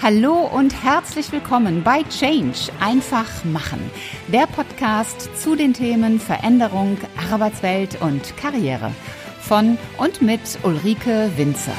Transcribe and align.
Hallo 0.00 0.46
und 0.46 0.84
herzlich 0.84 1.32
willkommen 1.32 1.82
bei 1.82 2.04
Change 2.04 2.70
einfach 2.78 3.44
machen, 3.44 3.90
der 4.28 4.46
Podcast 4.46 5.28
zu 5.36 5.56
den 5.56 5.74
Themen 5.74 6.20
Veränderung, 6.20 6.96
Arbeitswelt 7.32 8.00
und 8.00 8.36
Karriere 8.36 8.92
von 9.40 9.76
und 9.96 10.22
mit 10.22 10.40
Ulrike 10.62 11.32
Winzer. 11.36 11.72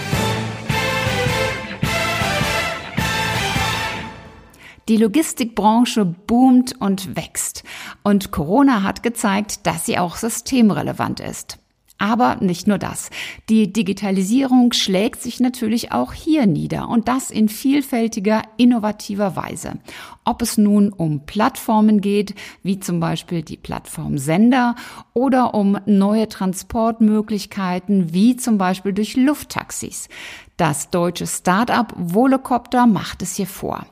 Die 4.89 4.97
Logistikbranche 4.97 6.03
boomt 6.03 6.75
und 6.81 7.15
wächst 7.15 7.63
und 8.03 8.31
Corona 8.31 8.83
hat 8.83 9.01
gezeigt, 9.01 9.65
dass 9.65 9.85
sie 9.85 9.97
auch 9.97 10.17
systemrelevant 10.17 11.21
ist. 11.21 11.57
Aber 11.99 12.37
nicht 12.37 12.65
nur 12.65 12.77
das. 12.77 13.09
Die 13.49 13.71
Digitalisierung 13.73 14.71
schlägt 14.71 15.21
sich 15.21 15.41
natürlich 15.41 15.91
auch 15.91 16.13
hier 16.13 16.45
nieder 16.45 16.87
und 16.87 17.09
das 17.09 17.29
in 17.29 17.49
vielfältiger, 17.49 18.41
innovativer 18.57 19.35
Weise. 19.35 19.73
Ob 20.23 20.41
es 20.41 20.57
nun 20.57 20.93
um 20.93 21.25
Plattformen 21.25 21.99
geht, 21.99 22.35
wie 22.63 22.79
zum 22.79 23.01
Beispiel 23.01 23.41
die 23.41 23.57
Plattform 23.57 24.17
Sender 24.17 24.75
oder 25.13 25.53
um 25.53 25.77
neue 25.85 26.29
Transportmöglichkeiten, 26.29 28.13
wie 28.13 28.37
zum 28.37 28.57
Beispiel 28.57 28.93
durch 28.93 29.17
Lufttaxis. 29.17 30.07
Das 30.55 30.89
deutsche 30.91 31.27
Start-up 31.27 31.93
Volocopter 31.97 32.87
macht 32.87 33.21
es 33.21 33.35
hier 33.35 33.47
vor. 33.47 33.85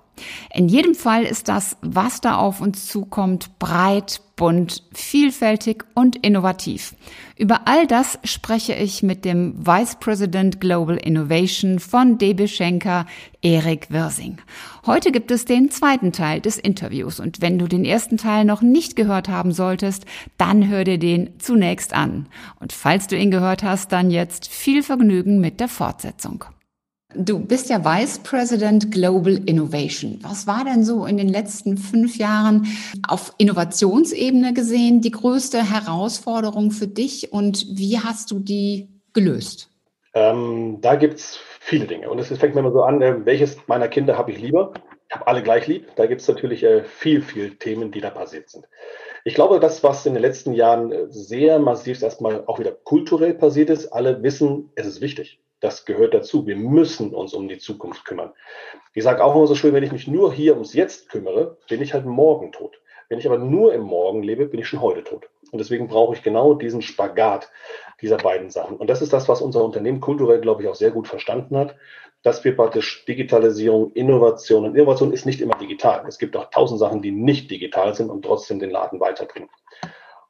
In 0.53 0.67
jedem 0.67 0.95
Fall 0.95 1.23
ist 1.23 1.47
das, 1.47 1.77
was 1.81 2.21
da 2.21 2.37
auf 2.37 2.61
uns 2.61 2.87
zukommt, 2.87 3.59
breit, 3.59 4.21
bunt, 4.35 4.83
vielfältig 4.93 5.83
und 5.93 6.15
innovativ. 6.15 6.95
Über 7.37 7.67
all 7.67 7.85
das 7.85 8.17
spreche 8.23 8.73
ich 8.73 9.03
mit 9.03 9.23
dem 9.23 9.53
Vice 9.63 9.97
President 9.99 10.59
Global 10.59 10.97
Innovation 10.97 11.77
von 11.77 12.17
DB 12.17 12.47
Schenker, 12.47 13.05
Erik 13.43 13.91
Wirsing. 13.91 14.39
Heute 14.87 15.11
gibt 15.11 15.29
es 15.29 15.45
den 15.45 15.69
zweiten 15.69 16.11
Teil 16.11 16.41
des 16.41 16.57
Interviews 16.57 17.19
und 17.19 17.39
wenn 17.39 17.59
du 17.59 17.67
den 17.67 17.85
ersten 17.85 18.17
Teil 18.17 18.43
noch 18.43 18.63
nicht 18.63 18.95
gehört 18.95 19.29
haben 19.29 19.51
solltest, 19.51 20.05
dann 20.39 20.67
hör 20.67 20.83
dir 20.83 20.97
den 20.97 21.39
zunächst 21.39 21.93
an. 21.93 22.25
Und 22.59 22.73
falls 22.73 23.05
du 23.05 23.15
ihn 23.15 23.29
gehört 23.29 23.61
hast, 23.61 23.91
dann 23.91 24.09
jetzt 24.09 24.47
viel 24.47 24.81
Vergnügen 24.81 25.39
mit 25.39 25.59
der 25.59 25.67
Fortsetzung. 25.67 26.45
Du 27.15 27.39
bist 27.39 27.69
ja 27.69 27.85
Vice 27.85 28.19
President 28.19 28.91
Global 28.91 29.39
Innovation. 29.45 30.19
Was 30.23 30.45
war 30.45 30.65
denn 30.65 30.83
so 30.83 31.05
in 31.05 31.15
den 31.15 31.29
letzten 31.29 31.77
fünf 31.77 32.17
Jahren 32.17 32.67
auf 33.07 33.33
Innovationsebene 33.37 34.53
gesehen 34.53 34.99
die 34.99 35.11
größte 35.11 35.57
Herausforderung 35.57 36.71
für 36.71 36.87
dich 36.87 37.31
und 37.31 37.65
wie 37.69 37.97
hast 37.97 38.31
du 38.31 38.39
die 38.39 38.89
gelöst? 39.13 39.69
Ähm, 40.13 40.79
da 40.81 40.95
gibt 40.95 41.15
es 41.15 41.39
viele 41.61 41.85
Dinge. 41.85 42.09
Und 42.09 42.19
es 42.19 42.27
fängt 42.27 42.55
mir 42.55 42.59
immer 42.59 42.73
so 42.73 42.83
an, 42.83 43.01
äh, 43.01 43.25
welches 43.25 43.57
meiner 43.67 43.87
Kinder 43.87 44.17
habe 44.17 44.31
ich 44.31 44.39
lieber? 44.39 44.73
Ich 45.07 45.15
habe 45.15 45.27
alle 45.27 45.43
gleich 45.43 45.65
lieb. 45.65 45.87
Da 45.95 46.07
gibt 46.07 46.19
es 46.19 46.27
natürlich 46.27 46.63
äh, 46.63 46.83
viel, 46.83 47.21
viel 47.21 47.55
Themen, 47.55 47.91
die 47.91 48.01
da 48.01 48.09
passiert 48.09 48.49
sind. 48.49 48.65
Ich 49.23 49.33
glaube, 49.33 49.61
das, 49.61 49.81
was 49.81 50.05
in 50.05 50.13
den 50.13 50.21
letzten 50.21 50.53
Jahren 50.53 50.91
äh, 50.91 51.05
sehr 51.07 51.59
massiv 51.59 52.01
erstmal 52.01 52.43
auch 52.47 52.59
wieder 52.59 52.71
kulturell 52.71 53.33
passiert 53.33 53.69
ist, 53.69 53.87
alle 53.87 54.21
wissen, 54.23 54.71
es 54.75 54.85
ist 54.85 54.99
wichtig. 54.99 55.39
Das 55.59 55.85
gehört 55.85 56.13
dazu. 56.13 56.45
Wir 56.45 56.55
müssen 56.55 57.13
uns 57.13 57.33
um 57.33 57.47
die 57.47 57.57
Zukunft 57.57 58.05
kümmern. 58.05 58.33
Ich 58.93 59.03
sage 59.03 59.23
auch 59.23 59.35
immer 59.35 59.47
so 59.47 59.55
schön, 59.55 59.73
wenn 59.73 59.83
ich 59.83 59.91
mich 59.91 60.07
nur 60.07 60.31
hier 60.31 60.53
ums 60.53 60.73
Jetzt 60.73 61.09
kümmere, 61.09 61.57
bin 61.67 61.81
ich 61.81 61.93
halt 61.93 62.05
morgen 62.05 62.51
tot. 62.51 62.79
Wenn 63.09 63.19
ich 63.19 63.25
aber 63.25 63.37
nur 63.37 63.73
im 63.73 63.81
Morgen 63.81 64.21
lebe, 64.21 64.45
bin 64.47 64.59
ich 64.59 64.67
schon 64.67 64.81
heute 64.81 65.03
tot. 65.03 65.29
Und 65.51 65.59
deswegen 65.59 65.87
brauche 65.87 66.13
ich 66.13 66.23
genau 66.23 66.53
diesen 66.53 66.81
Spagat 66.81 67.49
dieser 68.01 68.17
beiden 68.17 68.49
Sachen. 68.49 68.77
Und 68.77 68.89
das 68.89 69.01
ist 69.01 69.13
das, 69.13 69.29
was 69.29 69.41
unser 69.41 69.63
Unternehmen 69.63 70.01
kulturell, 70.01 70.41
glaube 70.41 70.61
ich, 70.61 70.67
auch 70.67 70.75
sehr 70.75 70.91
gut 70.91 71.07
verstanden 71.07 71.57
hat, 71.57 71.75
dass 72.21 72.43
wir 72.43 72.55
praktisch 72.55 73.05
Digitalisierung, 73.05 73.93
Innovation 73.93 74.65
und 74.65 74.75
Innovation 74.75 75.13
ist 75.13 75.25
nicht 75.25 75.39
immer 75.39 75.55
digital. 75.55 76.03
Es 76.07 76.17
gibt 76.17 76.35
auch 76.35 76.49
tausend 76.49 76.79
Sachen, 76.79 77.01
die 77.01 77.11
nicht 77.11 77.49
digital 77.49 77.95
sind 77.95 78.09
und 78.09 78.23
trotzdem 78.23 78.59
den 78.59 78.71
Laden 78.71 78.99
weiterbringen. 78.99 79.49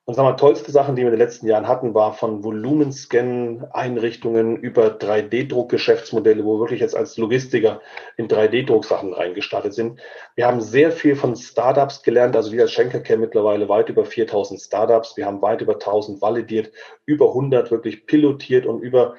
Und 0.10 0.14
sagen 0.14 0.30
wir, 0.30 0.38
tollste 0.38 0.72
Sachen, 0.72 0.96
die 0.96 1.02
wir 1.02 1.10
in 1.10 1.18
den 1.18 1.20
letzten 1.20 1.48
Jahren 1.48 1.68
hatten, 1.68 1.94
war 1.94 2.14
von 2.14 2.42
Volumenscan-Einrichtungen 2.42 4.56
über 4.56 4.98
3D-Druck-Geschäftsmodelle, 4.98 6.46
wo 6.46 6.56
wir 6.56 6.62
wirklich 6.62 6.80
jetzt 6.80 6.96
als 6.96 7.18
Logistiker 7.18 7.82
in 8.16 8.30
3D-Drucksachen 8.30 9.12
reingestartet 9.12 9.74
sind. 9.74 10.00
Wir 10.36 10.48
haben 10.48 10.62
sehr 10.62 10.94
viel 10.94 11.18
von 11.18 11.36
Startups 11.36 12.04
gelernt. 12.04 12.38
Also 12.38 12.54
wir 12.54 12.62
als 12.62 12.72
Schenker 12.72 13.02
kennen 13.02 13.20
mittlerweile 13.20 13.68
weit 13.68 13.90
über 13.90 14.06
4000 14.06 14.62
Startups. 14.62 15.18
Wir 15.18 15.26
haben 15.26 15.42
weit 15.42 15.60
über 15.60 15.74
1000 15.74 16.22
validiert, 16.22 16.72
über 17.06 17.28
100 17.28 17.70
wirklich 17.70 18.06
pilotiert 18.06 18.66
und 18.66 18.80
über 18.80 19.16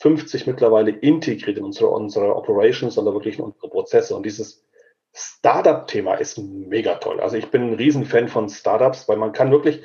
50 0.00 0.46
mittlerweile 0.46 0.92
integriert 0.92 1.58
in 1.58 1.64
unsere, 1.64 1.90
unsere 1.90 2.34
Operations 2.34 2.96
oder 2.96 3.12
wirklich 3.12 3.38
in 3.38 3.44
unsere 3.44 3.68
Prozesse. 3.68 4.16
Und 4.16 4.24
dieses 4.24 4.64
Startup-Thema 5.12 6.14
ist 6.14 6.38
mega 6.38 6.94
toll. 6.94 7.20
Also 7.20 7.36
ich 7.36 7.50
bin 7.50 7.72
ein 7.72 7.74
Riesenfan 7.74 8.28
von 8.28 8.48
Startups, 8.48 9.06
weil 9.06 9.18
man 9.18 9.32
kann 9.32 9.50
wirklich 9.50 9.82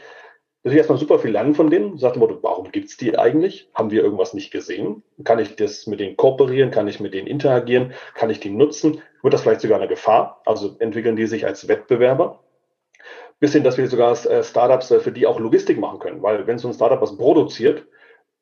natürlich 0.66 0.80
erstmal 0.80 0.98
super 0.98 1.20
viel 1.20 1.32
lernen 1.32 1.54
von 1.54 1.70
denen. 1.70 1.98
Sagt 1.98 2.18
Motto, 2.18 2.40
warum 2.42 2.72
gibt's 2.72 2.98
die 2.98 3.18
eigentlich? 3.18 3.70
Haben 3.76 3.92
wir 3.92 4.04
irgendwas 4.04 4.34
nicht 4.34 4.52
gesehen? 4.52 5.04
Kann 5.24 5.38
ich 5.38 5.56
das 5.56 5.86
mit 5.86 6.00
denen 6.00 6.18
kooperieren? 6.18 6.72
Kann 6.72 6.88
ich 6.88 7.00
mit 7.00 7.14
denen 7.14 7.28
interagieren? 7.28 7.94
Kann 8.16 8.32
ich 8.32 8.40
die 8.40 8.50
nutzen? 8.50 9.00
Wird 9.22 9.34
das 9.34 9.42
vielleicht 9.42 9.62
sogar 9.62 9.78
eine 9.78 9.88
Gefahr? 9.88 10.42
Also 10.46 10.76
entwickeln 10.80 11.16
die 11.16 11.28
sich 11.28 11.46
als 11.46 11.68
Wettbewerber? 11.68 12.40
Bis 13.40 13.54
hin, 13.54 13.64
dass 13.64 13.78
wir 13.78 13.88
sogar 13.88 14.14
äh, 14.26 14.44
Startups 14.44 14.90
äh, 14.90 15.00
für 15.00 15.12
die 15.12 15.28
auch 15.28 15.40
Logistik 15.40 15.80
machen 15.80 16.00
können. 16.00 16.24
Weil 16.24 16.48
wenn 16.48 16.58
so 16.58 16.68
ein 16.68 16.74
Startup 16.74 17.00
was 17.00 17.16
produziert, 17.16 17.86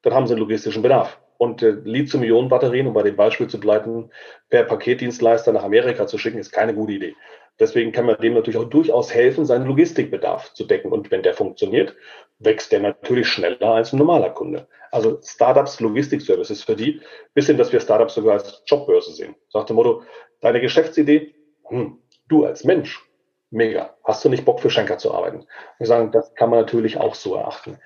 dann 0.04 0.14
haben 0.14 0.26
sie 0.26 0.34
einen 0.34 0.42
logistischen 0.42 0.82
Bedarf. 0.82 1.20
Und 1.38 1.62
äh, 1.62 1.72
Lithium-Ionen-Batterien, 1.72 2.88
um 2.88 2.94
bei 2.94 3.04
dem 3.04 3.18
Beispiel 3.18 3.48
zu 3.48 3.60
bleiben, 3.60 4.12
per 4.50 4.64
Paketdienstleister 4.64 5.52
nach 5.52 5.64
Amerika 5.64 6.08
zu 6.08 6.18
schicken, 6.18 6.38
ist 6.38 6.54
keine 6.54 6.74
gute 6.74 6.94
Idee. 6.94 7.16
Deswegen 7.60 7.92
kann 7.92 8.06
man 8.06 8.18
dem 8.18 8.34
natürlich 8.34 8.60
auch 8.60 8.70
durchaus 8.70 9.14
helfen, 9.14 9.46
seinen 9.46 9.68
Logistikbedarf 9.68 10.54
zu 10.54 10.66
decken. 10.66 10.92
Und 10.92 11.12
wenn 11.12 11.22
der 11.22 11.34
funktioniert, 11.34 11.96
wächst 12.40 12.72
der 12.72 12.80
natürlich 12.80 13.28
schneller 13.28 13.74
als 13.74 13.94
ein 13.94 14.00
normaler 14.00 14.32
Kunde. 14.32 14.68
Also 14.92 15.20
Startups, 15.24 15.80
Logistik-Services 15.80 16.64
für 16.64 16.76
die, 16.76 17.02
bis 17.34 17.48
hin, 17.48 17.58
dass 17.58 17.72
wir 17.72 17.80
Startups 17.80 18.16
sogar 18.16 18.34
als 18.34 18.64
Jobbörse 18.66 19.12
sehen. 19.12 19.36
Sagt 19.50 19.70
dem 19.70 19.76
Motto, 19.76 20.04
deine 20.42 20.62
Geschäftsidee, 20.62 21.36
hm, 21.68 22.00
du 22.28 22.46
als 22.46 22.64
Mensch, 22.64 23.02
mega. 23.52 23.96
Hast 24.04 24.26
du 24.26 24.30
nicht 24.30 24.46
Bock 24.46 24.60
für 24.60 24.70
Schenker 24.70 24.98
zu 24.98 25.14
arbeiten? 25.14 25.46
Wir 25.78 25.88
sagen, 25.88 26.12
das 26.12 26.34
kann 26.36 26.50
man 26.50 26.60
natürlich 26.60 26.98
auch 26.98 27.16
so 27.16 27.36
erachten. 27.36 27.78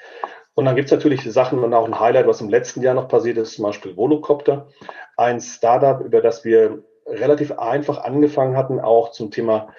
Und 0.56 0.66
dann 0.66 0.76
gibt 0.76 0.88
es 0.88 0.92
natürlich 0.92 1.22
Sachen 1.32 1.64
und 1.64 1.74
auch 1.74 1.86
ein 1.86 2.00
Highlight, 2.00 2.26
was 2.26 2.42
im 2.42 2.50
letzten 2.50 2.82
Jahr 2.82 2.96
noch 2.96 3.10
passiert 3.10 3.38
ist, 3.38 3.54
zum 3.54 3.66
Beispiel 3.66 3.96
Volocopter, 3.96 4.68
ein 5.16 5.40
Startup, 5.40 6.04
über 6.04 6.20
das 6.20 6.46
wir 6.46 6.84
relativ 7.08 7.52
einfach 7.54 8.04
angefangen 8.04 8.56
hatten, 8.56 8.80
auch 8.80 9.12
zum 9.12 9.32
Thema, 9.32 9.70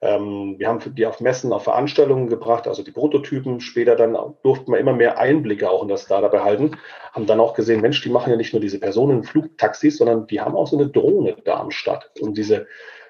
ähm, 0.00 0.56
wir 0.58 0.68
haben 0.68 0.80
die 0.94 1.06
auf 1.06 1.20
Messen, 1.20 1.52
auf 1.52 1.64
Veranstaltungen 1.64 2.28
gebracht, 2.28 2.68
also 2.68 2.82
die 2.82 2.92
Prototypen. 2.92 3.60
Später 3.60 3.96
dann 3.96 4.16
durften 4.42 4.72
wir 4.72 4.78
immer 4.78 4.92
mehr 4.92 5.18
Einblicke 5.18 5.70
auch 5.70 5.82
in 5.82 5.88
das 5.88 6.02
Startup 6.02 6.32
erhalten, 6.32 6.76
haben 7.12 7.26
dann 7.26 7.40
auch 7.40 7.54
gesehen, 7.54 7.80
Mensch, 7.80 8.02
die 8.02 8.10
machen 8.10 8.30
ja 8.30 8.36
nicht 8.36 8.52
nur 8.52 8.60
diese 8.60 8.78
Personenflugtaxis, 8.78 9.98
sondern 9.98 10.26
die 10.26 10.40
haben 10.40 10.54
auch 10.54 10.66
so 10.66 10.78
eine 10.78 10.88
Drohne 10.88 11.36
da 11.44 11.58
am 11.58 11.70
Start. 11.70 12.10
Und 12.20 12.36
diese 12.36 12.66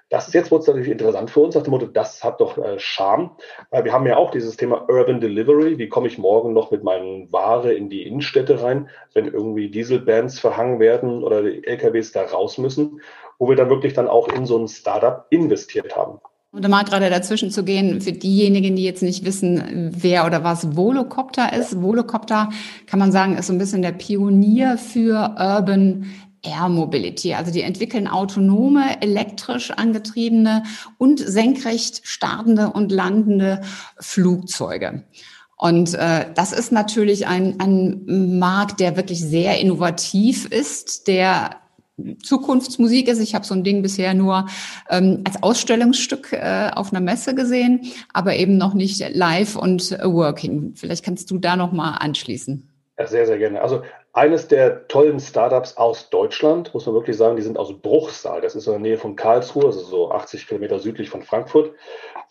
das 0.09 0.28
ist 0.28 0.34
jetzt 0.34 0.53
wurde 0.53 0.60
es 0.60 0.66
natürlich 0.69 0.91
interessant 0.91 1.31
für 1.31 1.41
uns, 1.41 1.56
nach 1.56 1.65
dem 1.65 1.72
Motto, 1.72 1.86
das 1.86 2.22
hat 2.22 2.41
doch 2.41 2.59
äh, 2.59 2.78
Charme, 2.78 3.32
weil 3.70 3.84
wir 3.84 3.92
haben 3.92 4.06
ja 4.06 4.16
auch 4.16 4.31
dieses 4.31 4.56
Thema 4.56 4.88
Urban 4.88 5.20
Delivery. 5.20 5.78
Wie 5.78 5.88
komme 5.88 6.06
ich 6.06 6.16
morgen 6.16 6.53
noch 6.53 6.70
mit 6.70 6.84
meinen 6.84 7.32
Ware 7.32 7.72
in 7.72 7.88
die 7.88 8.06
Innenstädte 8.06 8.62
rein, 8.62 8.88
wenn 9.15 9.26
irgendwie 9.26 9.69
Dieselbands 9.69 10.38
verhangen 10.38 10.78
werden 10.78 11.25
oder 11.25 11.42
die 11.42 11.66
LKWs 11.66 12.12
da 12.12 12.22
raus 12.22 12.56
müssen, 12.56 13.00
wo 13.38 13.48
wir 13.48 13.56
dann 13.56 13.69
wirklich 13.69 13.94
dann 13.94 14.08
auch 14.08 14.28
in 14.28 14.47
so 14.47 14.58
ein 14.58 14.69
Startup 14.69 15.26
investiert 15.30 15.97
haben. 15.97 16.19
Und 16.52 16.64
da 16.64 16.69
mal 16.69 16.84
gerade 16.84 17.10
dazwischen 17.10 17.50
zu 17.50 17.64
gehen, 17.64 18.00
für 18.00 18.12
diejenigen, 18.12 18.76
die 18.76 18.84
jetzt 18.84 19.02
nicht 19.02 19.26
wissen, 19.26 19.92
wer 19.94 20.24
oder 20.24 20.42
was 20.42 20.74
Volocopter 20.74 21.52
ist. 21.52 21.82
Volocopter, 21.82 22.48
kann 22.86 22.98
man 22.98 23.12
sagen, 23.12 23.36
ist 23.36 23.48
so 23.48 23.52
ein 23.52 23.58
bisschen 23.58 23.82
der 23.82 23.92
Pionier 23.92 24.78
für 24.78 25.34
Urban 25.38 26.06
Air 26.42 26.70
Mobility. 26.70 27.34
Also 27.34 27.52
die 27.52 27.62
entwickeln 27.62 28.08
autonome, 28.08 29.02
elektrisch 29.02 29.70
angetriebene 29.70 30.62
und 30.97 31.18
senkrecht 31.18 32.00
startende 32.04 32.71
und 32.71 32.91
landende 32.91 33.60
Flugzeuge. 33.98 35.04
Und 35.56 35.94
äh, 35.94 36.27
das 36.34 36.53
ist 36.53 36.71
natürlich 36.71 37.27
ein, 37.27 37.60
ein 37.60 38.38
Markt, 38.38 38.80
der 38.80 38.97
wirklich 38.97 39.21
sehr 39.21 39.59
innovativ 39.59 40.47
ist, 40.47 41.09
der 41.09 41.56
Zukunftsmusik 42.22 43.09
ist. 43.09 43.21
Ich 43.21 43.34
habe 43.34 43.45
so 43.45 43.54
ein 43.54 43.65
Ding 43.65 43.83
bisher 43.83 44.15
nur 44.15 44.47
ähm, 44.91 45.22
als 45.27 45.43
Ausstellungsstück 45.43 46.33
äh, 46.33 46.71
auf 46.75 46.93
einer 46.93 47.01
Messe 47.01 47.34
gesehen, 47.34 47.93
aber 48.13 48.34
eben 48.37 48.59
noch 48.59 48.75
nicht 48.75 49.03
live 49.15 49.57
und 49.57 49.93
working. 50.03 50.75
Vielleicht 50.75 51.04
kannst 51.04 51.31
du 51.31 51.39
da 51.39 51.57
noch 51.57 51.72
mal 51.72 51.93
anschließen. 51.95 52.69
Ja, 52.98 53.07
sehr, 53.07 53.27
sehr 53.27 53.39
gerne. 53.39 53.60
Also 53.60 53.83
eines 54.13 54.48
der 54.48 54.89
tollen 54.89 55.21
Startups 55.21 55.77
aus 55.77 56.09
Deutschland, 56.09 56.72
muss 56.72 56.87
man 56.87 56.95
wirklich 56.95 57.19
sagen, 57.19 57.37
die 57.37 57.43
sind 57.43 57.59
aus 57.59 57.78
Bruchsal. 57.81 58.41
Das 58.41 58.54
ist 58.54 58.66
in 58.66 58.72
der 58.72 58.81
Nähe 58.81 58.98
von 58.98 59.15
Karlsruhe, 59.16 59.66
also 59.66 59.81
so 59.81 60.10
80 60.10 60.47
Kilometer 60.47 60.78
südlich 60.78 61.10
von 61.10 61.22
Frankfurt. 61.22 61.75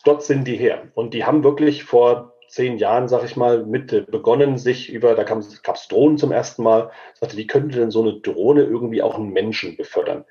Dort 0.04 0.24
sind 0.24 0.48
die 0.48 0.56
her. 0.56 0.82
Und 0.94 1.14
die 1.14 1.24
haben 1.24 1.44
wirklich 1.44 1.84
vor 1.84 2.35
zehn 2.48 2.78
Jahren, 2.78 3.08
sag 3.08 3.24
ich 3.24 3.36
mal, 3.36 3.64
mit 3.64 3.92
äh, 3.92 4.02
begonnen, 4.02 4.58
sich 4.58 4.92
über, 4.92 5.14
da 5.14 5.24
gab 5.24 5.38
es 5.38 5.88
Drohnen 5.88 6.18
zum 6.18 6.32
ersten 6.32 6.62
Mal, 6.62 6.90
sagte, 7.14 7.36
wie 7.36 7.46
könnte 7.46 7.78
denn 7.78 7.90
so 7.90 8.02
eine 8.02 8.20
Drohne 8.20 8.64
irgendwie 8.64 9.02
auch 9.02 9.16
einen 9.16 9.32
Menschen 9.32 9.76
befördern? 9.76 10.24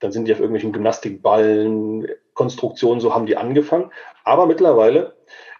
Dann 0.00 0.12
sind 0.12 0.26
die 0.26 0.32
auf 0.32 0.40
irgendwelchen 0.40 0.72
Gymnastikballen, 0.72 2.08
Konstruktionen, 2.34 3.00
so 3.00 3.14
haben 3.14 3.26
die 3.26 3.36
angefangen. 3.36 3.90
Aber 4.24 4.46
mittlerweile 4.46 5.14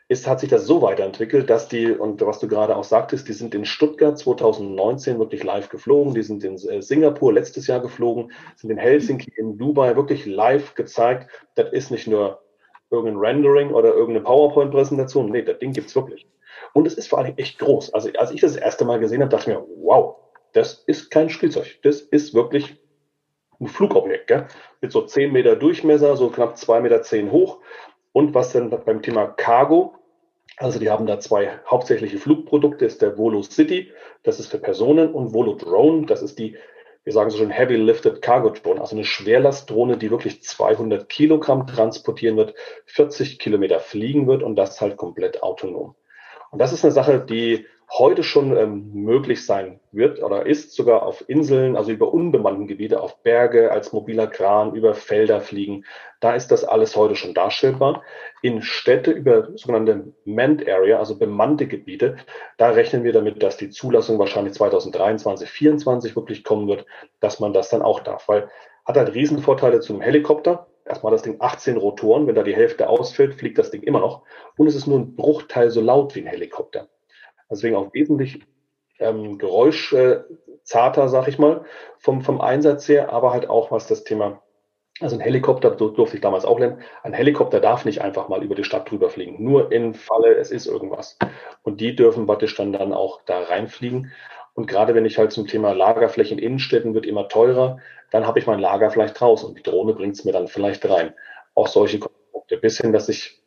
ist, 0.09 0.27
hat 0.29 0.41
sich 0.41 0.51
das 0.51 0.67
so 0.67 0.83
weiterentwickelt, 0.83 1.49
dass 1.49 1.69
die, 1.69 1.91
und 1.91 2.21
was 2.21 2.39
du 2.39 2.49
gerade 2.49 2.77
auch 2.77 2.85
sagtest, 2.85 3.29
die 3.29 3.33
sind 3.33 3.55
in 3.55 3.65
Stuttgart 3.65 4.19
2019 4.19 5.19
wirklich 5.19 5.43
live 5.43 5.69
geflogen, 5.69 6.15
die 6.15 6.23
sind 6.23 6.45
in 6.45 6.55
äh, 6.55 6.83
Singapur 6.83 7.33
letztes 7.33 7.67
Jahr 7.67 7.81
geflogen, 7.81 8.33
sind 8.57 8.71
in 8.71 8.79
Helsinki, 8.79 9.33
in 9.37 9.59
Dubai 9.59 9.97
wirklich 9.97 10.27
live 10.27 10.75
gezeigt. 10.75 11.31
Das 11.55 11.73
ist 11.73 11.91
nicht 11.91 12.07
nur 12.07 12.43
irgendein 12.93 13.19
Rendering 13.19 13.71
oder 13.73 13.95
irgendeine 13.95 14.25
PowerPoint-Präsentation, 14.25 15.31
nee, 15.31 15.43
das 15.43 15.59
Ding 15.59 15.73
gibt's 15.73 15.97
wirklich. 15.97 16.27
Und 16.75 16.87
es 16.87 16.95
ist 16.95 17.09
vor 17.09 17.19
allem 17.19 17.35
echt 17.37 17.59
groß. 17.59 17.93
Also 17.95 18.11
als 18.19 18.31
ich 18.31 18.41
das, 18.41 18.55
das 18.55 18.63
erste 18.63 18.85
Mal 18.85 19.01
gesehen 19.01 19.21
habe, 19.21 19.31
dachte 19.31 19.51
ich 19.51 19.57
mir, 19.57 19.67
wow, 19.83 20.17
das 20.53 20.85
ist 20.87 21.11
kein 21.11 21.31
Spielzeug. 21.31 21.79
Das 21.83 22.01
ist 22.01 22.35
wirklich 22.35 22.77
ein 23.61 23.69
Flugobjekt, 23.69 24.27
gell? 24.27 24.47
mit 24.81 24.93
so 24.93 25.03
10 25.03 25.33
Meter 25.33 25.57
Durchmesser, 25.57 26.17
so 26.17 26.29
knapp 26.29 26.57
2,10 26.57 26.81
Meter 26.81 27.03
zehn 27.03 27.33
hoch. 27.33 27.61
Und 28.13 28.35
was 28.35 28.53
dann 28.53 28.71
beim 28.71 29.03
Thema 29.03 29.27
Cargo, 29.27 29.95
also 30.59 30.79
die 30.79 30.91
haben 30.91 31.07
da 31.07 31.19
zwei 31.19 31.61
hauptsächliche 31.67 32.19
Flugprodukte, 32.19 32.85
ist 32.85 33.01
der 33.01 33.17
Volo 33.17 33.43
City, 33.43 33.91
das 34.23 34.39
ist 34.39 34.49
für 34.49 34.59
Personen, 34.59 35.13
und 35.15 35.33
Volo 35.33 35.55
Drone, 35.55 36.07
das 36.07 36.23
ist 36.23 36.39
die, 36.39 36.57
wir 37.05 37.13
sagen 37.13 37.31
so 37.31 37.39
schon 37.39 37.51
Heavy 37.51 37.77
Lifted 37.77 38.23
Cargo 38.23 38.51
Drone, 38.51 38.81
also 38.81 38.95
eine 38.95 39.05
Schwerlastdrohne, 39.05 39.97
die 39.97 40.11
wirklich 40.11 40.43
200 40.43 41.09
Kilogramm 41.09 41.67
transportieren 41.67 42.37
wird, 42.37 42.55
40 42.87 43.39
Kilometer 43.39 43.81
fliegen 43.81 44.27
wird 44.27 44.43
und 44.43 44.57
das 44.57 44.81
halt 44.81 44.97
komplett 44.97 45.43
autonom. 45.43 45.97
Und 46.51 46.59
das 46.61 46.73
ist 46.73 46.85
eine 46.85 46.93
Sache, 46.93 47.19
die 47.21 47.67
heute 47.99 48.23
schon 48.23 48.57
ähm, 48.57 48.91
möglich 48.95 49.45
sein 49.45 49.79
wird 49.91 50.23
oder 50.23 50.47
ist 50.47 50.73
sogar 50.73 51.03
auf 51.03 51.29
Inseln, 51.29 51.77
also 51.77 51.91
über 51.93 52.15
unbemannten 52.15 52.67
Gebiete, 52.67 53.01
auf 53.01 53.23
Berge 53.23 53.71
als 53.71 53.93
mobiler 53.93 54.27
Kran, 54.27 54.75
über 54.75 54.95
Felder 54.95 55.43
fliegen. 55.43 55.85
Da 56.21 56.35
ist 56.35 56.51
das 56.51 56.65
alles 56.65 56.97
heute 56.97 57.17
schon 57.17 57.35
darstellbar. 57.35 58.03
In 58.41 58.63
Städte 58.63 59.11
über 59.11 59.51
sogenannte 59.57 60.15
Manned 60.25 60.67
Area, 60.67 60.99
also 60.99 61.19
bemannte 61.19 61.67
Gebiete, 61.67 62.17
da 62.57 62.71
rechnen 62.71 63.05
wir 63.05 63.13
damit, 63.13 63.43
dass 63.43 63.59
die 63.59 63.69
Zulassung 63.69 64.19
wahrscheinlich 64.19 64.55
2023, 64.55 65.47
2024 65.49 66.17
wirklich 66.17 66.45
kommen 66.45 66.69
wird, 66.69 66.87
dass 67.21 67.41
man 67.41 67.53
das 67.53 67.69
dann 67.69 67.83
auch 67.83 68.01
darf. 68.01 68.27
Weil 68.27 68.49
hat 68.87 68.97
halt 68.97 69.15
Riesenvorteile 69.15 69.81
zu 69.81 69.93
einem 69.93 70.03
Helikopter. 70.03 70.67
Erstmal 70.85 71.13
das 71.13 71.23
Ding 71.23 71.37
18 71.39 71.77
Rotoren, 71.77 72.27
wenn 72.27 72.35
da 72.35 72.43
die 72.43 72.57
Hälfte 72.57 72.89
ausfällt, 72.89 73.35
fliegt 73.35 73.59
das 73.59 73.71
Ding 73.71 73.83
immer 73.83 74.01
noch. 74.01 74.23
Und 74.57 74.67
es 74.67 74.75
ist 74.75 74.87
nur 74.87 74.99
ein 74.99 75.15
Bruchteil 75.15 75.71
so 75.71 75.81
laut 75.81 76.15
wie 76.17 76.21
ein 76.21 76.27
Helikopter. 76.27 76.89
Deswegen 77.53 77.77
auch 77.77 77.93
wesentlich 77.93 78.41
ähm, 78.99 79.39
geräuschzarter, 79.39 81.09
sag 81.09 81.29
ich 81.29 81.39
mal, 81.39 81.65
vom, 81.99 82.23
vom 82.23 82.41
Einsatz 82.41 82.89
her, 82.89 83.13
aber 83.13 83.33
halt 83.33 83.51
auch 83.51 83.71
was 83.71 83.87
das 83.87 84.05
Thema, 84.05 84.43
also 85.01 85.17
ein 85.17 85.21
Helikopter, 85.21 85.77
so 85.79 85.91
durfte 85.91 86.17
ich 86.17 86.23
damals 86.23 86.45
auch 86.45 86.59
lernen, 86.59 86.81
ein 87.03 87.13
Helikopter 87.13 87.61
darf 87.61 87.85
nicht 87.85 88.01
einfach 88.01 88.29
mal 88.29 88.43
über 88.43 88.55
die 88.55 88.65
Stadt 88.65 88.91
drüber 88.91 89.11
fliegen, 89.11 89.45
nur 89.45 89.71
im 89.71 89.95
Falle, 89.95 90.35
es 90.35 90.51
ist 90.51 90.67
irgendwas. 90.67 91.19
Und 91.63 91.81
die 91.81 91.95
dürfen 91.95 92.27
praktisch 92.27 92.55
dann, 92.57 92.73
dann 92.73 92.93
auch 92.95 93.21
da 93.27 93.43
reinfliegen. 93.43 94.13
Und 94.55 94.67
gerade 94.67 94.95
wenn 94.95 95.05
ich 95.05 95.19
halt 95.19 95.33
zum 95.33 95.47
Thema 95.47 95.73
Lagerflächen 95.73 96.39
in 96.39 96.45
Innenstädten 96.45 96.95
wird 96.95 97.07
immer 97.07 97.29
teurer, 97.29 97.79
dann 98.11 98.27
habe 98.27 98.39
ich 98.39 98.47
mein 98.47 98.61
Lager 98.61 98.91
vielleicht 98.91 99.21
raus 99.21 99.45
und 99.45 99.59
die 99.59 99.63
Drohne 99.63 99.95
bringt 99.95 100.17
es 100.17 100.25
mir 100.25 100.33
dann 100.33 100.49
vielleicht 100.49 100.89
rein. 100.89 101.15
Auch 101.55 101.69
solche 101.69 101.99
Konstrukte. 101.99 102.59
Bis 102.59 102.79
hin, 102.79 102.93
dass 102.93 103.09
ich, 103.09 103.43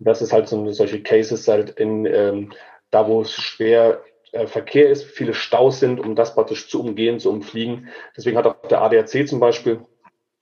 das 0.00 0.20
ist 0.20 0.32
halt 0.32 0.48
so 0.48 0.70
solche 0.72 1.02
Cases 1.02 1.46
halt 1.46 1.70
in 1.70 2.06
ähm, 2.06 2.52
da 2.90 3.08
wo 3.08 3.22
es 3.22 3.32
schwer 3.32 4.02
äh, 4.32 4.46
Verkehr 4.46 4.88
ist, 4.88 5.04
viele 5.04 5.34
Staus 5.34 5.80
sind, 5.80 6.00
um 6.00 6.14
das 6.14 6.34
praktisch 6.34 6.68
zu 6.68 6.80
umgehen, 6.80 7.20
zu 7.20 7.30
umfliegen. 7.30 7.88
Deswegen 8.16 8.36
hat 8.36 8.46
auch 8.46 8.56
der 8.68 8.82
ADAC 8.82 9.28
zum 9.28 9.40
Beispiel 9.40 9.84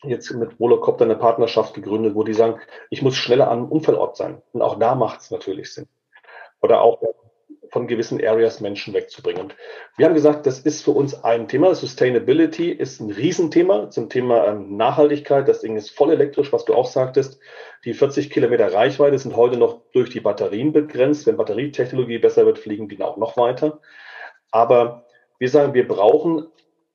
jetzt 0.03 0.31
mit 0.33 0.59
Volocopter 0.61 1.05
eine 1.05 1.17
Partnerschaft 1.17 1.75
gegründet, 1.75 2.15
wo 2.15 2.23
die 2.23 2.35
sagen, 2.35 2.61
ich 2.91 3.03
muss 3.03 3.17
schneller 3.17 3.51
einem 3.51 3.67
Unfallort 3.67 4.17
sein. 4.17 4.43
Und 4.53 4.63
auch 4.63 4.79
da 4.79 4.95
macht 4.95 5.21
es 5.21 5.31
natürlich 5.31 5.73
Sinn. 5.73 5.89
Oder 6.61 6.81
auch 6.81 7.01
von 7.77 7.87
gewissen 7.87 8.27
Areas 8.27 8.63
Menschen 8.63 8.95
wegzubringen. 8.95 9.43
Und 9.43 9.57
wir 9.99 10.07
haben 10.07 10.15
gesagt, 10.15 10.47
das 10.47 10.61
ist 10.61 10.83
für 10.83 10.93
uns 10.93 11.25
ein 11.25 11.47
Thema. 11.47 11.75
Sustainability 11.75 12.71
ist 12.71 13.01
ein 13.01 13.11
Riesenthema 13.11 13.91
zum 13.91 14.09
Thema 14.09 14.47
ähm, 14.47 14.79
Nachhaltigkeit. 14.79 15.47
Das 15.47 15.61
Ding 15.61 15.77
ist 15.77 15.91
voll 15.91 16.11
elektrisch, 16.11 16.55
was 16.55 16.65
du 16.65 16.73
auch 16.73 16.87
sagtest. 16.87 17.39
Die 17.85 17.93
40 17.93 18.31
Kilometer 18.31 18.73
Reichweite 18.73 19.19
sind 19.19 19.37
heute 19.37 19.59
noch 19.59 19.83
durch 19.93 20.09
die 20.09 20.21
Batterien 20.21 20.73
begrenzt. 20.73 21.27
Wenn 21.27 21.37
Batterietechnologie 21.37 22.17
besser 22.17 22.47
wird, 22.47 22.59
fliegen 22.59 22.89
die 22.89 23.03
auch 23.03 23.19
noch 23.19 23.37
weiter. 23.37 23.79
Aber 24.51 25.05
wir 25.39 25.51
sagen, 25.51 25.75
wir 25.75 25.87
brauchen 25.87 26.47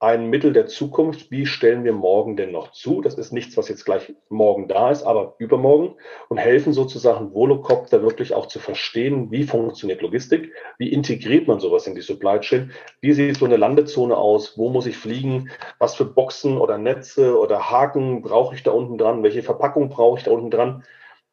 ein 0.02 0.32
Mittel 0.32 0.52
der 0.52 0.66
Zukunft. 0.66 1.30
Wie 1.30 1.46
stellen 1.46 1.84
wir 1.84 1.94
morgen 1.94 2.36
denn 2.36 2.52
noch 2.52 2.72
zu? 2.72 3.02
Das 3.02 3.14
ist 3.14 3.32
nichts, 3.32 3.56
was 3.56 3.70
jetzt 3.70 3.86
gleich 3.86 4.12
morgen 4.30 4.68
da 4.68 4.90
ist, 4.90 5.04
aber 5.04 5.36
übermorgen. 5.38 5.94
Und 6.28 6.40
helfen 6.40 6.74
sozusagen 6.74 7.36
Volocopter 7.36 8.02
wirklich 8.02 8.34
auch 8.34 8.48
zu 8.48 8.58
verstehen, 8.58 9.30
wie 9.30 9.44
funktioniert 9.44 10.02
Logistik, 10.02 10.54
wie 10.80 10.92
integriert 10.92 11.48
man 11.48 11.60
sowas 11.60 11.86
in 11.86 11.94
die 11.94 12.02
Supply 12.02 12.40
Chain, 12.40 12.72
wie 13.00 13.14
sieht 13.14 13.38
so 13.38 13.46
eine 13.46 13.58
Landezone 13.58 14.18
aus, 14.18 14.58
wo 14.58 14.70
muss 14.70 14.88
ich 14.88 14.98
fliegen, 14.98 15.52
was 15.78 15.94
für 15.94 16.06
Boxen 16.06 16.58
oder 16.58 16.80
Netze 16.80 17.38
oder 17.38 17.70
Haken 17.70 18.24
brauche 18.24 18.56
ich 18.56 18.64
da 18.64 18.72
unten 18.72 18.98
dran, 18.98 19.22
welche 19.22 19.44
Verpackung 19.44 19.90
brauche 19.90 20.18
ich 20.18 20.24
da 20.24 20.32
unten 20.32 20.50
dran. 20.50 20.84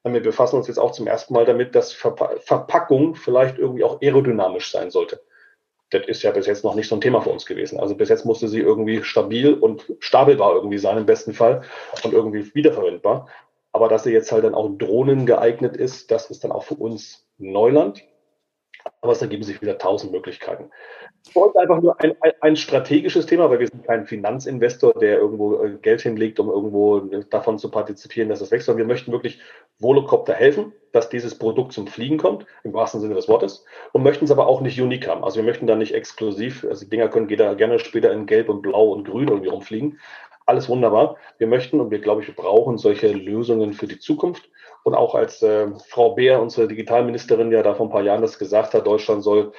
Wir 0.05 0.23
befassen 0.23 0.57
uns 0.57 0.69
jetzt 0.69 0.79
auch 0.79 0.93
zum 0.93 1.07
ersten 1.07 1.33
Mal 1.33 1.47
damit, 1.47 1.75
dass 1.75 1.93
Verpackung 1.93 3.15
vielleicht 3.15 3.59
irgendwie 3.59 3.85
auch 3.85 4.01
aerodynamisch 4.03 4.71
sein 4.71 4.91
sollte 4.91 5.21
das 5.91 6.07
ist 6.07 6.23
ja 6.23 6.31
bis 6.31 6.47
jetzt 6.47 6.65
noch 6.65 6.75
nicht 6.75 6.89
so 6.89 6.97
ein 6.97 7.01
Thema 7.01 7.21
für 7.21 7.31
uns 7.31 7.47
gewesen. 7.47 7.81
Also 7.81 7.95
bis 7.95 8.09
jetzt 8.09 8.27
musste 8.27 8.49
sie 8.49 8.61
irgendwie 8.61 9.03
stabil 9.03 9.55
und 9.55 9.93
stapelbar 10.01 10.55
irgendwie 10.55 10.79
sein 10.79 10.99
im 10.99 11.07
besten 11.07 11.33
Fall 11.33 11.63
und 12.05 12.13
irgendwie 12.13 12.55
wiederverwendbar. 12.55 13.29
Aber 13.73 13.89
dass 13.89 14.05
sie 14.05 14.13
jetzt 14.13 14.33
halt 14.33 14.45
dann 14.45 14.55
auch 14.55 14.71
Drohnen 14.77 15.27
geeignet 15.27 15.77
ist, 15.77 16.11
das 16.11 16.31
ist 16.31 16.45
dann 16.45 16.53
auch 16.53 16.65
für 16.65 16.75
uns 16.75 17.27
Neuland. 17.39 18.03
Aber 19.01 19.13
es 19.13 19.23
ergeben 19.23 19.43
sich 19.43 19.61
wieder 19.61 19.79
tausend 19.79 20.13
Möglichkeiten. 20.13 20.71
Für 21.33 21.41
uns 21.41 21.57
einfach 21.57 21.81
nur 21.83 22.01
ein, 22.01 22.15
ein, 22.21 22.33
ein, 22.41 22.57
strategisches 22.57 23.27
Thema, 23.27 23.51
weil 23.51 23.61
wir 23.61 23.67
sind 23.67 23.85
kein 23.85 24.07
Finanzinvestor, 24.07 24.95
der 24.95 25.19
irgendwo 25.19 25.63
äh, 25.63 25.77
Geld 25.83 26.01
hinlegt, 26.01 26.41
um 26.41 26.49
irgendwo 26.49 27.01
davon 27.01 27.59
zu 27.59 27.71
partizipieren, 27.71 28.29
dass 28.29 28.41
es 28.41 28.51
wächst, 28.51 28.67
sondern 28.67 28.87
wir 28.87 28.93
möchten 28.93 29.13
wirklich 29.13 29.41
Volocopter 29.79 30.33
helfen, 30.33 30.73
dass 30.93 31.11
dieses 31.11 31.39
Produkt 31.39 31.73
zum 31.73 31.87
Fliegen 31.87 32.19
kommt, 32.19 32.47
im 32.65 32.73
wahrsten 32.73 33.01
Sinne 33.01 33.15
des 33.15 33.29
Wortes, 33.29 33.65
und 33.93 34.03
möchten 34.03 34.25
es 34.25 34.31
aber 34.31 34.47
auch 34.47 34.61
nicht 34.61 34.81
unique 34.81 35.07
haben. 35.07 35.25
Also 35.25 35.37
wir 35.37 35.45
möchten 35.45 35.67
da 35.67 35.77
nicht 35.77 35.95
exklusiv, 35.95 36.65
also 36.65 36.85
die 36.85 36.91
Dinger 36.91 37.09
können 37.09 37.29
jeder 37.29 37.55
gerne 37.57 37.79
später 37.79 38.13
in 38.13 38.27
Gelb 38.27 38.49
und 38.49 38.63
Blau 38.63 38.93
und 38.93 39.07
Grün 39.07 39.29
irgendwie 39.29 39.51
rumfliegen. 39.51 39.99
Alles 40.49 40.71
wunderbar. 40.71 41.17
Wir 41.37 41.47
möchten 41.47 41.79
und 41.79 41.91
wir, 41.91 41.99
glaube 41.99 42.23
ich, 42.23 42.35
brauchen 42.35 42.79
solche 42.79 43.09
Lösungen 43.09 43.75
für 43.75 43.87
die 43.87 43.99
Zukunft. 43.99 44.49
Und 44.83 44.95
auch 44.95 45.15
als 45.15 45.43
äh, 45.43 45.67
Frau 45.89 46.15
Beer, 46.15 46.41
unsere 46.41 46.67
Digitalministerin, 46.67 47.53
ja 47.53 47.63
da 47.63 47.75
vor 47.75 47.85
ein 47.85 47.91
paar 47.91 48.01
Jahren 48.01 48.23
das 48.23 48.39
gesagt 48.39 48.73
hat, 48.73 48.87
Deutschland 48.87 49.23
soll 49.23 49.53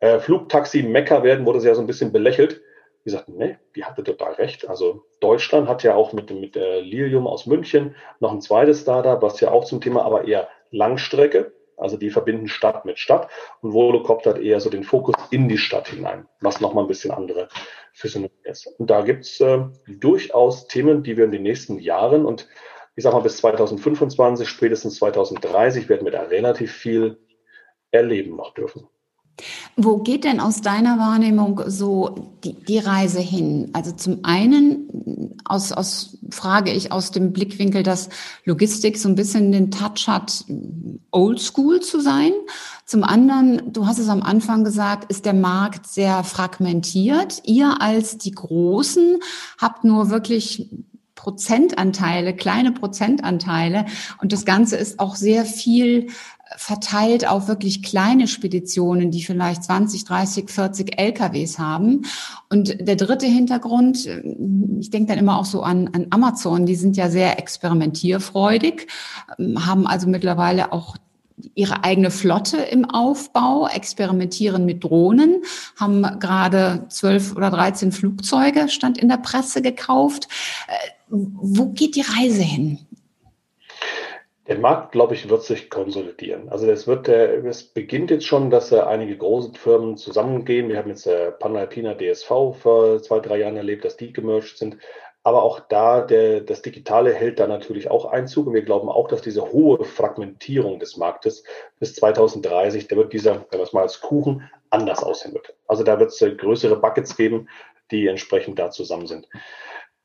äh, 0.00 0.18
Flugtaxi 0.18 0.82
Mecker 0.82 1.22
werden, 1.22 1.46
wurde 1.46 1.60
sie 1.62 1.68
ja 1.68 1.74
so 1.74 1.80
ein 1.80 1.86
bisschen 1.86 2.12
belächelt. 2.12 2.60
Die 3.06 3.10
sagten, 3.10 3.38
nee, 3.38 3.56
die 3.76 3.86
hatte 3.86 4.04
total 4.04 4.34
recht. 4.34 4.68
Also 4.68 5.06
Deutschland 5.20 5.68
hat 5.68 5.82
ja 5.84 5.94
auch 5.94 6.12
mit, 6.12 6.30
mit 6.30 6.54
äh, 6.54 6.80
Lilium 6.80 7.26
aus 7.26 7.46
München 7.46 7.94
noch 8.20 8.32
ein 8.32 8.42
zweites 8.42 8.82
Startup, 8.82 9.22
was 9.22 9.40
ja 9.40 9.50
auch 9.50 9.64
zum 9.64 9.80
Thema 9.80 10.04
aber 10.04 10.28
eher 10.28 10.50
Langstrecke, 10.70 11.54
also 11.76 11.96
die 11.96 12.10
verbinden 12.10 12.48
Stadt 12.48 12.84
mit 12.84 12.98
Stadt 12.98 13.28
und 13.60 13.72
Volocopter 13.72 14.30
hat 14.30 14.38
eher 14.38 14.60
so 14.60 14.70
den 14.70 14.84
Fokus 14.84 15.14
in 15.30 15.48
die 15.48 15.58
Stadt 15.58 15.88
hinein, 15.88 16.26
was 16.40 16.60
nochmal 16.60 16.84
ein 16.84 16.88
bisschen 16.88 17.10
andere 17.10 17.48
Physiognomie 17.92 18.32
ist. 18.44 18.66
Und 18.78 18.90
da 18.90 19.02
gibt's 19.02 19.40
äh, 19.40 19.64
durchaus 19.86 20.66
Themen, 20.68 21.02
die 21.02 21.16
wir 21.16 21.24
in 21.24 21.32
den 21.32 21.42
nächsten 21.42 21.78
Jahren 21.78 22.24
und 22.24 22.48
ich 22.94 23.04
sag 23.04 23.12
mal 23.12 23.20
bis 23.20 23.36
2025, 23.36 24.48
spätestens 24.48 24.96
2030 24.96 25.88
werden 25.88 26.06
wir 26.06 26.12
da 26.12 26.22
relativ 26.22 26.72
viel 26.72 27.18
erleben 27.90 28.36
noch 28.36 28.54
dürfen. 28.54 28.88
Wo 29.76 29.98
geht 29.98 30.24
denn 30.24 30.40
aus 30.40 30.62
deiner 30.62 30.98
Wahrnehmung 30.98 31.60
so 31.66 32.32
die, 32.42 32.54
die 32.54 32.78
Reise 32.78 33.20
hin? 33.20 33.70
Also 33.74 33.92
zum 33.92 34.24
einen 34.24 35.36
aus, 35.44 35.72
aus, 35.72 36.18
frage 36.30 36.72
ich 36.72 36.90
aus 36.90 37.10
dem 37.10 37.32
Blickwinkel, 37.32 37.82
dass 37.82 38.08
Logistik 38.44 38.96
so 38.96 39.08
ein 39.08 39.14
bisschen 39.14 39.52
den 39.52 39.70
Touch 39.70 40.08
hat, 40.08 40.44
oldschool 41.10 41.80
zu 41.80 42.00
sein. 42.00 42.32
Zum 42.86 43.04
anderen, 43.04 43.72
du 43.72 43.86
hast 43.86 43.98
es 43.98 44.08
am 44.08 44.22
Anfang 44.22 44.64
gesagt, 44.64 45.10
ist 45.10 45.26
der 45.26 45.34
Markt 45.34 45.86
sehr 45.86 46.24
fragmentiert. 46.24 47.42
Ihr 47.44 47.82
als 47.82 48.16
die 48.16 48.32
Großen 48.32 49.18
habt 49.58 49.84
nur 49.84 50.08
wirklich 50.08 50.70
Prozentanteile, 51.16 52.34
kleine 52.36 52.70
Prozentanteile. 52.70 53.86
Und 54.22 54.32
das 54.32 54.44
Ganze 54.44 54.76
ist 54.76 55.00
auch 55.00 55.16
sehr 55.16 55.44
viel 55.44 56.08
verteilt 56.56 57.26
auf 57.26 57.48
wirklich 57.48 57.82
kleine 57.82 58.28
Speditionen, 58.28 59.10
die 59.10 59.24
vielleicht 59.24 59.64
20, 59.64 60.04
30, 60.04 60.48
40 60.48 61.00
LKWs 61.00 61.58
haben. 61.58 62.02
Und 62.48 62.86
der 62.86 62.94
dritte 62.94 63.26
Hintergrund, 63.26 64.06
ich 64.78 64.90
denke 64.90 65.08
dann 65.08 65.18
immer 65.18 65.38
auch 65.40 65.44
so 65.44 65.62
an, 65.62 65.88
an 65.88 66.06
Amazon, 66.10 66.64
die 66.64 66.76
sind 66.76 66.96
ja 66.96 67.10
sehr 67.10 67.40
experimentierfreudig, 67.40 68.86
haben 69.38 69.88
also 69.88 70.08
mittlerweile 70.08 70.72
auch 70.72 70.96
ihre 71.54 71.84
eigene 71.84 72.10
Flotte 72.10 72.58
im 72.58 72.84
Aufbau, 72.84 73.68
experimentieren 73.68 74.64
mit 74.64 74.84
Drohnen, 74.84 75.42
haben 75.78 76.02
gerade 76.18 76.86
zwölf 76.88 77.36
oder 77.36 77.50
dreizehn 77.50 77.92
Flugzeuge, 77.92 78.68
stand 78.68 78.98
in 78.98 79.08
der 79.08 79.18
Presse, 79.18 79.62
gekauft. 79.62 80.28
Äh, 80.68 80.90
wo 81.08 81.66
geht 81.66 81.96
die 81.96 82.02
Reise 82.02 82.42
hin? 82.42 82.78
Der 84.48 84.58
Markt, 84.58 84.92
glaube 84.92 85.14
ich, 85.14 85.28
wird 85.28 85.42
sich 85.42 85.70
konsolidieren. 85.70 86.48
Also 86.48 86.70
es 86.70 86.86
wird, 86.86 87.08
es 87.08 87.64
beginnt 87.64 88.12
jetzt 88.12 88.26
schon, 88.26 88.48
dass 88.48 88.72
einige 88.72 89.16
große 89.16 89.52
Firmen 89.54 89.96
zusammengehen. 89.96 90.68
Wir 90.68 90.78
haben 90.78 90.88
jetzt 90.88 91.08
Panalpina 91.40 91.94
DSV 91.94 92.28
vor 92.28 93.02
zwei, 93.02 93.18
drei 93.18 93.38
Jahren 93.38 93.56
erlebt, 93.56 93.84
dass 93.84 93.96
die 93.96 94.12
gemerged 94.12 94.56
sind. 94.56 94.76
Aber 95.26 95.42
auch 95.42 95.58
da, 95.58 96.02
der, 96.02 96.40
das 96.40 96.62
Digitale 96.62 97.12
hält 97.12 97.40
da 97.40 97.48
natürlich 97.48 97.90
auch 97.90 98.04
Einzug. 98.04 98.46
Und 98.46 98.54
wir 98.54 98.62
glauben 98.62 98.88
auch, 98.88 99.08
dass 99.08 99.22
diese 99.22 99.50
hohe 99.50 99.84
Fragmentierung 99.84 100.78
des 100.78 100.96
Marktes 100.98 101.42
bis 101.80 101.96
2030, 101.96 102.86
da 102.86 102.94
wird 102.94 103.12
dieser, 103.12 103.44
wenn 103.50 103.58
man 103.58 103.62
es 103.62 103.72
mal 103.72 103.82
als 103.82 104.00
Kuchen, 104.00 104.48
anders 104.70 105.02
aussehen 105.02 105.34
wird. 105.34 105.52
Also 105.66 105.82
da 105.82 105.98
wird 105.98 106.12
es 106.12 106.38
größere 106.38 106.76
Buckets 106.76 107.16
geben, 107.16 107.48
die 107.90 108.06
entsprechend 108.06 108.60
da 108.60 108.70
zusammen 108.70 109.08
sind. 109.08 109.28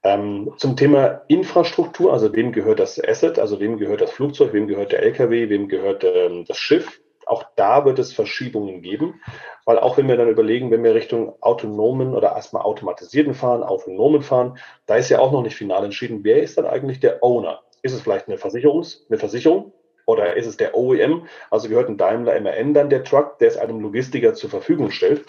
Ähm, 0.02 0.56
zum 0.58 0.76
Thema 0.76 1.22
Infrastruktur, 1.28 2.12
also 2.12 2.34
wem 2.34 2.52
gehört 2.52 2.80
das 2.80 3.00
Asset, 3.00 3.38
also 3.38 3.60
wem 3.60 3.78
gehört 3.78 4.02
das 4.02 4.10
Flugzeug, 4.10 4.54
wem 4.54 4.66
gehört 4.66 4.92
der 4.92 5.04
LKW, 5.04 5.50
wem 5.50 5.68
gehört 5.68 6.04
ähm, 6.04 6.46
das 6.48 6.58
Schiff. 6.58 7.00
Auch 7.32 7.46
da 7.56 7.86
wird 7.86 7.98
es 7.98 8.12
Verschiebungen 8.12 8.82
geben, 8.82 9.22
weil 9.64 9.80
auch 9.80 9.96
wenn 9.96 10.10
wir 10.10 10.18
dann 10.18 10.28
überlegen, 10.28 10.70
wenn 10.70 10.84
wir 10.84 10.94
Richtung 10.94 11.42
autonomen 11.42 12.14
oder 12.14 12.36
erstmal 12.36 12.64
automatisierten 12.64 13.34
Fahren, 13.34 13.64
autonomen 13.64 14.22
Fahren, 14.22 14.58
da 14.86 14.98
ist 14.98 15.08
ja 15.08 15.20
auch 15.20 15.32
noch 15.32 15.42
nicht 15.42 15.56
final 15.56 15.86
entschieden, 15.86 16.26
wer 16.26 16.44
ist 16.44 16.58
dann 16.58 16.66
eigentlich 16.66 17.00
der 17.00 17.24
Owner? 17.24 17.62
Ist 17.84 17.94
es 17.94 18.02
vielleicht 18.02 18.28
eine, 18.28 18.36
Versicherungs-, 18.36 19.10
eine 19.10 19.18
Versicherung 19.18 19.72
oder 20.06 20.36
ist 20.36 20.46
es 20.46 20.58
der 20.58 20.76
OEM? 20.76 21.26
Also 21.50 21.70
gehört 21.70 21.88
ein 21.88 21.98
Daimler 21.98 22.38
MRN 22.38 22.74
dann 22.74 22.90
der 22.90 23.06
Truck, 23.06 23.40
der 23.40 23.48
es 23.48 23.56
einem 23.56 23.80
Logistiker 23.80 24.34
zur 24.34 24.50
Verfügung 24.50 24.92
stellt. 24.92 25.24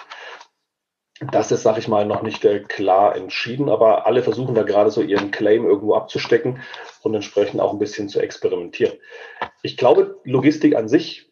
Das 1.31 1.53
ist, 1.53 1.63
sag 1.63 1.79
ich 1.79 1.87
mal, 1.87 2.05
noch 2.05 2.23
nicht 2.23 2.45
äh, 2.45 2.65
klar 2.65 3.15
entschieden, 3.15 3.69
aber 3.69 4.07
alle 4.07 4.25
versuchen 4.25 4.57
da 4.57 4.65
gerade 4.65 4.91
so 4.91 5.03
ihren 5.03 5.31
Claim 5.31 5.67
irgendwo 5.67 5.95
abzustecken 5.95 6.63
und 7.03 7.15
entsprechend 7.15 7.61
auch 7.61 7.73
ein 7.73 7.79
bisschen 7.79 8.09
zu 8.09 8.19
experimentieren. 8.19 8.95
Ich 9.63 9.77
glaube, 9.77 10.17
Logistik 10.25 10.75
an 10.75 10.89
sich 10.89 11.32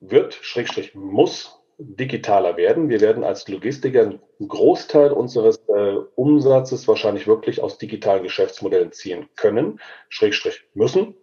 wird, 0.00 0.34
Schrägstrich 0.34 0.94
muss, 0.94 1.58
digitaler 1.78 2.56
werden. 2.56 2.88
Wir 2.88 3.00
werden 3.00 3.22
als 3.24 3.46
Logistiker 3.48 4.02
einen 4.02 4.20
Großteil 4.46 5.12
unseres 5.12 5.58
äh, 5.68 5.94
Umsatzes 6.16 6.88
wahrscheinlich 6.88 7.26
wirklich 7.26 7.62
aus 7.62 7.78
digitalen 7.78 8.24
Geschäftsmodellen 8.24 8.92
ziehen 8.92 9.28
können, 9.36 9.80
Schrägstrich 10.08 10.64
müssen. 10.74 11.14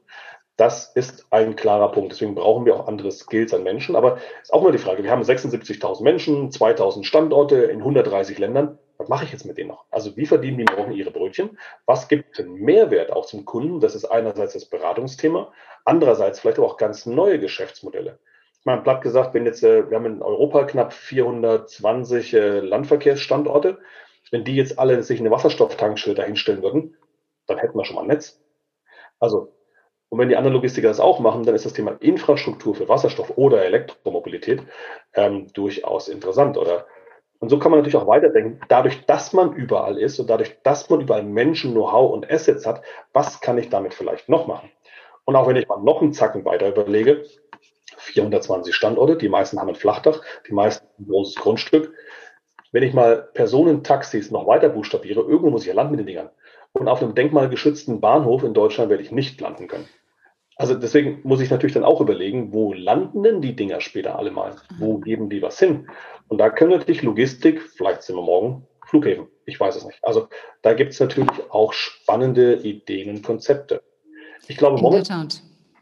Das 0.58 0.96
ist 0.96 1.26
ein 1.32 1.58
klarer 1.58 1.92
Punkt. 1.92 2.14
Deswegen 2.14 2.36
brauchen 2.36 2.66
wir 2.66 2.76
auch 2.76 2.88
andere 2.88 3.12
Skills 3.12 3.54
an 3.54 3.64
Menschen. 3.64 3.98
Aber 3.98 4.20
ist 4.42 4.54
auch 4.54 4.64
mal 4.64 4.72
die 4.72 4.78
Frage, 4.78 5.04
wir 5.04 5.12
haben 5.12 5.22
76.000 5.22 6.02
Menschen, 6.02 6.50
2.000 6.50 7.04
Standorte 7.04 7.58
in 7.64 7.80
130 7.80 8.38
Ländern. 8.38 8.80
Was 8.98 9.10
mache 9.10 9.26
ich 9.26 9.34
jetzt 9.34 9.46
mit 9.46 9.58
denen 9.58 9.68
noch? 9.68 9.84
Also 9.92 10.16
wie 10.16 10.26
verdienen 10.26 10.58
die 10.60 10.74
morgen 10.74 10.94
ihre 10.94 11.12
Brötchen? 11.12 11.60
Was 11.86 12.08
gibt 12.08 12.40
einen 12.40 12.54
Mehrwert 12.54 13.12
auch 13.12 13.26
zum 13.26 13.44
Kunden? 13.44 13.82
Das 13.82 13.94
ist 13.94 14.06
einerseits 14.06 14.54
das 14.54 14.66
Beratungsthema, 14.66 15.52
andererseits 15.84 16.40
vielleicht 16.40 16.60
auch 16.60 16.78
ganz 16.78 17.06
neue 17.06 17.38
Geschäftsmodelle. 17.38 18.20
Mal 18.66 18.82
platt 18.82 19.02
gesagt, 19.02 19.34
wenn 19.34 19.46
jetzt, 19.46 19.64
äh, 19.64 19.90
wir 19.90 19.98
haben 19.98 20.06
in 20.06 20.22
Europa 20.22 20.66
knapp 20.66 20.94
420 20.94 22.34
äh, 22.34 22.60
Landverkehrsstandorte. 22.60 23.80
Wenn 24.32 24.44
die 24.44 24.56
jetzt 24.56 24.80
alle 24.80 25.02
sich 25.04 25.20
eine 25.20 25.32
Wasserstofftankstelle 25.32 26.16
dahinstellen 26.16 26.64
würden, 26.64 26.98
dann 27.48 27.60
hätten 27.60 27.78
wir 27.78 27.86
schon 27.86 27.96
mal 27.96 28.02
ein 28.02 28.08
Netz. 28.08 28.42
Also 29.20 29.56
und 30.10 30.20
wenn 30.20 30.30
die 30.30 30.38
anderen 30.38 30.54
Logistiker 30.54 30.88
das 30.88 31.00
auch 31.00 31.20
machen, 31.20 31.44
dann 31.44 31.56
ist 31.56 31.66
das 31.66 31.74
Thema 31.74 31.98
Infrastruktur 32.00 32.76
für 32.76 32.88
Wasserstoff 32.88 33.38
oder 33.38 33.66
Elektromobilität 33.66 34.62
ähm, 35.14 35.52
durchaus 35.54 36.08
interessant. 36.08 36.58
Oder? 36.58 36.86
Und 37.40 37.50
so 37.50 37.60
kann 37.60 37.72
man 37.72 37.80
natürlich 37.80 37.98
auch 37.98 38.08
weiterdenken. 38.08 38.62
Dadurch, 38.70 39.06
dass 39.06 39.34
man 39.34 39.54
überall 39.54 39.98
ist 39.98 40.20
und 40.20 40.30
dadurch, 40.30 40.58
dass 40.64 40.90
man 40.90 41.02
überall 41.02 41.24
Menschen, 41.24 41.74
Know-how 41.74 42.14
und 42.14 42.32
Assets 42.32 42.66
hat, 42.66 42.82
was 43.14 43.42
kann 43.42 43.58
ich 43.58 43.70
damit 43.70 43.94
vielleicht 43.94 44.30
noch 44.30 44.48
machen? 44.48 44.72
Und 45.26 45.36
auch 45.36 45.48
wenn 45.48 45.56
ich 45.56 45.68
mal 45.68 45.82
noch 45.82 46.02
einen 46.02 46.14
Zacken 46.14 46.46
weiter 46.46 46.70
überlege, 46.70 47.26
420 48.06 48.74
Standorte, 48.74 49.18
die 49.18 49.30
meisten 49.30 49.60
haben 49.60 49.70
ein 49.70 49.76
Flachdach, 49.76 50.22
die 50.48 50.54
meisten 50.54 50.88
ein 51.00 51.08
großes 51.08 51.36
Grundstück. 51.36 51.94
Wenn 52.72 52.84
ich 52.84 52.94
mal 52.94 53.30
Personentaxis 53.34 54.32
noch 54.32 54.48
weiter 54.48 54.70
buchstabiere, 54.70 55.22
irgendwo 55.22 55.50
muss 55.50 55.62
ich 55.62 55.68
ja 55.68 55.74
landen 55.74 55.92
mit 55.92 56.00
den 56.02 56.08
Dingern. 56.08 56.30
Und 56.74 56.88
auf 56.88 57.02
einem 57.02 57.16
denkmalgeschützten 57.16 58.02
Bahnhof 58.02 58.44
in 58.44 58.54
Deutschland 58.54 58.90
werde 58.90 59.04
ich 59.04 59.12
nicht 59.12 59.40
landen 59.40 59.68
können. 59.68 59.88
Also 60.58 60.74
deswegen 60.74 61.20
muss 61.24 61.42
ich 61.42 61.50
natürlich 61.50 61.74
dann 61.74 61.84
auch 61.84 62.00
überlegen, 62.00 62.54
wo 62.54 62.74
landen 62.74 63.24
denn 63.24 63.42
die 63.42 63.56
Dinger 63.56 63.82
später 63.82 64.18
alle 64.18 64.32
mal? 64.32 64.56
Wo 64.80 64.98
geben 64.98 65.30
die 65.30 65.42
was 65.42 65.60
hin? 65.60 65.88
Und 66.28 66.38
da 66.38 66.50
können 66.50 66.72
natürlich 66.72 67.02
Logistik, 67.02 67.62
vielleicht 67.62 68.04
sind 68.04 68.16
wir 68.16 68.24
morgen 68.24 68.68
Flughäfen, 68.86 69.28
ich 69.46 69.60
weiß 69.60 69.76
es 69.76 69.86
nicht. 69.86 70.00
Also 70.04 70.28
da 70.62 70.74
gibt 70.74 70.94
es 70.94 71.00
natürlich 71.00 71.30
auch 71.50 71.74
spannende 71.74 72.56
Ideen 72.56 73.10
und 73.10 73.24
Konzepte. 73.24 73.82
Ich 74.48 74.58
glaube, 74.58 74.82
momentan, 74.82 75.28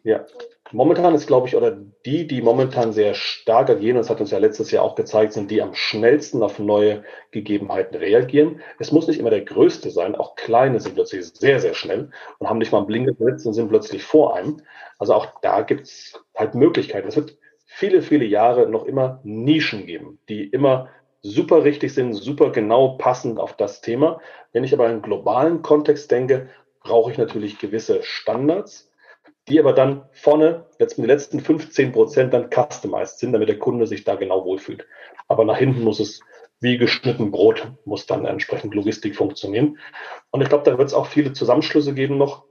ja, 0.03 0.25
momentan 0.73 1.15
ist, 1.15 1.27
glaube 1.27 1.47
ich, 1.47 1.55
oder 1.55 1.71
die, 2.05 2.27
die 2.27 2.41
momentan 2.41 2.91
sehr 2.91 3.13
stark 3.13 3.69
agieren, 3.69 3.97
das 3.97 4.09
hat 4.09 4.19
uns 4.19 4.31
ja 4.31 4.39
letztes 4.39 4.71
Jahr 4.71 4.83
auch 4.83 4.95
gezeigt, 4.95 5.33
sind 5.33 5.49
die 5.49 5.61
am 5.61 5.73
schnellsten 5.73 6.43
auf 6.43 6.59
neue 6.59 7.03
Gegebenheiten 7.31 7.95
reagieren. 7.95 8.61
Es 8.79 8.91
muss 8.91 9.07
nicht 9.07 9.19
immer 9.19 9.29
der 9.29 9.45
Größte 9.45 9.91
sein, 9.91 10.15
auch 10.15 10.35
Kleine 10.35 10.79
sind 10.79 10.95
plötzlich 10.95 11.25
sehr, 11.25 11.59
sehr 11.59 11.73
schnell 11.73 12.09
und 12.39 12.49
haben 12.49 12.57
nicht 12.57 12.71
mal 12.71 12.79
einen 12.79 12.87
Blinker 12.87 13.13
gesetzt 13.13 13.45
und 13.45 13.53
sind 13.53 13.69
plötzlich 13.69 14.03
vor 14.03 14.35
einem. 14.35 14.61
Also 14.97 15.13
auch 15.13 15.27
da 15.41 15.61
gibt 15.61 15.83
es 15.83 16.21
halt 16.35 16.55
Möglichkeiten. 16.55 17.07
Es 17.07 17.15
wird 17.15 17.37
viele, 17.65 18.01
viele 18.01 18.25
Jahre 18.25 18.67
noch 18.67 18.85
immer 18.85 19.19
Nischen 19.23 19.85
geben, 19.85 20.19
die 20.27 20.43
immer 20.43 20.89
super 21.21 21.63
richtig 21.63 21.93
sind, 21.93 22.13
super 22.13 22.51
genau 22.51 22.97
passend 22.97 23.39
auf 23.39 23.53
das 23.53 23.81
Thema. 23.81 24.19
Wenn 24.51 24.63
ich 24.63 24.73
aber 24.73 24.89
in 24.89 25.01
globalen 25.01 25.61
Kontext 25.61 26.11
denke, 26.11 26.49
brauche 26.83 27.11
ich 27.11 27.17
natürlich 27.17 27.59
gewisse 27.59 28.03
Standards, 28.03 28.91
die 29.50 29.59
aber 29.59 29.73
dann 29.73 30.05
vorne, 30.13 30.65
jetzt 30.79 30.97
mit 30.97 31.09
den 31.09 31.15
letzten 31.15 31.39
15 31.39 31.91
Prozent 31.91 32.33
dann 32.33 32.50
customized 32.50 33.19
sind, 33.19 33.33
damit 33.33 33.50
der 33.50 33.59
Kunde 33.59 33.88
sich 33.88 34.03
da 34.03 34.15
genau 34.15 34.45
wohlfühlt. 34.45 34.88
Aber 35.27 35.45
nach 35.45 35.57
hinten 35.57 35.83
muss 35.83 36.00
es 36.00 36.21
wie 36.62 36.77
geschnitten 36.77 37.31
Brot, 37.31 37.67
muss 37.83 38.05
dann 38.05 38.25
entsprechend 38.25 38.73
Logistik 38.73 39.15
funktionieren. 39.15 39.77
Und 40.31 40.41
ich 40.41 40.50
glaube, 40.50 40.63
da 40.63 40.77
wird 40.77 40.88
es 40.88 40.93
auch 40.93 41.07
viele 41.07 41.33
Zusammenschlüsse 41.33 41.93
geben 41.93 42.17
noch, 42.17 42.45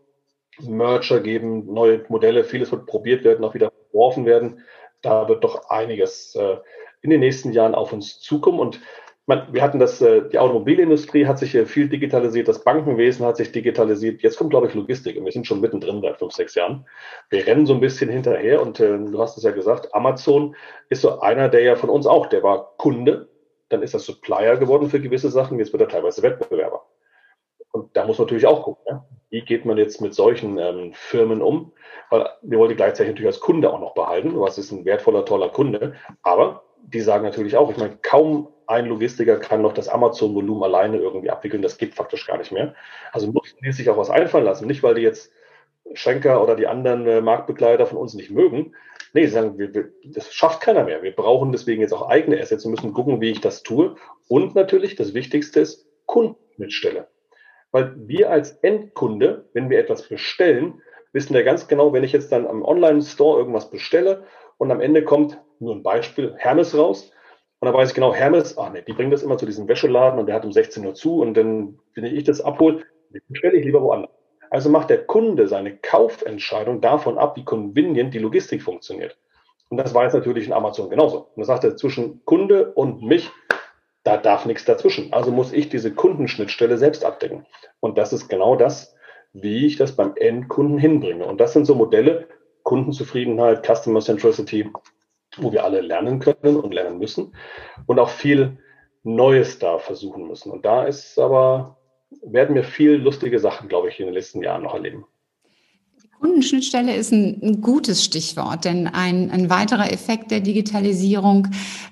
Merger 0.61 1.21
geben, 1.21 1.73
neue 1.73 2.05
Modelle, 2.09 2.45
vieles 2.45 2.71
wird 2.71 2.87
probiert 2.87 3.25
werden, 3.25 3.43
auch 3.43 3.55
wieder 3.55 3.73
verworfen 3.91 4.27
werden. 4.27 4.61
Da 5.01 5.29
wird 5.29 5.43
doch 5.45 5.71
einiges 5.71 6.35
äh, 6.35 6.59
in 7.01 7.09
den 7.09 7.21
nächsten 7.21 7.53
Jahren 7.53 7.75
auf 7.75 7.93
uns 7.93 8.21
zukommen. 8.21 8.61
Und 8.61 8.81
man, 9.27 9.53
wir 9.53 9.63
hatten 9.63 9.79
das, 9.79 10.01
äh, 10.01 10.29
die 10.29 10.39
Automobilindustrie 10.39 11.27
hat 11.27 11.39
sich 11.39 11.57
viel 11.67 11.89
digitalisiert, 11.89 12.49
das 12.49 12.65
Bankenwesen 12.65 13.25
hat 13.25 13.37
sich 13.37 13.53
digitalisiert. 13.53 14.23
Jetzt 14.23 14.37
kommt, 14.37 14.51
glaube 14.51 14.67
ich, 14.67 14.75
Logistik 14.75 15.17
und 15.17 15.25
wir 15.25 15.33
sind 15.33 15.47
schon 15.47 15.61
mittendrin 15.61 16.01
seit 16.01 16.19
fünf, 16.19 16.33
sechs 16.33 16.55
Jahren. 16.55 16.87
Wir 17.31 17.47
rennen 17.47 17.67
so 17.67 17.75
ein 17.75 17.81
bisschen 17.81 18.11
hinterher 18.11 18.61
und 18.61 18.81
äh, 18.81 18.99
du 18.99 19.19
hast 19.21 19.37
es 19.37 19.45
ja 19.45 19.53
gesagt, 19.53 19.95
Amazon 19.95 20.57
ist 20.89 21.03
so 21.03 21.21
einer, 21.21 21.49
der 21.49 21.63
ja 21.63 21.77
von 21.77 21.91
uns 21.91 22.07
auch, 22.07 22.27
der 22.27 22.43
war 22.43 22.77
Kunde, 22.79 23.29
dann 23.69 23.83
ist 23.83 23.95
er 23.95 24.01
Supplier 24.01 24.57
geworden 24.57 24.91
für 24.91 25.01
gewisse 25.01 25.31
Sachen, 25.31 25.59
jetzt 25.59 25.73
wird 25.73 25.83
er 25.83 25.89
teilweise 25.89 26.23
Wettbewerber. 26.23 26.85
Und 27.71 27.97
da 27.97 28.05
muss 28.07 28.19
man 28.19 28.27
natürlich 28.27 28.47
auch 28.47 28.65
gucken, 28.65 28.85
ja? 28.89 29.07
wie 29.31 29.41
geht 29.41 29.65
man 29.65 29.79
jetzt 29.79 30.01
mit 30.03 30.15
solchen 30.15 30.59
ähm, 30.59 30.93
Firmen 30.93 31.41
um? 31.41 31.73
Weil 32.11 32.29
wir 32.43 32.59
wollen 32.59 32.69
die 32.69 32.77
gleichzeitig 32.77 33.13
natürlich 33.13 33.35
als 33.35 33.41
Kunde 33.41 33.73
auch 33.73 33.81
noch 33.81 33.95
behalten. 33.95 34.39
Was 34.39 34.59
ist 34.59 34.73
ein 34.73 34.85
wertvoller, 34.85 35.25
toller 35.25 35.49
Kunde? 35.49 35.95
Aber 36.23 36.65
die 36.83 37.01
sagen 37.01 37.25
natürlich 37.25 37.57
auch, 37.57 37.71
ich 37.71 37.77
meine, 37.77 37.99
kaum 38.03 38.49
ein 38.67 38.87
Logistiker 38.87 39.39
kann 39.39 39.63
noch 39.63 39.73
das 39.73 39.89
Amazon-Volumen 39.89 40.63
alleine 40.63 40.99
irgendwie 40.99 41.31
abwickeln. 41.31 41.63
Das 41.63 41.79
geht 41.79 41.95
faktisch 41.95 42.27
gar 42.27 42.39
nicht 42.39 42.53
mehr. 42.53 42.75
Also 43.13 43.31
mussten 43.31 43.63
die 43.65 43.73
sich 43.73 43.89
auch 43.91 43.97
was 43.97 44.11
einfallen 44.11 44.45
lassen. 44.45 44.67
Nicht, 44.67 44.83
weil 44.83 44.95
die 44.95 45.03
jetzt 45.03 45.33
Schenker 45.95 46.43
oder 46.43 46.57
die 46.57 46.67
anderen 46.67 47.07
äh, 47.07 47.21
Marktbegleiter 47.21 47.87
von 47.87 47.99
uns 47.99 48.15
nicht 48.15 48.31
mögen. 48.31 48.75
Nee, 49.13 49.27
sie 49.27 49.33
sagen, 49.33 49.59
wir, 49.59 49.75
wir, 49.75 49.91
das 50.05 50.33
schafft 50.33 50.63
keiner 50.63 50.85
mehr. 50.85 51.03
Wir 51.03 51.15
brauchen 51.15 51.53
deswegen 51.53 51.83
jetzt 51.83 51.93
auch 51.93 52.09
eigene 52.09 52.41
Assets 52.41 52.65
und 52.65 52.71
müssen 52.71 52.93
gucken, 52.93 53.21
wie 53.21 53.31
ich 53.31 53.41
das 53.41 53.63
tue. 53.63 53.97
Und 54.29 54.55
natürlich, 54.55 54.97
das 54.97 55.13
Wichtigste 55.13 55.61
ist 55.61 55.87
Kundenschnittstelle. 56.07 57.09
Weil 57.73 57.95
wir 57.97 58.31
als 58.31 58.53
Endkunde, 58.63 59.49
wenn 59.53 59.71
wir 59.71 59.79
etwas 59.79 60.09
bestellen, 60.09 60.81
wissen 61.13 61.35
wir 61.35 61.45
ganz 61.45 61.69
genau, 61.69 61.93
wenn 61.93 62.05
ich 62.05 62.13
jetzt 62.13 62.33
dann 62.33 62.47
am 62.47 62.63
Online-Store 62.63 63.39
irgendwas 63.39 63.71
bestelle 63.71 64.25
und 64.63 64.71
am 64.71 64.81
Ende 64.81 65.03
kommt, 65.03 65.41
nur 65.59 65.75
ein 65.75 65.83
Beispiel, 65.83 66.35
Hermes 66.37 66.79
raus, 66.79 67.11
und 67.59 67.67
da 67.67 67.75
weiß 67.75 67.89
ich 67.89 67.95
genau, 67.97 68.15
Hermes, 68.15 68.57
ach 68.57 68.71
nee, 68.73 68.83
die 68.87 68.93
bringen 68.93 69.11
das 69.11 69.25
immer 69.25 69.37
zu 69.37 69.45
diesem 69.45 69.67
Wäscheladen 69.67 70.21
und 70.21 70.27
der 70.27 70.37
hat 70.37 70.45
um 70.45 70.53
16 70.53 70.87
Uhr 70.87 70.95
zu 70.95 71.21
und 71.21 71.35
dann, 71.35 71.81
wenn 71.97 72.05
ich 72.05 72.23
das 72.23 72.41
abhole, 72.41 72.85
bestelle 73.29 73.57
ich 73.57 73.65
lieber 73.65 73.83
woanders. 73.83 74.13
Also 74.51 74.71
macht 74.71 74.89
der 74.89 75.05
Kunde 75.05 75.49
seine 75.49 75.77
Kaufentscheidung 75.79 76.81
davon 76.81 77.19
ab, 77.19 77.37
wie 77.37 77.45
convenient 77.45 78.15
die 78.15 78.21
Logistik 78.21 78.63
funktioniert. 78.63 79.19
Und 79.69 79.79
das 79.79 79.93
weiß 79.93 80.15
natürlich 80.15 80.47
in 80.47 80.53
Amazon 80.53 80.91
genauso. 80.91 81.31
Und 81.35 81.41
da 81.41 81.45
sagt 81.45 81.65
er, 81.65 81.75
zwischen 81.75 82.25
Kunde 82.25 82.73
und 82.73 83.03
mich, 83.03 83.33
da 84.05 84.17
darf 84.17 84.47
nichts 84.47 84.65
dazwischen. 84.65 85.13
Also 85.13 85.33
muss 85.33 85.53
ich 85.53 85.71
diese 85.71 85.93
Kundenschnittstelle 85.93 86.79
selbst 86.79 87.05
abdecken. 87.05 87.47
Und 87.81 87.99
das 87.99 88.13
ist 88.13 88.29
genau 88.29 88.55
das, 88.55 88.95
wie 89.33 89.67
ich 89.67 89.77
das 89.77 89.97
beim 89.97 90.15
Endkunden 90.15 90.79
hinbringe. 90.79 91.27
Und 91.27 91.41
das 91.41 91.53
sind 91.53 91.65
so 91.65 91.75
Modelle, 91.75 92.29
Kundenzufriedenheit, 92.63 93.67
Customer 93.67 94.01
Centricity, 94.01 94.71
wo 95.37 95.53
wir 95.53 95.65
alle 95.65 95.81
lernen 95.81 96.19
können 96.19 96.57
und 96.57 96.73
lernen 96.75 96.99
müssen 96.99 97.35
und 97.87 97.99
auch 97.99 98.11
viel 98.11 98.59
Neues 99.05 99.59
da 99.59 99.79
versuchen 99.79 100.29
müssen. 100.29 100.51
Und 100.53 100.65
da 100.65 100.85
ist 100.85 101.19
aber, 101.19 101.79
werden 102.25 102.55
wir 102.55 102.65
viel 102.65 102.93
lustige 102.93 103.39
Sachen, 103.39 103.69
glaube 103.69 103.89
ich, 103.89 103.99
in 103.99 104.07
den 104.07 104.15
letzten 104.15 104.43
Jahren 104.43 104.63
noch 104.63 104.75
erleben. 104.75 105.05
Kundenschnittstelle 106.21 106.95
ist 106.95 107.13
ein, 107.13 107.41
ein, 107.43 107.61
gutes 107.61 108.05
Stichwort, 108.05 108.65
denn 108.65 108.87
ein, 108.87 109.33
ein 109.33 109.51
weiterer 109.51 109.91
Effekt 109.93 110.31
der 110.31 110.39
Digitalisierung, 110.39 111.49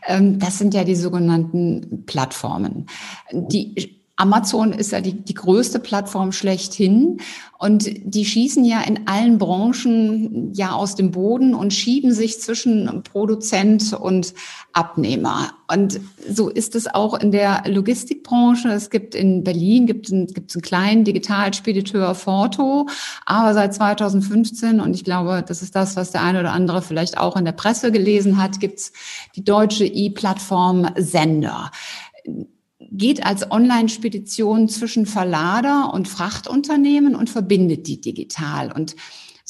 ähm, 0.07 0.39
das 0.39 0.59
sind 0.59 0.73
ja 0.73 0.85
die 0.85 0.95
sogenannten 0.95 2.05
Plattformen. 2.07 2.87
Die 3.33 4.00
Amazon 4.21 4.73
ist 4.73 4.93
ja 4.93 5.01
die, 5.01 5.15
die 5.15 5.33
größte 5.33 5.79
Plattform 5.79 6.33
schlechthin 6.33 7.23
und 7.59 7.89
die 8.05 8.27
schießen 8.27 8.67
ja 8.67 8.83
in 8.83 9.07
allen 9.07 9.39
Branchen 9.39 10.53
ja 10.53 10.73
aus 10.73 10.95
dem 10.95 11.11
Boden 11.11 11.55
und 11.55 11.73
schieben 11.73 12.13
sich 12.13 12.39
zwischen 12.39 13.03
Produzent 13.03 13.95
und 13.95 14.35
Abnehmer. 14.75 15.53
Und 15.73 16.01
so 16.29 16.51
ist 16.51 16.75
es 16.75 16.87
auch 16.87 17.19
in 17.19 17.33
der 17.33 17.63
Logistikbranche. 17.67 18.69
Es 18.69 18.91
gibt 18.91 19.15
in 19.15 19.43
Berlin 19.43 19.87
gibt 19.87 20.11
ein, 20.11 20.27
gibt 20.27 20.55
einen 20.55 20.63
kleinen 20.63 21.05
Digitalspediteur 21.05 22.15
Forto, 22.15 22.89
aber 23.25 23.55
seit 23.55 23.73
2015 23.73 24.81
und 24.81 24.93
ich 24.93 25.05
glaube, 25.05 25.43
das 25.47 25.63
ist 25.63 25.75
das, 25.75 25.97
was 25.97 26.11
der 26.11 26.23
eine 26.23 26.41
oder 26.41 26.53
andere 26.53 26.83
vielleicht 26.83 27.17
auch 27.17 27.37
in 27.37 27.47
der 27.47 27.53
Presse 27.53 27.91
gelesen 27.91 28.37
hat, 28.37 28.61
gibt's 28.61 28.93
die 29.35 29.45
deutsche 29.45 29.87
E-Plattform 29.87 30.91
Sender 30.97 31.71
geht 32.91 33.25
als 33.25 33.51
Online-Spedition 33.51 34.69
zwischen 34.69 35.07
Verlader 35.07 35.93
und 35.95 36.09
Frachtunternehmen 36.09 37.15
und 37.15 37.31
verbindet 37.31 37.87
die 37.87 38.01
digital. 38.01 38.73
Und 38.73 38.97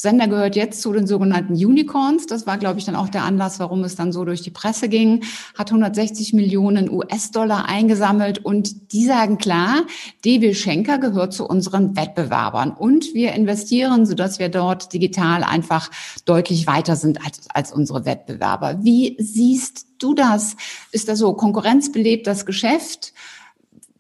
Sender 0.01 0.29
gehört 0.29 0.57
jetzt 0.57 0.81
zu 0.81 0.95
den 0.95 1.07
sogenannten 1.07 1.53
Unicorns. 1.53 2.25
Das 2.25 2.47
war, 2.47 2.57
glaube 2.57 2.79
ich, 2.79 2.87
dann 2.87 2.97
auch 2.97 3.11
der 3.11 3.23
Anlass, 3.23 3.61
warum 3.61 3.85
es 3.85 3.97
dann 3.97 4.13
so 4.13 4.25
durch 4.25 4.41
die 4.41 4.49
Presse 4.49 4.89
ging. 4.89 5.25
Hat 5.55 5.69
160 5.69 6.33
Millionen 6.33 6.91
US-Dollar 6.91 7.67
eingesammelt 7.69 8.43
und 8.43 8.95
die 8.95 9.05
sagen 9.05 9.37
klar, 9.37 9.83
DB 10.25 10.55
Schenker 10.55 10.97
gehört 10.97 11.35
zu 11.35 11.47
unseren 11.47 11.97
Wettbewerbern 11.97 12.71
und 12.71 13.13
wir 13.13 13.35
investieren, 13.35 14.07
sodass 14.07 14.39
wir 14.39 14.49
dort 14.49 14.95
digital 14.95 15.45
einfach 15.45 15.91
deutlich 16.25 16.67
weiter 16.67 16.97
sind 16.97 17.23
als, 17.23 17.51
als 17.53 17.71
unsere 17.71 18.07
Wettbewerber. 18.07 18.83
Wie 18.83 19.17
siehst 19.19 19.85
du 19.99 20.15
das? 20.15 20.57
Ist 20.93 21.11
das 21.11 21.19
so 21.19 21.35
konkurrenzbelebt, 21.35 22.27
das 22.27 22.47
Geschäft? 22.47 23.13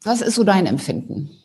Was 0.02 0.22
ist 0.22 0.36
so 0.36 0.44
dein 0.44 0.64
Empfinden? 0.64 1.39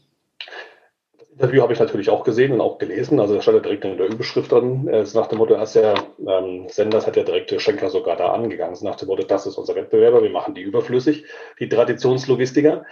Interview 1.37 1.61
habe 1.61 1.73
ich 1.73 1.79
natürlich 1.79 2.09
auch 2.09 2.23
gesehen 2.23 2.53
und 2.53 2.61
auch 2.61 2.77
gelesen. 2.77 3.19
Also 3.19 3.35
da 3.35 3.41
stand 3.41 3.57
ja 3.57 3.63
direkt 3.63 3.83
in 3.83 3.97
der 3.97 4.07
Überschrift 4.07 4.53
dran. 4.53 4.87
Es 4.87 5.09
ist 5.09 5.15
nach 5.15 5.27
dem 5.27 5.37
Motto, 5.37 5.57
hast 5.57 5.75
ja, 5.75 5.93
ähm, 6.25 6.67
Senders 6.69 7.05
hat 7.05 7.17
ja 7.17 7.23
direkt 7.23 7.59
Schenker 7.61 7.89
sogar 7.89 8.15
da 8.15 8.31
angegangen. 8.31 8.71
Es 8.71 8.79
ist 8.79 8.85
nach 8.85 8.95
dem 8.95 9.09
Motto, 9.09 9.23
das 9.23 9.45
ist 9.45 9.57
unser 9.57 9.75
Wettbewerber, 9.75 10.23
wir 10.23 10.29
machen 10.29 10.55
die 10.55 10.61
überflüssig, 10.61 11.25
die 11.59 11.67
Traditionslogistiker. 11.67 12.85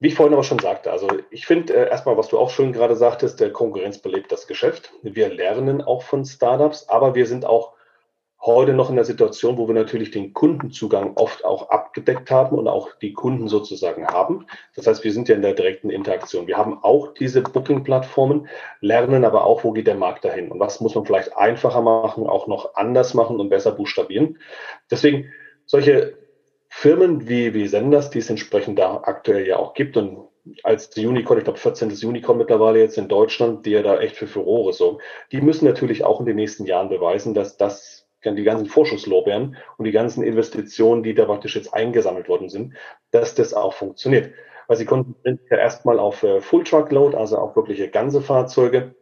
Wie 0.00 0.08
ich 0.08 0.16
vorhin 0.16 0.32
aber 0.32 0.42
schon 0.42 0.58
sagte, 0.58 0.90
also 0.90 1.08
ich 1.30 1.46
finde 1.46 1.74
äh, 1.74 1.88
erstmal, 1.88 2.16
was 2.16 2.28
du 2.28 2.38
auch 2.38 2.50
schön 2.50 2.72
gerade 2.72 2.96
sagtest, 2.96 3.38
der 3.38 3.52
Konkurrenz 3.52 3.98
belebt 3.98 4.32
das 4.32 4.48
Geschäft. 4.48 4.92
Wir 5.02 5.28
lernen 5.28 5.80
auch 5.80 6.02
von 6.02 6.24
Startups, 6.24 6.88
aber 6.88 7.14
wir 7.14 7.26
sind 7.26 7.44
auch 7.44 7.77
heute 8.40 8.72
noch 8.72 8.88
in 8.88 8.96
der 8.96 9.04
Situation, 9.04 9.58
wo 9.58 9.66
wir 9.66 9.74
natürlich 9.74 10.10
den 10.10 10.32
Kundenzugang 10.32 11.16
oft 11.16 11.44
auch 11.44 11.70
abgedeckt 11.70 12.30
haben 12.30 12.56
und 12.56 12.68
auch 12.68 12.94
die 13.00 13.12
Kunden 13.12 13.48
sozusagen 13.48 14.06
haben. 14.06 14.46
Das 14.76 14.86
heißt, 14.86 15.02
wir 15.02 15.12
sind 15.12 15.28
ja 15.28 15.34
in 15.34 15.42
der 15.42 15.54
direkten 15.54 15.90
Interaktion. 15.90 16.46
Wir 16.46 16.56
haben 16.56 16.82
auch 16.82 17.14
diese 17.14 17.42
Booking-Plattformen, 17.42 18.48
lernen 18.80 19.24
aber 19.24 19.44
auch, 19.44 19.64
wo 19.64 19.72
geht 19.72 19.88
der 19.88 19.96
Markt 19.96 20.24
dahin 20.24 20.52
und 20.52 20.60
was 20.60 20.80
muss 20.80 20.94
man 20.94 21.04
vielleicht 21.04 21.36
einfacher 21.36 21.82
machen, 21.82 22.26
auch 22.26 22.46
noch 22.46 22.74
anders 22.76 23.12
machen 23.14 23.40
und 23.40 23.48
besser 23.48 23.72
buchstabieren. 23.72 24.38
Deswegen 24.90 25.32
solche 25.66 26.16
Firmen 26.68 27.28
wie, 27.28 27.54
wie 27.54 27.66
Senders, 27.66 28.10
die 28.10 28.20
es 28.20 28.30
entsprechend 28.30 28.78
da 28.78 29.00
aktuell 29.02 29.46
ja 29.46 29.56
auch 29.56 29.74
gibt 29.74 29.96
und 29.96 30.28
als 30.62 30.96
Unicorn, 30.96 31.38
ich 31.38 31.44
glaube 31.44 31.58
14. 31.58 31.90
Unicorn 32.04 32.38
mittlerweile 32.38 32.78
jetzt 32.78 32.96
in 32.96 33.08
Deutschland, 33.08 33.66
die 33.66 33.72
ja 33.72 33.82
da 33.82 33.98
echt 33.98 34.16
für 34.16 34.26
Furore 34.26 34.72
sorgen, 34.72 34.98
die 35.32 35.40
müssen 35.42 35.66
natürlich 35.66 36.04
auch 36.04 36.20
in 36.20 36.26
den 36.26 36.36
nächsten 36.36 36.64
Jahren 36.64 36.88
beweisen, 36.88 37.34
dass 37.34 37.56
das 37.56 38.07
die 38.24 38.42
ganzen 38.42 38.66
Vorschusslorbeeren 38.66 39.56
und 39.76 39.84
die 39.84 39.92
ganzen 39.92 40.22
Investitionen, 40.22 41.02
die 41.02 41.14
da 41.14 41.24
praktisch 41.24 41.56
jetzt 41.56 41.72
eingesammelt 41.72 42.28
worden 42.28 42.48
sind, 42.48 42.74
dass 43.10 43.34
das 43.34 43.54
auch 43.54 43.74
funktioniert. 43.74 44.32
Weil 44.66 44.76
sie 44.76 44.84
konnten 44.84 45.40
ja 45.50 45.56
erstmal 45.56 45.98
auf 45.98 46.22
äh, 46.22 46.40
Full 46.40 46.64
Truck 46.64 46.90
Load, 46.92 47.16
also 47.16 47.38
auch 47.38 47.56
wirkliche 47.56 47.88
ganze 47.88 48.20
Fahrzeuge. 48.20 48.94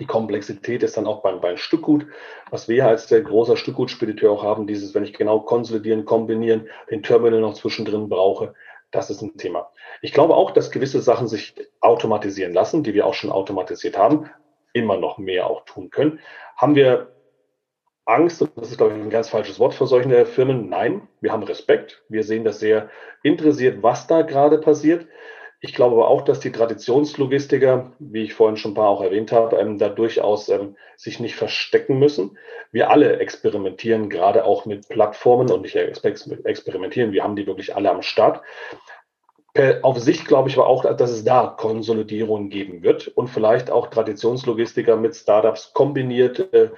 Die 0.00 0.06
Komplexität 0.06 0.82
ist 0.82 0.96
dann 0.96 1.06
auch 1.06 1.22
beim, 1.22 1.42
beim 1.42 1.58
Stückgut, 1.58 2.06
was 2.50 2.68
wir 2.68 2.86
als 2.86 3.06
der 3.06 3.20
großer 3.20 3.58
Stückgutspediteur 3.58 4.30
auch 4.32 4.42
haben, 4.42 4.66
dieses, 4.66 4.94
wenn 4.94 5.04
ich 5.04 5.12
genau 5.12 5.40
konsolidieren, 5.40 6.06
kombinieren, 6.06 6.68
den 6.90 7.02
Terminal 7.02 7.40
noch 7.40 7.52
zwischendrin 7.52 8.08
brauche, 8.08 8.54
das 8.92 9.10
ist 9.10 9.20
ein 9.20 9.36
Thema. 9.36 9.70
Ich 10.00 10.12
glaube 10.12 10.36
auch, 10.36 10.52
dass 10.52 10.70
gewisse 10.70 11.00
Sachen 11.00 11.28
sich 11.28 11.54
automatisieren 11.80 12.54
lassen, 12.54 12.82
die 12.82 12.94
wir 12.94 13.06
auch 13.06 13.14
schon 13.14 13.30
automatisiert 13.30 13.98
haben, 13.98 14.30
immer 14.72 14.96
noch 14.96 15.18
mehr 15.18 15.48
auch 15.48 15.64
tun 15.64 15.90
können. 15.90 16.20
Haben 16.56 16.76
wir 16.76 17.13
Angst, 18.06 18.46
das 18.56 18.70
ist, 18.70 18.76
glaube 18.76 18.94
ich, 18.94 19.02
ein 19.02 19.10
ganz 19.10 19.28
falsches 19.28 19.58
Wort 19.58 19.74
für 19.74 19.86
solche 19.86 20.26
Firmen. 20.26 20.68
Nein, 20.68 21.08
wir 21.20 21.32
haben 21.32 21.42
Respekt. 21.42 22.02
Wir 22.08 22.22
sehen 22.22 22.44
das 22.44 22.60
sehr 22.60 22.90
interessiert, 23.22 23.82
was 23.82 24.06
da 24.06 24.22
gerade 24.22 24.58
passiert. 24.58 25.06
Ich 25.60 25.74
glaube 25.74 25.94
aber 25.96 26.08
auch, 26.08 26.20
dass 26.20 26.40
die 26.40 26.52
Traditionslogistiker, 26.52 27.92
wie 27.98 28.24
ich 28.24 28.34
vorhin 28.34 28.58
schon 28.58 28.72
ein 28.72 28.74
paar 28.74 28.90
auch 28.90 29.00
erwähnt 29.00 29.32
habe, 29.32 29.56
ähm, 29.56 29.78
da 29.78 29.88
durchaus 29.88 30.50
ähm, 30.50 30.76
sich 30.98 31.20
nicht 31.20 31.36
verstecken 31.36 31.98
müssen. 31.98 32.36
Wir 32.70 32.90
alle 32.90 33.18
experimentieren 33.18 34.10
gerade 34.10 34.44
auch 34.44 34.66
mit 34.66 34.86
Plattformen 34.90 35.50
und 35.50 35.62
nicht 35.62 35.74
experimentieren, 35.74 37.12
wir 37.12 37.24
haben 37.24 37.34
die 37.34 37.46
wirklich 37.46 37.74
alle 37.74 37.90
am 37.90 38.02
Start. 38.02 38.42
Per, 39.54 39.84
auf 39.84 40.00
Sicht 40.00 40.26
glaube 40.26 40.48
ich 40.48 40.58
aber 40.58 40.66
auch, 40.66 40.84
dass 40.96 41.10
es 41.10 41.24
da 41.24 41.46
Konsolidierung 41.46 42.48
geben 42.50 42.82
wird 42.82 43.06
und 43.08 43.28
vielleicht 43.28 43.70
auch 43.70 43.86
Traditionslogistiker 43.86 44.96
mit 44.96 45.14
Startups 45.14 45.72
kombiniert 45.72 46.52
äh, 46.52 46.70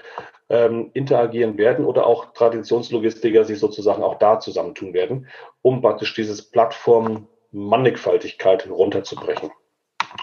ähm, 0.51 0.91
interagieren 0.93 1.57
werden 1.57 1.87
oder 1.87 2.07
auch 2.07 2.33
Traditionslogistiker 2.35 3.45
sich 3.45 3.59
sozusagen 3.59 4.03
auch 4.03 4.19
da 4.19 4.41
zusammentun 4.41 4.93
werden, 4.93 5.27
um 5.63 5.81
praktisch 5.81 6.15
dieses 6.15 6.51
Plattform 6.51 7.27
Mannigfaltigkeit 7.51 8.69
runterzubrechen. 8.69 9.51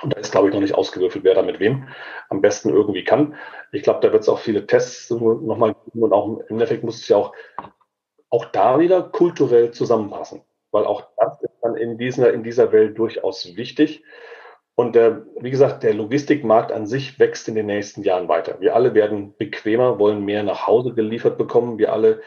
Und 0.01 0.13
da 0.13 0.19
ist, 0.19 0.31
glaube 0.31 0.47
ich, 0.47 0.53
noch 0.53 0.61
nicht 0.61 0.75
ausgewürfelt, 0.75 1.23
wer 1.23 1.33
da 1.33 1.41
mit 1.41 1.59
wem 1.59 1.87
am 2.29 2.41
besten 2.41 2.69
irgendwie 2.69 3.03
kann. 3.03 3.35
Ich 3.71 3.81
glaube, 3.81 3.99
da 4.01 4.11
wird 4.11 4.21
es 4.23 4.29
auch 4.29 4.39
viele 4.39 4.67
Tests 4.67 5.09
nochmal 5.09 5.75
geben 5.85 6.03
und 6.03 6.13
auch 6.13 6.27
im 6.27 6.41
Endeffekt 6.49 6.83
muss 6.83 7.01
es 7.01 7.07
ja 7.07 7.17
auch, 7.17 7.33
auch 8.29 8.45
da 8.45 8.79
wieder 8.79 9.01
kulturell 9.01 9.71
zusammenpassen. 9.71 10.41
Weil 10.71 10.85
auch 10.85 11.03
das 11.17 11.41
ist 11.41 11.52
dann 11.63 11.75
in 11.75 11.97
dieser, 11.97 12.33
in 12.33 12.43
dieser 12.43 12.71
Welt 12.71 12.97
durchaus 12.97 13.55
wichtig. 13.55 14.03
Und 14.75 14.95
äh, 14.95 15.17
wie 15.39 15.51
gesagt, 15.51 15.83
der 15.83 15.93
Logistikmarkt 15.93 16.71
an 16.71 16.87
sich 16.87 17.19
wächst 17.19 17.47
in 17.47 17.55
den 17.55 17.67
nächsten 17.67 18.03
Jahren 18.03 18.27
weiter. 18.27 18.59
Wir 18.59 18.75
alle 18.75 18.93
werden 18.93 19.35
bequemer, 19.37 19.99
wollen 19.99 20.25
mehr 20.25 20.43
nach 20.43 20.67
Hause 20.67 20.93
geliefert 20.93 21.37
bekommen. 21.37 21.77
Wir 21.77 21.93
alle 21.93 22.21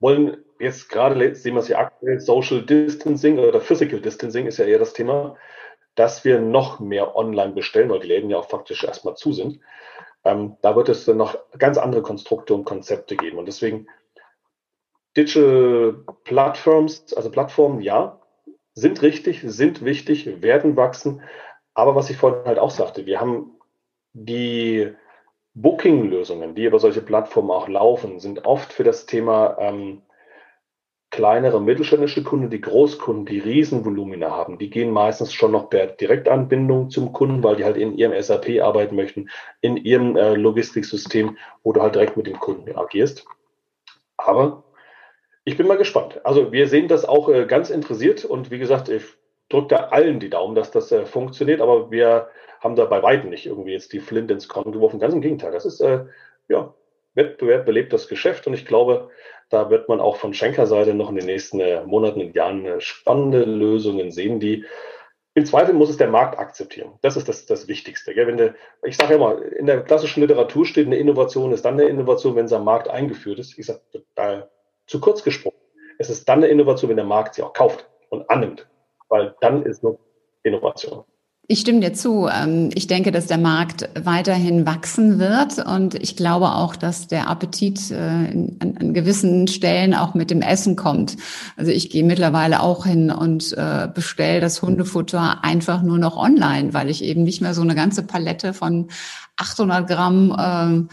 wollen 0.00 0.38
jetzt 0.58 0.88
gerade, 0.88 1.34
sehen 1.34 1.54
wir 1.54 1.60
es 1.60 1.68
ja 1.68 1.78
aktuell, 1.78 2.20
Social 2.20 2.62
Distancing 2.62 3.38
oder 3.38 3.60
Physical 3.60 4.00
Distancing 4.00 4.46
ist 4.46 4.58
ja 4.58 4.64
eher 4.64 4.78
das 4.78 4.94
Thema, 4.94 5.36
dass 5.94 6.24
wir 6.24 6.40
noch 6.40 6.80
mehr 6.80 7.16
online 7.16 7.52
bestellen, 7.52 7.90
weil 7.90 8.00
die 8.00 8.08
Läden 8.08 8.30
ja 8.30 8.38
auch 8.38 8.48
faktisch 8.48 8.82
erstmal 8.82 9.16
zu 9.16 9.32
sind. 9.32 9.60
Ähm, 10.24 10.56
da 10.62 10.74
wird 10.76 10.88
es 10.88 11.04
dann 11.04 11.18
noch 11.18 11.38
ganz 11.58 11.76
andere 11.76 12.02
Konstrukte 12.02 12.54
und 12.54 12.64
Konzepte 12.64 13.16
geben. 13.16 13.38
Und 13.38 13.46
deswegen 13.46 13.86
Digital 15.16 16.02
Platforms, 16.24 17.12
also 17.14 17.30
Plattformen, 17.30 17.80
ja, 17.82 18.19
sind 18.80 19.02
richtig, 19.02 19.42
sind 19.44 19.84
wichtig, 19.84 20.42
werden 20.42 20.76
wachsen. 20.76 21.22
Aber 21.74 21.94
was 21.94 22.10
ich 22.10 22.16
vorhin 22.16 22.44
halt 22.44 22.58
auch 22.58 22.70
sagte, 22.70 23.06
wir 23.06 23.20
haben 23.20 23.52
die 24.12 24.92
Booking-Lösungen, 25.54 26.54
die 26.54 26.64
über 26.64 26.78
solche 26.78 27.02
Plattformen 27.02 27.50
auch 27.50 27.68
laufen, 27.68 28.20
sind 28.20 28.44
oft 28.44 28.72
für 28.72 28.84
das 28.84 29.06
Thema 29.06 29.56
ähm, 29.58 30.02
kleinere 31.10 31.60
mittelständische 31.60 32.22
Kunden, 32.22 32.50
die 32.50 32.60
Großkunden, 32.60 33.26
die 33.26 33.40
Riesenvolumina 33.40 34.30
haben, 34.30 34.58
die 34.58 34.70
gehen 34.70 34.92
meistens 34.92 35.32
schon 35.32 35.52
noch 35.52 35.68
per 35.68 35.88
Direktanbindung 35.88 36.90
zum 36.90 37.12
Kunden, 37.12 37.42
weil 37.42 37.56
die 37.56 37.64
halt 37.64 37.76
in 37.76 37.96
ihrem 37.96 38.20
SAP 38.20 38.60
arbeiten 38.62 38.94
möchten, 38.94 39.28
in 39.60 39.76
ihrem 39.76 40.16
äh, 40.16 40.34
Logistiksystem, 40.34 41.36
wo 41.64 41.72
du 41.72 41.82
halt 41.82 41.96
direkt 41.96 42.16
mit 42.16 42.28
dem 42.28 42.38
Kunden 42.38 42.76
agierst. 42.76 43.26
Aber 44.16 44.62
ich 45.44 45.56
bin 45.56 45.66
mal 45.66 45.78
gespannt. 45.78 46.20
Also 46.24 46.52
wir 46.52 46.68
sehen 46.68 46.88
das 46.88 47.04
auch 47.04 47.28
äh, 47.28 47.46
ganz 47.46 47.70
interessiert 47.70 48.24
und 48.24 48.50
wie 48.50 48.58
gesagt, 48.58 48.88
ich 48.88 49.04
drücke 49.48 49.68
da 49.68 49.76
allen 49.88 50.20
die 50.20 50.30
Daumen, 50.30 50.54
dass 50.54 50.70
das 50.70 50.92
äh, 50.92 51.06
funktioniert, 51.06 51.60
aber 51.60 51.90
wir 51.90 52.28
haben 52.60 52.76
da 52.76 52.84
bei 52.84 53.02
weitem 53.02 53.30
nicht 53.30 53.46
irgendwie 53.46 53.72
jetzt 53.72 53.92
die 53.92 54.00
Flint 54.00 54.30
ins 54.30 54.48
Korn 54.48 54.72
geworfen. 54.72 55.00
Ganz 55.00 55.14
im 55.14 55.22
Gegenteil. 55.22 55.52
Das 55.52 55.64
ist, 55.64 55.80
äh, 55.80 56.04
ja, 56.48 56.74
Wettbewerb 57.14 57.66
belebt 57.66 57.92
das 57.92 58.08
Geschäft 58.08 58.46
und 58.46 58.54
ich 58.54 58.66
glaube, 58.66 59.10
da 59.48 59.68
wird 59.70 59.88
man 59.88 60.00
auch 60.00 60.16
von 60.16 60.32
Schenker-Seite 60.32 60.94
noch 60.94 61.08
in 61.08 61.16
den 61.16 61.26
nächsten 61.26 61.58
äh, 61.58 61.82
Monaten 61.84 62.20
und 62.20 62.34
Jahren 62.34 62.64
äh, 62.66 62.80
spannende 62.80 63.44
Lösungen 63.44 64.12
sehen, 64.12 64.38
die 64.40 64.64
Im 65.34 65.46
Zweifel 65.46 65.74
muss 65.74 65.90
es 65.90 65.96
der 65.96 66.10
Markt 66.10 66.38
akzeptieren. 66.38 66.92
Das 67.02 67.16
ist 67.16 67.28
das, 67.28 67.46
das 67.46 67.66
Wichtigste. 67.66 68.14
Gell? 68.14 68.26
Wenn 68.26 68.36
der, 68.36 68.54
ich 68.84 68.96
sage 68.96 69.14
ja 69.14 69.16
immer, 69.16 69.42
in 69.42 69.66
der 69.66 69.82
klassischen 69.82 70.20
Literatur 70.20 70.66
steht, 70.66 70.86
eine 70.86 70.98
Innovation 70.98 71.52
ist 71.52 71.64
dann 71.64 71.74
eine 71.74 71.88
Innovation, 71.88 72.36
wenn 72.36 72.46
sie 72.46 72.56
am 72.56 72.64
Markt 72.64 72.88
eingeführt 72.88 73.38
ist. 73.38 73.58
Ich 73.58 73.66
sage, 73.66 73.80
da 74.14 74.48
zu 74.90 75.00
kurz 75.00 75.22
gesprochen. 75.22 75.56
Es 75.98 76.10
ist 76.10 76.28
dann 76.28 76.40
eine 76.40 76.48
Innovation, 76.48 76.90
wenn 76.90 76.96
der 76.96 77.06
Markt 77.06 77.36
sie 77.36 77.42
auch 77.42 77.52
kauft 77.52 77.86
und 78.08 78.28
annimmt. 78.28 78.66
Weil 79.08 79.34
dann 79.40 79.62
ist 79.62 79.82
nur 79.82 79.98
Innovation. 80.42 81.04
Ich 81.46 81.60
stimme 81.60 81.80
dir 81.80 81.92
zu. 81.92 82.28
Ähm, 82.28 82.70
ich 82.74 82.86
denke, 82.86 83.10
dass 83.10 83.26
der 83.26 83.38
Markt 83.38 83.88
weiterhin 84.00 84.66
wachsen 84.66 85.18
wird 85.18 85.58
und 85.66 85.96
ich 85.96 86.16
glaube 86.16 86.50
auch, 86.50 86.76
dass 86.76 87.08
der 87.08 87.28
Appetit 87.28 87.90
äh, 87.90 87.94
an, 87.96 88.94
gewissen 88.94 89.48
Stellen 89.48 89.94
auch 89.94 90.14
mit 90.14 90.30
dem 90.30 90.42
Essen 90.42 90.76
kommt. 90.76 91.16
Also 91.56 91.72
ich 91.72 91.90
gehe 91.90 92.04
mittlerweile 92.04 92.62
auch 92.62 92.86
hin 92.86 93.10
und 93.10 93.52
äh, 93.56 93.88
bestelle 93.92 94.40
das 94.40 94.62
Hundefutter 94.62 95.42
einfach 95.42 95.82
nur 95.82 95.98
noch 95.98 96.16
online, 96.16 96.72
weil 96.72 96.88
ich 96.88 97.02
eben 97.02 97.24
nicht 97.24 97.40
mehr 97.40 97.54
so 97.54 97.62
eine 97.62 97.74
ganze 97.74 98.04
Palette 98.04 98.54
von 98.54 98.88
800 99.36 99.88
Gramm 99.88 100.36
ähm, 100.38 100.88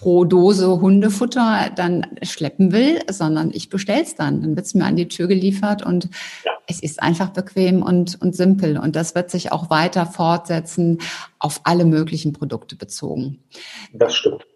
pro 0.00 0.24
Dose 0.24 0.80
Hundefutter 0.80 1.70
dann 1.76 2.06
schleppen 2.22 2.72
will, 2.72 3.00
sondern 3.10 3.50
ich 3.52 3.68
bestelle 3.68 4.02
es 4.02 4.14
dann. 4.14 4.40
Dann 4.40 4.56
wird 4.56 4.64
es 4.64 4.74
mir 4.74 4.86
an 4.86 4.96
die 4.96 5.08
Tür 5.08 5.28
geliefert 5.28 5.84
und 5.84 6.08
ja. 6.42 6.52
es 6.66 6.82
ist 6.82 7.02
einfach 7.02 7.28
bequem 7.30 7.82
und, 7.82 8.20
und 8.22 8.34
simpel. 8.34 8.78
Und 8.78 8.96
das 8.96 9.14
wird 9.14 9.30
sich 9.30 9.52
auch 9.52 9.68
weiter 9.68 10.06
fortsetzen, 10.06 11.00
auf 11.38 11.60
alle 11.64 11.84
möglichen 11.84 12.32
Produkte 12.32 12.76
bezogen. 12.76 13.44
Das 13.92 14.14
stimmt. 14.14 14.46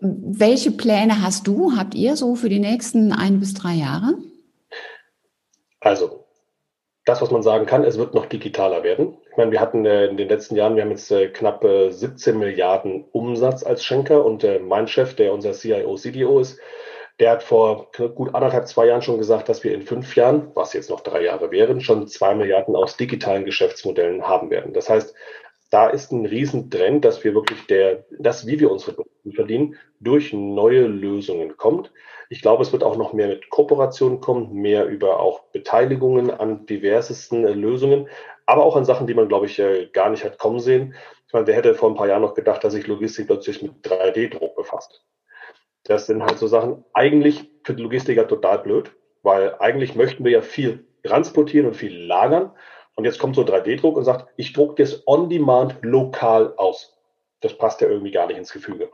Welche 0.00 0.70
Pläne 0.70 1.20
hast 1.20 1.48
du, 1.48 1.76
habt 1.76 1.96
ihr 1.96 2.16
so 2.16 2.36
für 2.36 2.48
die 2.48 2.60
nächsten 2.60 3.12
ein 3.12 3.40
bis 3.40 3.54
drei 3.54 3.74
Jahre? 3.74 4.14
Also, 5.80 6.26
das, 7.04 7.20
was 7.20 7.32
man 7.32 7.42
sagen 7.42 7.66
kann, 7.66 7.82
es 7.82 7.98
wird 7.98 8.14
noch 8.14 8.26
digitaler 8.26 8.84
werden. 8.84 9.16
Ich 9.32 9.38
meine, 9.38 9.50
wir 9.50 9.62
hatten 9.62 9.86
äh, 9.86 10.08
in 10.08 10.18
den 10.18 10.28
letzten 10.28 10.56
Jahren, 10.56 10.76
wir 10.76 10.82
haben 10.82 10.90
jetzt 10.90 11.10
äh, 11.10 11.28
knapp 11.28 11.64
17 11.64 12.38
Milliarden 12.38 13.06
Umsatz 13.12 13.64
als 13.64 13.82
Schenker 13.82 14.26
und 14.26 14.44
äh, 14.44 14.58
mein 14.58 14.86
Chef, 14.86 15.16
der 15.16 15.32
unser 15.32 15.52
CIO, 15.52 15.94
CDO 15.94 16.38
ist, 16.38 16.60
der 17.18 17.30
hat 17.30 17.42
vor 17.42 17.90
gut 18.14 18.34
anderthalb, 18.34 18.68
zwei 18.68 18.88
Jahren 18.88 19.00
schon 19.00 19.16
gesagt, 19.16 19.48
dass 19.48 19.64
wir 19.64 19.72
in 19.72 19.82
fünf 19.82 20.16
Jahren, 20.16 20.50
was 20.54 20.74
jetzt 20.74 20.90
noch 20.90 21.00
drei 21.00 21.24
Jahre 21.24 21.50
wären, 21.50 21.80
schon 21.80 22.08
zwei 22.08 22.34
Milliarden 22.34 22.76
aus 22.76 22.98
digitalen 22.98 23.46
Geschäftsmodellen 23.46 24.28
haben 24.28 24.50
werden. 24.50 24.74
Das 24.74 24.90
heißt, 24.90 25.14
da 25.70 25.88
ist 25.88 26.12
ein 26.12 26.26
Riesentrend, 26.26 27.02
dass 27.02 27.24
wir 27.24 27.34
wirklich 27.34 27.66
der, 27.68 28.04
das, 28.18 28.46
wie 28.46 28.60
wir 28.60 28.70
unsere 28.70 28.92
Produkte 28.92 29.32
verdienen, 29.32 29.76
durch 30.00 30.34
neue 30.34 30.82
Lösungen 30.86 31.56
kommt. 31.56 31.90
Ich 32.28 32.42
glaube, 32.42 32.62
es 32.62 32.72
wird 32.72 32.84
auch 32.84 32.98
noch 32.98 33.14
mehr 33.14 33.28
mit 33.28 33.48
Kooperationen 33.48 34.20
kommen, 34.20 34.52
mehr 34.52 34.84
über 34.86 35.20
auch 35.20 35.44
Beteiligungen 35.52 36.30
an 36.30 36.66
diversesten 36.66 37.46
äh, 37.46 37.52
Lösungen, 37.52 38.08
aber 38.46 38.64
auch 38.64 38.76
an 38.76 38.84
Sachen, 38.84 39.06
die 39.06 39.14
man, 39.14 39.28
glaube 39.28 39.46
ich, 39.46 39.58
äh, 39.58 39.86
gar 39.86 40.10
nicht 40.10 40.24
hat 40.24 40.38
kommen 40.38 40.60
sehen. 40.60 40.94
Ich 41.26 41.32
meine, 41.32 41.46
wer 41.46 41.54
hätte 41.54 41.74
vor 41.74 41.90
ein 41.90 41.94
paar 41.94 42.08
Jahren 42.08 42.22
noch 42.22 42.34
gedacht, 42.34 42.62
dass 42.64 42.72
sich 42.72 42.86
Logistik 42.86 43.26
plötzlich 43.26 43.62
mit 43.62 43.84
3D-Druck 43.84 44.54
befasst? 44.54 45.04
Das 45.84 46.06
sind 46.06 46.22
halt 46.22 46.38
so 46.38 46.46
Sachen, 46.46 46.84
eigentlich 46.92 47.50
für 47.64 47.74
die 47.74 47.82
Logistiker 47.82 48.28
total 48.28 48.58
blöd, 48.58 48.92
weil 49.22 49.56
eigentlich 49.58 49.94
möchten 49.94 50.24
wir 50.24 50.32
ja 50.32 50.42
viel 50.42 50.86
transportieren 51.02 51.66
und 51.66 51.74
viel 51.74 51.96
lagern. 52.06 52.52
Und 52.94 53.04
jetzt 53.04 53.18
kommt 53.18 53.36
so 53.36 53.42
3D-Druck 53.42 53.96
und 53.96 54.04
sagt, 54.04 54.28
ich 54.36 54.52
drucke 54.52 54.82
das 54.82 55.06
on 55.06 55.28
demand 55.28 55.76
lokal 55.82 56.54
aus. 56.56 56.96
Das 57.40 57.56
passt 57.56 57.80
ja 57.80 57.88
irgendwie 57.88 58.12
gar 58.12 58.26
nicht 58.26 58.36
ins 58.36 58.52
Gefüge. 58.52 58.90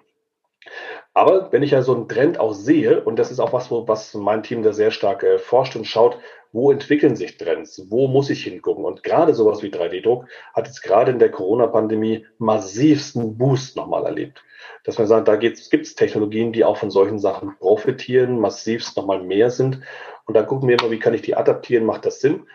Aber 1.14 1.51
wenn 1.51 1.62
ich 1.62 1.73
ja 1.73 1.83
so 1.83 1.94
einen 1.94 2.09
Trend 2.09 2.38
auch 2.38 2.53
sehe, 2.53 3.03
und 3.03 3.18
das 3.18 3.31
ist 3.31 3.40
auch 3.40 3.53
was, 3.53 3.71
was 3.71 4.14
mein 4.14 4.42
Team 4.42 4.62
da 4.62 4.73
sehr 4.73 4.90
stark 4.90 5.23
äh, 5.23 5.38
forscht 5.38 5.75
und 5.75 5.87
schaut, 5.87 6.18
wo 6.53 6.71
entwickeln 6.71 7.16
sich 7.16 7.37
Trends, 7.37 7.87
wo 7.90 8.09
muss 8.09 8.31
ich 8.31 8.44
hingucken? 8.44 8.85
Und 8.85 9.03
gerade 9.03 9.35
sowas 9.35 9.62
wie 9.62 9.68
3D-Druck 9.68 10.27
hat 10.55 10.66
jetzt 10.66 10.83
gerade 10.83 11.11
in 11.11 11.18
der 11.18 11.31
Corona-Pandemie 11.31 12.25
massivsten 12.38 13.37
Boost 13.37 13.77
nochmal 13.77 14.07
erlebt. 14.07 14.42
Dass 14.85 14.99
man 14.99 15.07
sagt, 15.07 15.29
da 15.29 15.37
gibt 15.37 15.59
es 15.59 15.94
Technologien, 15.94 16.53
die 16.53 16.64
auch 16.64 16.77
von 16.77 16.90
solchen 16.90 17.18
Sachen 17.18 17.59
profitieren, 17.59 18.38
massivst 18.38 18.97
nochmal 18.97 19.23
mehr 19.23 19.51
sind. 19.51 19.81
Und 20.25 20.35
da 20.35 20.42
gucken 20.42 20.68
wir 20.68 20.79
immer, 20.79 20.90
wie 20.90 20.99
kann 20.99 21.14
ich 21.14 21.23
die 21.23 21.37
adaptieren, 21.37 21.85
macht 21.85 22.07
das 22.07 22.21
Sinn? 22.21 22.47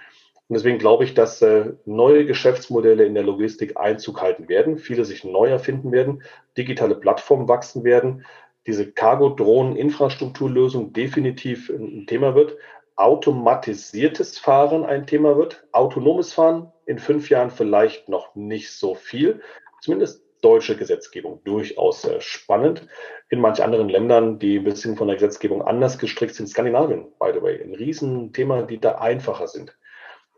Und 0.50 0.56
deswegen 0.58 0.78
glaube 0.78 1.04
ich, 1.06 1.14
dass 1.14 1.42
äh, 1.42 1.74
neue 1.86 2.26
Geschäftsmodelle 2.26 3.06
in 3.06 3.14
der 3.14 3.24
Logistik 3.24 3.78
Einzug 3.78 4.22
halten 4.22 4.50
werden, 4.50 4.78
viele 4.78 5.06
sich 5.06 5.24
neu 5.24 5.48
erfinden 5.48 5.92
werden, 5.92 6.24
digitale 6.58 6.96
Plattformen 6.96 7.48
wachsen 7.48 7.84
werden, 7.84 8.26
diese 8.66 8.92
Cargo-Drohnen-Infrastrukturlösung 8.92 10.94
definitiv 10.94 11.70
ein 11.70 12.06
Thema 12.08 12.36
wird, 12.36 12.58
automatisiertes 12.96 14.38
Fahren 14.38 14.86
ein 14.86 15.08
Thema 15.08 15.38
wird, 15.38 15.66
autonomes 15.72 16.34
Fahren 16.34 16.72
in 16.86 17.00
fünf 17.00 17.30
Jahren 17.30 17.50
vielleicht 17.50 18.10
noch 18.10 18.36
nicht 18.36 18.72
so 18.72 18.96
viel, 18.96 19.42
zumindest 19.82 20.24
deutsche 20.42 20.76
Gesetzgebung 20.76 21.42
durchaus 21.44 22.08
spannend. 22.20 22.88
In 23.30 23.40
manch 23.40 23.64
anderen 23.64 23.90
Ländern, 23.90 24.40
die 24.40 24.60
ein 24.60 24.64
bisschen 24.64 24.98
von 24.98 25.08
der 25.08 25.16
Gesetzgebung 25.16 25.62
anders 25.62 25.98
gestrickt 25.98 26.36
sind, 26.36 26.48
Skandinavien, 26.48 27.08
by 27.20 27.32
the 27.34 27.42
way, 27.42 27.62
ein 27.62 27.74
Riesenthema, 27.74 28.64
die 28.64 28.80
da 28.80 28.96
einfacher 28.96 29.48
sind. 29.48 29.78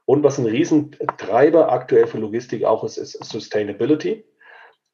Und 0.05 0.23
was 0.23 0.37
ein 0.37 0.45
Riesentreiber 0.45 1.71
aktuell 1.71 2.05
für 2.05 2.19
Logistik 2.19 2.63
auch 2.63 2.83
ist, 2.83 2.97
ist 2.97 3.23
Sustainability. 3.23 4.23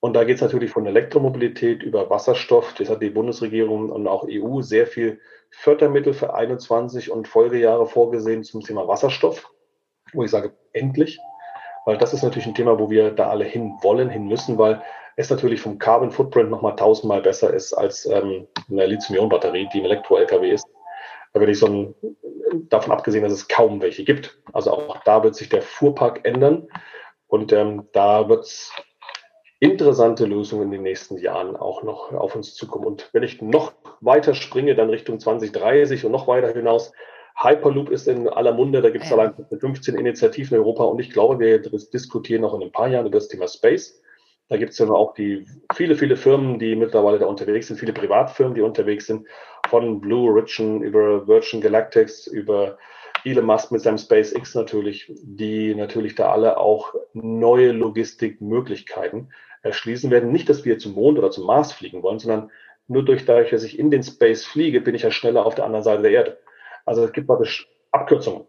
Und 0.02 0.14
da 0.14 0.24
geht 0.24 0.38
es 0.38 0.42
natürlich 0.42 0.72
von 0.72 0.88
Elektromobilität 0.88 1.84
über 1.84 2.10
Wasserstoff. 2.10 2.74
Das 2.74 2.90
hat 2.90 3.04
die 3.04 3.12
Bundesregierung 3.12 3.92
und 3.92 4.08
auch 4.08 4.26
EU 4.28 4.62
sehr 4.62 4.88
viel 4.88 5.22
Fördermittel 5.52 6.14
für 6.14 6.34
21 6.34 7.12
und 7.12 7.28
Folgejahre 7.28 7.86
vorgesehen 7.86 8.44
zum 8.44 8.62
Thema 8.62 8.88
Wasserstoff, 8.88 9.48
wo 10.14 10.24
ich 10.24 10.32
sage, 10.32 10.54
endlich. 10.74 11.20
Weil 11.86 12.00
das 12.00 12.14
ist 12.14 12.24
natürlich 12.24 12.48
ein 12.48 12.56
Thema, 12.56 12.80
wo 12.80 12.90
wir 12.90 13.12
da 13.12 13.30
alle 13.30 13.46
hin 13.46 13.74
wollen, 13.82 14.10
hin 14.10 14.28
müssen, 14.28 14.58
weil 14.58 14.82
es 15.18 15.30
natürlich 15.30 15.62
vom 15.62 15.78
Carbon 15.78 16.10
Footprint 16.10 16.50
nochmal 16.50 16.76
tausendmal 16.76 17.22
besser 17.22 17.54
ist 17.54 17.74
als 17.74 18.08
ähm, 18.08 18.48
eine 18.72 18.88
Lithium-Ionen-Batterie, 18.88 19.70
die 19.72 19.80
im 19.80 19.86
Elektro-LKW 19.86 20.50
ist. 20.50 20.66
Da 21.34 21.40
würde 21.40 21.52
ich 21.52 21.60
so 21.60 21.68
ein 21.68 21.96
davon 22.70 22.92
abgesehen, 22.92 23.24
dass 23.24 23.34
es 23.34 23.48
kaum 23.48 23.82
welche 23.82 24.04
gibt. 24.04 24.40
Also 24.52 24.72
auch 24.72 25.04
da 25.04 25.24
wird 25.24 25.36
sich 25.36 25.50
der 25.50 25.62
Fuhrpark 25.62 26.26
ändern 26.26 26.68
und 27.28 27.54
ähm, 27.54 27.88
da 27.94 28.28
wird 28.28 28.46
es 28.46 28.74
interessante 29.62 30.26
Lösungen 30.26 30.64
in 30.64 30.72
den 30.72 30.82
nächsten 30.82 31.20
Jahren 31.20 31.56
auch 31.56 31.84
noch 31.84 32.12
auf 32.14 32.36
uns 32.36 32.56
zukommen. 32.56 32.86
Und 32.86 33.10
wenn 33.14 33.22
ich 33.22 33.44
noch 33.44 33.74
weiter 34.02 34.34
springe, 34.34 34.74
dann 34.74 34.90
Richtung 34.90 35.20
2030 35.20 36.04
und 36.04 36.12
noch 36.12 36.28
weiter 36.28 36.52
hinaus, 36.52 36.92
Hyperloop 37.36 37.92
ist 37.92 38.08
in 38.08 38.28
aller 38.28 38.54
Munde, 38.54 38.82
da 38.82 38.90
gibt 38.90 39.06
es 39.06 39.12
ja. 39.12 39.18
allein 39.18 39.34
15 39.58 39.96
Initiativen 39.96 40.56
in 40.56 40.64
Europa 40.64 40.84
und 40.84 41.00
ich 41.00 41.12
glaube, 41.12 41.40
wir 41.40 41.60
diskutieren 41.60 42.42
noch 42.42 42.56
in 42.56 42.64
ein 42.64 42.72
paar 42.72 42.88
Jahren 42.88 43.06
über 43.06 43.20
das 43.20 43.28
Thema 43.28 43.48
Space. 43.48 44.02
Da 44.50 44.58
gibt 44.58 44.72
es 44.72 44.80
ja 44.80 44.90
auch 44.90 45.14
die 45.14 45.46
viele, 45.76 45.96
viele 45.96 46.18
Firmen, 46.18 46.58
die 46.58 46.76
mittlerweile 46.76 47.20
da 47.20 47.28
unterwegs 47.28 47.68
sind, 47.68 47.78
viele 47.80 47.94
Privatfirmen, 47.94 48.56
die 48.56 48.62
unterwegs 48.62 49.06
sind, 49.06 49.28
von 49.70 50.02
Blue 50.02 50.30
Origin 50.30 50.82
über 50.82 51.28
Virgin 51.28 51.62
Galactics, 51.62 52.26
über 52.26 52.80
Elon 53.24 53.46
Musk 53.46 53.72
mit 53.72 53.82
seinem 53.82 54.00
SpaceX 54.00 54.56
natürlich, 54.56 55.12
die 55.22 55.76
natürlich 55.76 56.16
da 56.16 56.32
alle 56.32 56.58
auch 56.58 56.96
neue 57.14 57.72
Logistikmöglichkeiten 57.72 59.32
erschließen 59.62 60.12
werden. 60.12 60.32
Nicht, 60.32 60.50
dass 60.50 60.66
wir 60.66 60.80
zum 60.80 60.94
Mond 60.94 61.18
oder 61.18 61.32
zum 61.32 61.46
Mars 61.46 61.72
fliegen 61.72 62.04
wollen, 62.04 62.20
sondern 62.20 62.52
nur 62.88 63.06
durch 63.06 63.26
dadurch, 63.26 63.52
dass 63.52 63.64
ich 63.64 63.80
in 63.80 63.92
den 63.92 64.04
Space 64.04 64.46
fliege, 64.46 64.82
bin 64.82 64.96
ich 64.96 65.04
ja 65.04 65.12
schneller 65.12 65.46
auf 65.46 65.56
der 65.56 65.66
anderen 65.66 65.84
Seite 65.84 66.02
der 66.02 66.12
Erde. 66.12 66.38
Also 66.86 67.06
es 67.06 67.14
gibt 67.14 67.28
praktisch 67.28 67.70
Abkürzungen. 67.92 68.46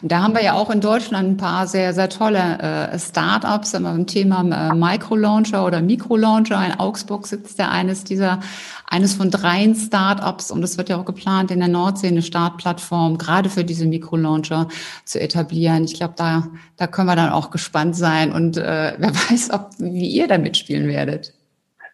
Und 0.00 0.12
da 0.12 0.22
haben 0.22 0.34
wir 0.34 0.42
ja 0.42 0.54
auch 0.54 0.70
in 0.70 0.80
Deutschland 0.80 1.28
ein 1.28 1.36
paar 1.36 1.66
sehr, 1.66 1.92
sehr 1.92 2.08
tolle 2.08 2.58
äh, 2.58 2.98
Start-ups 2.98 3.74
im 3.74 4.06
Thema 4.06 4.70
äh, 4.70 4.74
Microlauncher 4.74 5.64
oder 5.64 5.82
Mikrolauncher. 5.82 6.64
In 6.64 6.78
Augsburg 6.78 7.26
sitzt 7.26 7.58
ja 7.58 7.68
eines 7.70 8.04
dieser, 8.04 8.40
eines 8.88 9.14
von 9.14 9.30
dreien 9.30 9.74
Start-ups 9.74 10.50
und 10.50 10.62
es 10.62 10.78
wird 10.78 10.88
ja 10.88 10.98
auch 10.98 11.04
geplant, 11.04 11.50
in 11.50 11.58
der 11.58 11.68
Nordsee 11.68 12.08
eine 12.08 12.22
Startplattform 12.22 13.18
gerade 13.18 13.50
für 13.50 13.64
diese 13.64 13.86
Mikrolauncher 13.86 14.68
zu 15.04 15.20
etablieren. 15.20 15.84
Ich 15.84 15.94
glaube, 15.94 16.14
da, 16.16 16.48
da 16.76 16.86
können 16.86 17.08
wir 17.08 17.16
dann 17.16 17.30
auch 17.30 17.50
gespannt 17.50 17.96
sein 17.96 18.32
und 18.32 18.56
äh, 18.56 18.94
wer 18.98 19.14
weiß, 19.30 19.50
ob, 19.50 19.70
wie 19.78 20.08
ihr 20.08 20.28
da 20.28 20.38
mitspielen 20.38 20.86
werdet. 20.88 21.34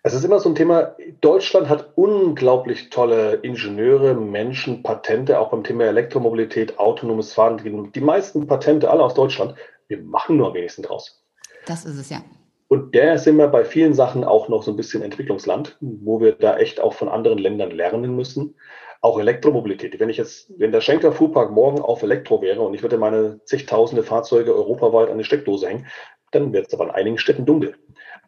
Es 0.09 0.15
ist 0.15 0.25
immer 0.25 0.41
so 0.41 0.49
ein 0.49 0.55
Thema, 0.55 0.97
Deutschland 1.21 1.69
hat 1.69 1.91
unglaublich 1.95 2.89
tolle 2.89 3.35
Ingenieure, 3.43 4.15
Menschen, 4.15 4.83
Patente, 4.83 5.39
auch 5.39 5.51
beim 5.51 5.63
Thema 5.63 5.85
Elektromobilität, 5.85 6.79
autonomes 6.79 7.35
Fahren. 7.35 7.61
Die 7.95 8.01
meisten 8.01 8.47
Patente, 8.47 8.91
alle 8.91 9.05
aus 9.05 9.13
Deutschland. 9.13 9.55
Wir 9.87 10.01
machen 10.01 10.39
nur 10.39 10.47
am 10.47 10.55
wenigsten 10.55 10.81
draus. 10.81 11.23
Das 11.67 11.85
ist 11.85 11.99
es 11.99 12.09
ja. 12.09 12.23
Und 12.69 12.95
der 12.95 13.19
sind 13.19 13.37
wir 13.37 13.49
bei 13.49 13.67
vielen 13.67 13.93
Sachen 13.93 14.25
auch 14.25 14.49
noch 14.49 14.63
so 14.63 14.71
ein 14.71 14.79
bisschen 14.79 15.03
Entwicklungsland, 15.03 15.77
wo 15.83 16.23
wir 16.23 16.33
da 16.33 16.57
echt 16.57 16.81
auch 16.81 16.95
von 16.95 17.11
anderen 17.11 17.37
Ländern 17.37 17.71
lernen 17.71 18.17
müssen. 18.17 18.55
Auch 19.03 19.19
Elektromobilität. 19.19 20.01
Wenn 20.01 20.09
ich 20.09 20.17
jetzt, 20.17 20.51
wenn 20.57 20.73
der 20.73 20.81
Schenker 20.81 21.13
Fuhrpark 21.13 21.51
morgen 21.51 21.83
auf 21.83 22.03
Elektro 22.03 22.41
wäre 22.41 22.63
und 22.63 22.73
ich 22.73 22.81
würde 22.81 22.97
meine 22.97 23.45
zigtausende 23.45 24.03
Fahrzeuge 24.03 24.57
europaweit 24.57 25.11
an 25.11 25.19
die 25.19 25.25
Steckdose 25.25 25.69
hängen, 25.69 25.87
dann 26.31 26.55
wird 26.55 26.69
es 26.69 26.73
aber 26.73 26.85
in 26.85 26.91
einigen 26.93 27.19
Städten 27.19 27.45
dunkel 27.45 27.75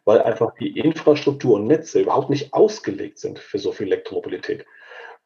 weil 0.05 0.21
einfach 0.21 0.53
die 0.59 0.79
Infrastruktur 0.79 1.55
und 1.55 1.67
Netze 1.67 2.01
überhaupt 2.01 2.29
nicht 2.29 2.53
ausgelegt 2.53 3.19
sind 3.19 3.39
für 3.39 3.59
so 3.59 3.71
viel 3.71 3.87
Elektromobilität. 3.87 4.65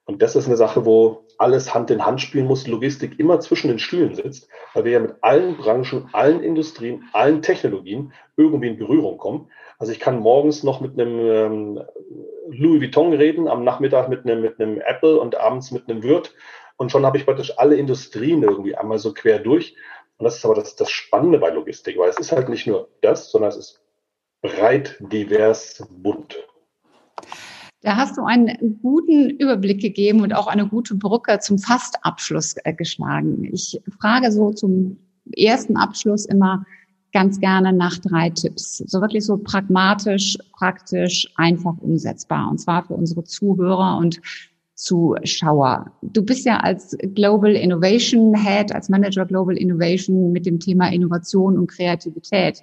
Und 0.08 0.22
das 0.22 0.36
ist 0.36 0.46
eine 0.46 0.56
Sache, 0.56 0.86
wo 0.86 1.26
alles 1.40 1.74
Hand 1.74 1.90
in 1.90 2.06
Hand 2.06 2.22
spielen 2.22 2.46
muss, 2.46 2.68
Logistik 2.68 3.20
immer 3.20 3.40
zwischen 3.40 3.70
den 3.70 3.80
Stühlen 3.80 4.14
sitzt, 4.14 4.48
weil 4.74 4.86
wir 4.86 4.92
ja 4.92 5.00
mit 5.00 5.16
allen 5.22 5.58
Branchen, 5.58 6.10
allen 6.14 6.42
Industrien, 6.42 7.04
allen 7.12 7.42
Technologien 7.42 8.14
irgendwie 8.38 8.68
in 8.68 8.78
Berührung 8.78 9.18
kommen. 9.18 9.50
Also 9.80 9.92
ich 9.92 10.00
kann 10.00 10.20
morgens 10.20 10.64
noch 10.64 10.80
mit 10.80 11.00
einem 11.00 11.20
ähm, 11.20 11.82
Louis 12.50 12.82
Vuitton 12.82 13.14
reden, 13.14 13.48
am 13.48 13.64
Nachmittag 13.64 14.08
mit 14.08 14.26
einem, 14.26 14.42
mit 14.42 14.60
einem 14.60 14.80
Apple 14.80 15.20
und 15.20 15.36
abends 15.38 15.72
mit 15.72 15.90
einem 15.90 16.04
Wirt. 16.04 16.36
Und 16.78 16.92
schon 16.92 17.06
habe 17.06 17.18
ich 17.18 17.26
praktisch 17.26 17.58
alle 17.58 17.76
Industrien 17.76 18.44
irgendwie 18.44 18.76
einmal 18.76 19.00
so 19.00 19.12
quer 19.12 19.40
durch. 19.40 19.76
Und 20.18 20.26
das 20.26 20.38
ist 20.38 20.46
aber 20.46 20.56
das, 20.56 20.76
das 20.76 20.92
Spannende 20.92 21.40
bei 21.40 21.50
Logistik, 21.50 21.98
weil 21.98 22.10
es 22.10 22.20
ist 22.20 22.32
halt 22.32 22.48
nicht 22.48 22.68
nur 22.68 22.90
das, 23.02 23.32
sondern 23.32 23.50
es 23.50 23.58
ist 23.58 23.85
breit, 24.48 24.98
divers, 25.00 25.84
bunt. 26.02 26.36
Da 27.82 27.98
hast 27.98 28.18
du 28.18 28.24
einen 28.24 28.80
guten 28.82 29.30
Überblick 29.30 29.80
gegeben 29.80 30.22
und 30.22 30.34
auch 30.34 30.48
eine 30.48 30.68
gute 30.68 30.96
Brücke 30.96 31.40
zum 31.40 31.60
Fastabschluss 31.60 32.56
äh, 32.64 32.74
geschlagen. 32.74 33.48
Ich 33.52 33.80
frage 34.00 34.32
so 34.32 34.52
zum 34.52 34.98
ersten 35.36 35.78
Abschluss 35.78 36.26
immer 36.26 36.66
ganz 37.14 37.40
gerne 37.40 37.72
nach 37.72 37.98
drei 38.00 38.30
Tipps. 38.32 38.78
So 38.78 39.02
wirklich 39.02 39.24
so 39.24 39.38
pragmatisch, 39.38 40.38
praktisch, 40.58 41.32
einfach 41.36 41.78
umsetzbar. 41.78 42.50
Und 42.50 42.60
zwar 42.60 42.84
für 42.86 42.94
unsere 42.94 43.24
Zuhörer 43.24 43.98
und 43.98 44.20
Zuschauer. 44.74 45.92
Du 46.02 46.24
bist 46.24 46.46
ja 46.46 46.58
als 46.58 46.98
Global 47.14 47.56
Innovation 47.56 48.36
Head, 48.36 48.74
als 48.74 48.90
Manager 48.90 49.26
Global 49.26 49.58
Innovation 49.58 50.32
mit 50.32 50.46
dem 50.46 50.60
Thema 50.60 50.92
Innovation 50.92 51.58
und 51.58 51.68
Kreativität 51.68 52.62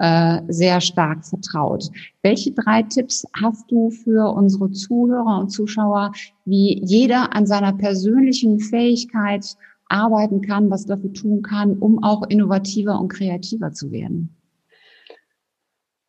äh, 0.00 0.40
sehr 0.48 0.80
stark 0.80 1.26
vertraut. 1.26 1.90
Welche 2.22 2.52
drei 2.52 2.82
Tipps 2.82 3.24
hast 3.40 3.70
du 3.70 3.90
für 3.90 4.34
unsere 4.34 4.70
Zuhörer 4.72 5.40
und 5.40 5.50
Zuschauer, 5.50 6.12
wie 6.46 6.82
jeder 6.82 7.36
an 7.36 7.46
seiner 7.46 7.74
persönlichen 7.74 8.60
Fähigkeit 8.60 9.44
arbeiten 9.88 10.40
kann, 10.40 10.70
was 10.70 10.86
dafür 10.86 11.12
tun 11.12 11.42
kann, 11.42 11.78
um 11.78 12.02
auch 12.02 12.22
innovativer 12.28 12.98
und 12.98 13.08
kreativer 13.08 13.72
zu 13.72 13.92
werden? 13.92 14.34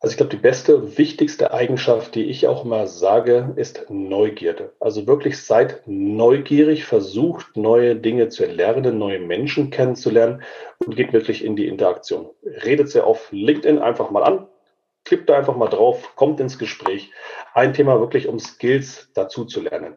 Also 0.02 0.14
ich 0.14 0.16
glaube, 0.16 0.34
die 0.34 0.42
beste, 0.42 0.98
wichtigste 0.98 1.54
Eigenschaft, 1.54 2.16
die 2.16 2.24
ich 2.24 2.48
auch 2.48 2.64
mal 2.64 2.88
sage, 2.88 3.52
ist 3.54 3.86
Neugierde. 3.88 4.72
Also 4.80 5.06
wirklich 5.06 5.40
seid 5.40 5.84
neugierig, 5.86 6.84
versucht 6.84 7.56
neue 7.56 7.94
Dinge 7.94 8.28
zu 8.28 8.44
lernen, 8.44 8.98
neue 8.98 9.20
Menschen 9.20 9.70
kennenzulernen 9.70 10.42
und 10.84 10.96
geht 10.96 11.12
wirklich 11.12 11.44
in 11.44 11.54
die 11.54 11.68
Interaktion. 11.68 12.30
Redet 12.42 12.88
sie 12.88 13.04
auf 13.04 13.28
LinkedIn 13.30 13.78
einfach 13.78 14.10
mal 14.10 14.24
an, 14.24 14.48
klippt 15.04 15.28
da 15.28 15.38
einfach 15.38 15.54
mal 15.54 15.68
drauf, 15.68 16.16
kommt 16.16 16.40
ins 16.40 16.58
Gespräch. 16.58 17.12
Ein 17.54 17.72
Thema 17.72 18.00
wirklich, 18.00 18.26
um 18.26 18.40
Skills 18.40 19.08
dazu 19.14 19.44
zu 19.44 19.60
lernen. 19.60 19.96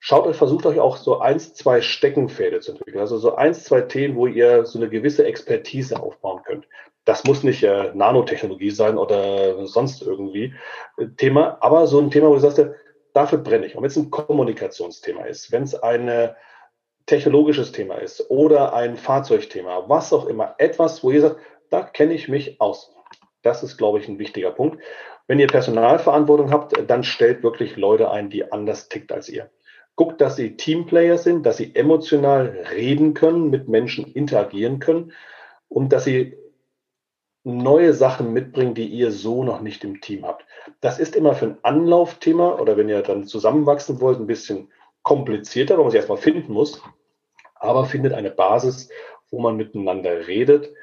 Schaut 0.00 0.26
euch, 0.26 0.34
versucht 0.34 0.66
euch 0.66 0.80
auch 0.80 0.96
so 0.96 1.20
eins, 1.20 1.54
zwei 1.54 1.82
Steckenpferde 1.82 2.58
zu 2.58 2.72
entwickeln. 2.72 2.98
Also 2.98 3.16
so 3.16 3.36
eins, 3.36 3.62
zwei 3.62 3.82
Themen, 3.82 4.16
wo 4.16 4.26
ihr 4.26 4.66
so 4.66 4.80
eine 4.80 4.88
gewisse 4.88 5.24
Expertise 5.24 6.02
aufbauen 6.02 6.42
könnt. 6.44 6.66
Das 7.06 7.24
muss 7.24 7.42
nicht 7.42 7.62
äh, 7.62 7.92
Nanotechnologie 7.94 8.70
sein 8.70 8.98
oder 8.98 9.66
sonst 9.66 10.02
irgendwie 10.02 10.54
äh, 10.98 11.06
Thema, 11.16 11.56
aber 11.60 11.86
so 11.86 11.98
ein 11.98 12.10
Thema, 12.10 12.28
wo 12.28 12.34
du 12.34 12.40
sagst, 12.40 12.62
dafür 13.14 13.38
brenne 13.38 13.64
ich. 13.64 13.74
Und 13.74 13.82
wenn 13.82 13.90
es 13.90 13.96
ein 13.96 14.10
Kommunikationsthema 14.10 15.24
ist, 15.24 15.50
wenn 15.50 15.62
es 15.62 15.74
ein 15.74 16.34
technologisches 17.06 17.72
Thema 17.72 17.94
ist 17.94 18.30
oder 18.30 18.74
ein 18.74 18.96
Fahrzeugthema, 18.96 19.88
was 19.88 20.12
auch 20.12 20.26
immer, 20.26 20.56
etwas, 20.58 21.02
wo 21.02 21.10
ihr 21.10 21.22
sagt, 21.22 21.40
da 21.70 21.82
kenne 21.82 22.14
ich 22.14 22.28
mich 22.28 22.60
aus. 22.60 22.92
Das 23.42 23.62
ist, 23.62 23.78
glaube 23.78 24.00
ich, 24.00 24.08
ein 24.08 24.18
wichtiger 24.18 24.50
Punkt. 24.50 24.82
Wenn 25.28 25.38
ihr 25.38 25.46
Personalverantwortung 25.46 26.50
habt, 26.50 26.74
dann 26.88 27.04
stellt 27.04 27.42
wirklich 27.42 27.76
Leute 27.76 28.10
ein, 28.10 28.30
die 28.30 28.50
anders 28.52 28.88
tickt 28.88 29.12
als 29.12 29.28
ihr. 29.28 29.50
Guckt, 29.94 30.20
dass 30.20 30.36
sie 30.36 30.56
Teamplayer 30.56 31.16
sind, 31.16 31.46
dass 31.46 31.56
sie 31.56 31.74
emotional 31.74 32.66
reden 32.74 33.14
können, 33.14 33.50
mit 33.50 33.68
Menschen 33.68 34.04
interagieren 34.12 34.78
können 34.78 35.12
und 35.68 35.92
dass 35.92 36.04
sie 36.04 36.36
neue 37.46 37.94
Sachen 37.94 38.32
mitbringen, 38.32 38.74
die 38.74 38.88
ihr 38.88 39.12
so 39.12 39.44
noch 39.44 39.60
nicht 39.60 39.84
im 39.84 40.00
Team 40.00 40.26
habt. 40.26 40.44
Das 40.80 40.98
ist 40.98 41.14
immer 41.14 41.32
für 41.34 41.46
ein 41.46 41.58
Anlaufthema 41.62 42.58
oder 42.58 42.76
wenn 42.76 42.88
ihr 42.88 43.02
dann 43.02 43.24
zusammenwachsen 43.24 44.00
wollt, 44.00 44.18
ein 44.18 44.26
bisschen 44.26 44.72
komplizierter, 45.02 45.76
weil 45.76 45.84
man 45.84 45.90
sich 45.92 45.98
erstmal 45.98 46.18
finden 46.18 46.52
muss. 46.52 46.82
Aber 47.54 47.84
findet 47.84 48.14
eine 48.14 48.32
Basis, 48.32 48.88
wo 49.30 49.38
man 49.38 49.56
miteinander 49.56 50.26
redet 50.26 50.74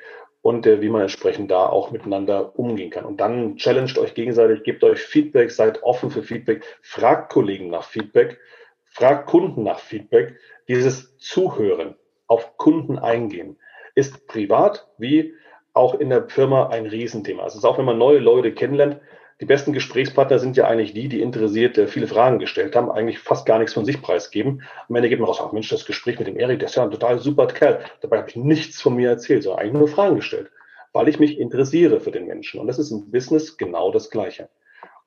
und 0.41 0.65
äh, 0.65 0.79
wie 0.79 0.87
man 0.87 1.01
entsprechend 1.01 1.51
da 1.51 1.67
auch 1.67 1.91
miteinander 1.91 2.57
umgehen 2.57 2.91
kann. 2.91 3.03
Und 3.03 3.19
dann 3.19 3.57
challenged 3.57 3.97
euch 3.97 4.13
gegenseitig, 4.13 4.63
gebt 4.63 4.85
euch 4.85 4.99
Feedback, 5.01 5.51
seid 5.51 5.83
offen 5.83 6.11
für 6.11 6.23
Feedback, 6.23 6.63
fragt 6.81 7.33
Kollegen 7.33 7.69
nach 7.71 7.83
Feedback, 7.83 8.39
fragt 8.85 9.27
Kunden 9.27 9.63
nach 9.63 9.79
Feedback. 9.79 10.37
Dieses 10.69 11.17
Zuhören, 11.17 11.95
auf 12.27 12.55
Kunden 12.55 12.97
eingehen, 12.97 13.57
ist 13.95 14.27
privat 14.27 14.87
wie 14.97 15.33
auch 15.73 15.95
in 15.95 16.09
der 16.09 16.29
Firma 16.29 16.67
ein 16.67 16.85
Riesenthema. 16.85 17.43
Also 17.43 17.67
auch 17.67 17.77
wenn 17.77 17.85
man 17.85 17.97
neue 17.97 18.19
Leute 18.19 18.53
kennenlernt, 18.53 18.99
die 19.41 19.45
besten 19.45 19.73
Gesprächspartner 19.73 20.39
sind 20.39 20.55
ja 20.55 20.67
eigentlich 20.67 20.93
die, 20.93 21.09
die 21.09 21.21
interessiert 21.21 21.77
äh, 21.77 21.87
viele 21.87 22.07
Fragen 22.07 22.39
gestellt 22.39 22.75
haben, 22.75 22.91
eigentlich 22.91 23.19
fast 23.19 23.45
gar 23.45 23.57
nichts 23.59 23.73
von 23.73 23.83
sich 23.83 24.01
preisgeben. 24.01 24.63
Am 24.87 24.95
Ende 24.95 25.09
geht 25.09 25.19
man 25.19 25.27
raus, 25.27 25.41
ach 25.43 25.51
Mensch, 25.51 25.69
das 25.69 25.85
Gespräch 25.85 26.19
mit 26.19 26.27
dem 26.27 26.37
Erik, 26.37 26.59
der 26.59 26.69
ist 26.69 26.75
ja 26.75 26.83
ein 26.83 26.91
total 26.91 27.19
super 27.19 27.47
Kerl. 27.47 27.83
Dabei 28.01 28.19
habe 28.19 28.29
ich 28.29 28.35
nichts 28.35 28.81
von 28.81 28.95
mir 28.95 29.09
erzählt, 29.09 29.43
sondern 29.43 29.61
eigentlich 29.61 29.79
nur 29.79 29.87
Fragen 29.87 30.15
gestellt, 30.15 30.51
weil 30.93 31.09
ich 31.09 31.19
mich 31.19 31.39
interessiere 31.39 31.99
für 31.99 32.11
den 32.11 32.27
Menschen. 32.27 32.59
Und 32.59 32.67
das 32.67 32.79
ist 32.79 32.91
im 32.91 33.11
Business 33.11 33.57
genau 33.57 33.91
das 33.91 34.11
Gleiche. 34.11 34.49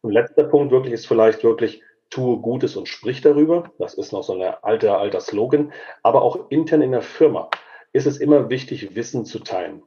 Und 0.03 0.11
letzter 0.11 0.45
Punkt 0.45 0.73
wirklich 0.73 0.93
ist 0.93 1.07
vielleicht 1.07 1.45
wirklich, 1.45 1.83
tue 2.11 2.39
Gutes 2.39 2.77
und 2.77 2.89
sprich 2.89 3.21
darüber. 3.21 3.73
Das 3.79 3.95
ist 3.95 4.13
noch 4.13 4.23
so 4.23 4.35
ein 4.35 4.55
alter, 4.63 4.99
alter 4.99 5.21
Slogan. 5.21 5.73
Aber 6.03 6.23
auch 6.23 6.51
intern 6.51 6.83
in 6.83 6.93
der 6.93 7.03
Firma 7.03 7.49
ist 7.93 8.07
es 8.07 8.19
immer 8.19 8.51
wichtig, 8.51 8.95
Wissen 8.95 9.25
zu 9.25 9.39
teilen. 9.39 9.83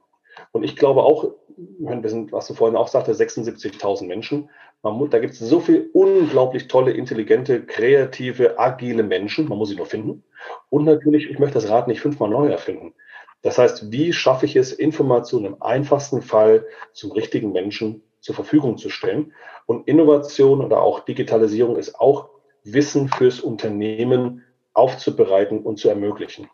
Und 0.52 0.64
ich 0.64 0.76
glaube 0.76 1.04
auch, 1.04 1.34
wir 1.58 2.10
sind, 2.10 2.32
was 2.32 2.48
du 2.48 2.54
vorhin 2.54 2.78
auch 2.78 2.88
sagte, 2.88 3.14
76.000 3.14 4.06
Menschen. 4.06 4.50
Man, 4.82 5.10
da 5.10 5.20
gibt 5.20 5.34
es 5.34 5.40
so 5.40 5.60
viel 5.60 5.90
unglaublich 5.94 6.68
tolle, 6.68 6.92
intelligente, 6.92 7.66
kreative, 7.66 8.58
agile 8.58 9.04
Menschen. 9.04 9.50
Man 9.50 9.58
muss 9.58 9.70
sie 9.70 9.76
nur 9.76 9.86
finden. 9.86 10.24
Und 10.70 10.86
natürlich, 10.86 11.30
ich 11.30 11.40
möchte 11.40 11.56
das 11.56 11.70
Rad 11.70 11.88
nicht 11.88 12.02
fünfmal 12.02 12.30
neu 12.30 12.48
erfinden. 12.48 12.94
Das 13.42 13.58
heißt, 13.58 13.92
wie 13.92 14.14
schaffe 14.14 14.46
ich 14.46 14.56
es, 14.56 14.74
Informationen 14.74 15.46
im 15.46 15.62
einfachsten 15.62 16.22
Fall 16.22 16.66
zum 16.94 17.12
richtigen 17.12 17.52
Menschen 17.52 18.04
zur 18.20 18.36
Verfügung 18.36 18.78
zu 18.78 18.90
stellen? 18.90 19.34
Und 19.66 19.88
Innovation 19.88 20.64
oder 20.64 20.82
auch 20.82 21.02
Digitalisierung 21.02 21.78
ist 21.78 22.00
auch 22.00 22.30
Wissen 22.64 23.08
fürs 23.08 23.40
Unternehmen 23.40 24.44
aufzubereiten 24.74 25.60
und 25.60 25.78
zu 25.78 25.90
ermöglichen. 25.90 26.50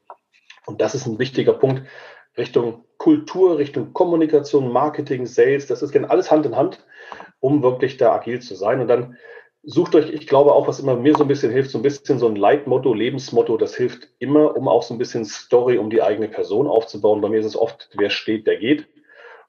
Und 0.66 0.82
das 0.82 0.96
ist 0.96 1.06
ein 1.06 1.20
wichtiger 1.20 1.54
Punkt, 1.54 1.84
Richtung 2.38 2.84
Kultur, 3.06 3.60
Richtung 3.60 3.94
Kommunikation, 3.94 4.72
Marketing, 4.72 5.28
Sales. 5.28 5.68
Das 5.68 5.84
ist 5.84 5.92
gerne 5.92 6.10
alles 6.10 6.32
Hand 6.32 6.48
in 6.48 6.56
Hand, 6.56 6.84
um 7.40 7.62
wirklich 7.62 7.98
da 7.98 8.12
agil 8.12 8.42
zu 8.42 8.56
sein. 8.56 8.80
Und 8.80 8.88
dann 8.88 9.16
sucht 9.62 9.94
euch, 9.94 10.10
ich 10.10 10.26
glaube 10.26 10.54
auch, 10.54 10.68
was 10.68 10.80
immer 10.80 10.96
mir 10.96 11.14
so 11.14 11.24
ein 11.24 11.28
bisschen 11.28 11.52
hilft, 11.52 11.70
so 11.70 11.78
ein 11.78 11.84
bisschen 11.84 12.18
so 12.18 12.28
ein 12.28 12.36
Leitmotto, 12.36 12.96
Lebensmotto, 12.96 13.58
das 13.58 13.76
hilft 13.76 14.08
immer, 14.18 14.58
um 14.58 14.68
auch 14.68 14.82
so 14.82 14.96
ein 14.96 14.98
bisschen 14.98 15.24
Story 15.24 15.78
um 15.78 15.92
die 15.92 16.02
eigene 16.02 16.28
Person 16.28 16.66
aufzubauen. 16.66 17.22
Bei 17.22 17.30
mir 17.30 17.42
ist 17.42 17.46
es 17.46 17.56
oft, 17.56 17.92
wer 17.96 18.10
steht, 18.10 18.48
der 18.48 18.58
geht. 18.58 18.88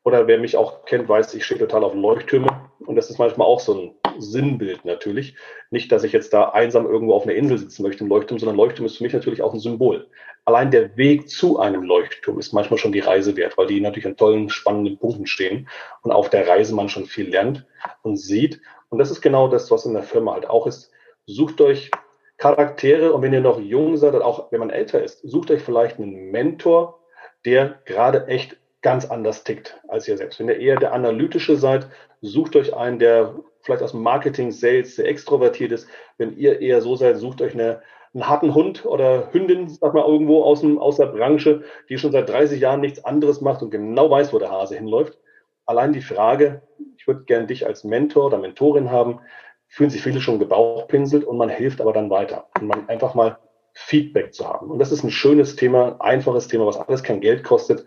Oder 0.05 0.27
wer 0.27 0.38
mich 0.38 0.59
auch 0.59 0.85
kennt, 0.85 1.09
weiß, 1.09 1.33
ich 1.33 1.47
stehe 1.47 1.59
total 1.59 1.83
auf 1.83 1.95
Leuchttürme. 1.95 2.49
Und 2.81 2.97
das 2.97 3.09
ist 3.09 3.19
manchmal 3.19 3.47
auch 3.47 3.61
so 3.61 3.73
ein 3.73 3.95
Sinnbild 4.18 4.85
natürlich. 4.85 5.37
Nicht, 5.70 5.92
dass 5.92 6.05
ich 6.05 6.12
jetzt 6.12 6.33
da 6.33 6.50
einsam 6.50 6.87
irgendwo 6.87 7.14
auf 7.14 7.24
einer 7.24 7.35
Insel 7.35 7.59
sitzen 7.59 7.83
möchte 7.83 8.05
im 8.05 8.11
Leuchtturm, 8.11 8.38
sondern 8.38 8.57
Leuchtturm 8.57 8.87
ist 8.87 8.98
für 8.98 9.05
mich 9.05 9.12
natürlich 9.12 9.42
auch 9.42 9.52
ein 9.52 9.61
Symbol. 9.61 10.09
Allein 10.44 10.70
der 10.70 10.96
Weg 10.96 11.29
zu 11.29 11.59
einem 11.59 11.83
Leuchtturm 11.83 12.38
ist 12.38 12.52
manchmal 12.52 12.79
schon 12.79 12.92
die 12.92 13.00
Reise 13.00 13.37
wert, 13.37 13.59
weil 13.59 13.66
die 13.66 13.81
natürlich 13.81 14.07
an 14.07 14.16
tollen, 14.16 14.48
spannenden 14.48 14.98
Punkten 14.98 15.26
stehen 15.26 15.68
und 16.02 16.12
auf 16.12 16.31
der 16.31 16.46
Reise 16.46 16.74
man 16.74 16.88
schon 16.88 17.07
viel 17.07 17.29
lernt 17.31 17.66
und 18.02 18.16
sieht. 18.16 18.61
Und 18.88 18.98
das 18.98 19.11
ist 19.11 19.20
genau 19.20 19.48
das, 19.48 19.70
was 19.70 19.87
in 19.87 19.94
der 19.94 20.05
Firma 20.05 20.35
halt 20.35 20.48
auch 20.48 20.66
ist. 20.66 20.92
Sucht 21.26 21.61
euch 21.61 21.90
Charaktere 22.37 23.12
und 23.12 23.22
wenn 23.22 23.33
ihr 23.33 23.40
noch 23.40 23.59
jung 23.59 23.96
seid, 23.96 24.14
auch 24.14 24.52
wenn 24.52 24.61
man 24.61 24.70
älter 24.70 25.02
ist, 25.02 25.20
sucht 25.22 25.50
euch 25.50 25.62
vielleicht 25.62 25.98
einen 25.98 26.31
Mentor, 26.31 27.00
der 27.44 27.81
gerade 27.85 28.26
echt 28.26 28.57
ganz 28.83 29.05
anders 29.07 29.42
tickt 29.42 29.81
als 29.88 30.07
ihr 30.07 30.16
selbst. 30.16 30.38
Wenn 30.38 30.48
ihr 30.48 30.61
eher 30.61 30.76
der 30.76 30.92
analytische 30.92 31.57
seid, 31.57 31.88
sucht 32.20 32.55
euch 32.57 32.74
einen, 32.74 32.98
der 32.98 33.35
vielleicht 33.66 33.83
aus 33.83 33.92
dem 33.92 34.02
Marketing, 34.02 34.50
Sales 34.50 34.96
sehr 34.96 35.07
extrovertiert 35.07 35.72
ist. 35.72 35.87
Wenn 36.16 36.37
ihr 36.37 36.61
eher 36.61 36.81
so 36.81 36.96
seid, 36.96 37.18
sucht 37.18 37.42
euch 37.42 37.52
eine, 37.52 37.83
einen 38.14 38.29
harten 38.29 38.55
Hund 38.55 38.87
oder 38.87 39.33
Hündin, 39.33 39.68
sag 39.68 39.92
mal, 39.92 40.07
irgendwo 40.07 40.42
aus, 40.42 40.61
dem, 40.62 40.79
aus 40.79 40.96
der 40.96 41.07
Branche, 41.07 41.64
die 41.88 41.98
schon 41.98 42.12
seit 42.12 42.29
30 42.29 42.61
Jahren 42.61 42.81
nichts 42.81 43.05
anderes 43.05 43.40
macht 43.40 43.62
und 43.62 43.70
genau 43.70 44.11
weiß, 44.11 44.33
wo 44.33 44.38
der 44.38 44.50
Hase 44.50 44.76
hinläuft. 44.76 45.18
Allein 45.66 45.92
die 45.92 46.00
Frage, 46.00 46.62
ich 46.96 47.07
würde 47.07 47.24
gern 47.24 47.46
dich 47.46 47.66
als 47.66 47.85
Mentor 47.85 48.26
oder 48.26 48.38
Mentorin 48.38 48.90
haben, 48.90 49.20
fühlen 49.68 49.90
sich 49.90 50.02
viele 50.02 50.20
schon 50.20 50.38
gebauchpinselt 50.38 51.24
und 51.24 51.37
man 51.37 51.48
hilft 51.48 51.81
aber 51.81 51.92
dann 51.92 52.09
weiter. 52.09 52.46
Und 52.59 52.68
man 52.68 52.88
einfach 52.88 53.14
mal 53.14 53.38
Feedback 53.74 54.33
zu 54.33 54.48
haben. 54.48 54.70
Und 54.70 54.79
das 54.79 54.92
ist 54.92 55.02
ein 55.02 55.11
schönes 55.11 55.57
Thema, 55.57 55.96
einfaches 56.00 56.48
Thema, 56.48 56.66
was 56.66 56.79
alles 56.79 57.02
kein 57.02 57.20
Geld 57.20 57.44
kostet 57.44 57.85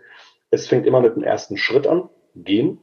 es 0.50 0.66
fängt 0.66 0.86
immer 0.86 1.00
mit 1.00 1.16
dem 1.16 1.22
ersten 1.22 1.56
Schritt 1.56 1.86
an, 1.86 2.08
gehen 2.34 2.78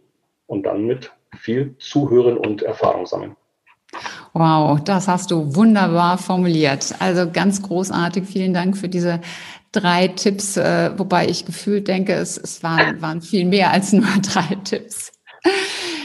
und 0.47 0.63
dann 0.63 0.85
mit 0.85 1.11
viel 1.37 1.75
Zuhören 1.77 2.37
und 2.37 2.63
Erfahrung 2.63 3.05
sammeln. 3.05 3.35
Wow, 4.33 4.79
das 4.81 5.07
hast 5.07 5.31
du 5.31 5.55
wunderbar 5.55 6.17
formuliert. 6.17 6.93
Also 6.99 7.29
ganz 7.31 7.61
großartig. 7.61 8.25
Vielen 8.25 8.53
Dank 8.53 8.77
für 8.77 8.89
diese 8.89 9.21
drei 9.71 10.09
Tipps, 10.09 10.57
äh, 10.57 10.91
wobei 10.97 11.27
ich 11.27 11.45
gefühlt 11.45 11.87
denke, 11.87 12.13
es, 12.13 12.37
es 12.37 12.63
waren, 12.63 13.01
waren 13.01 13.21
viel 13.21 13.45
mehr 13.45 13.71
als 13.71 13.93
nur 13.93 14.05
drei 14.21 14.55
Tipps. 14.63 15.11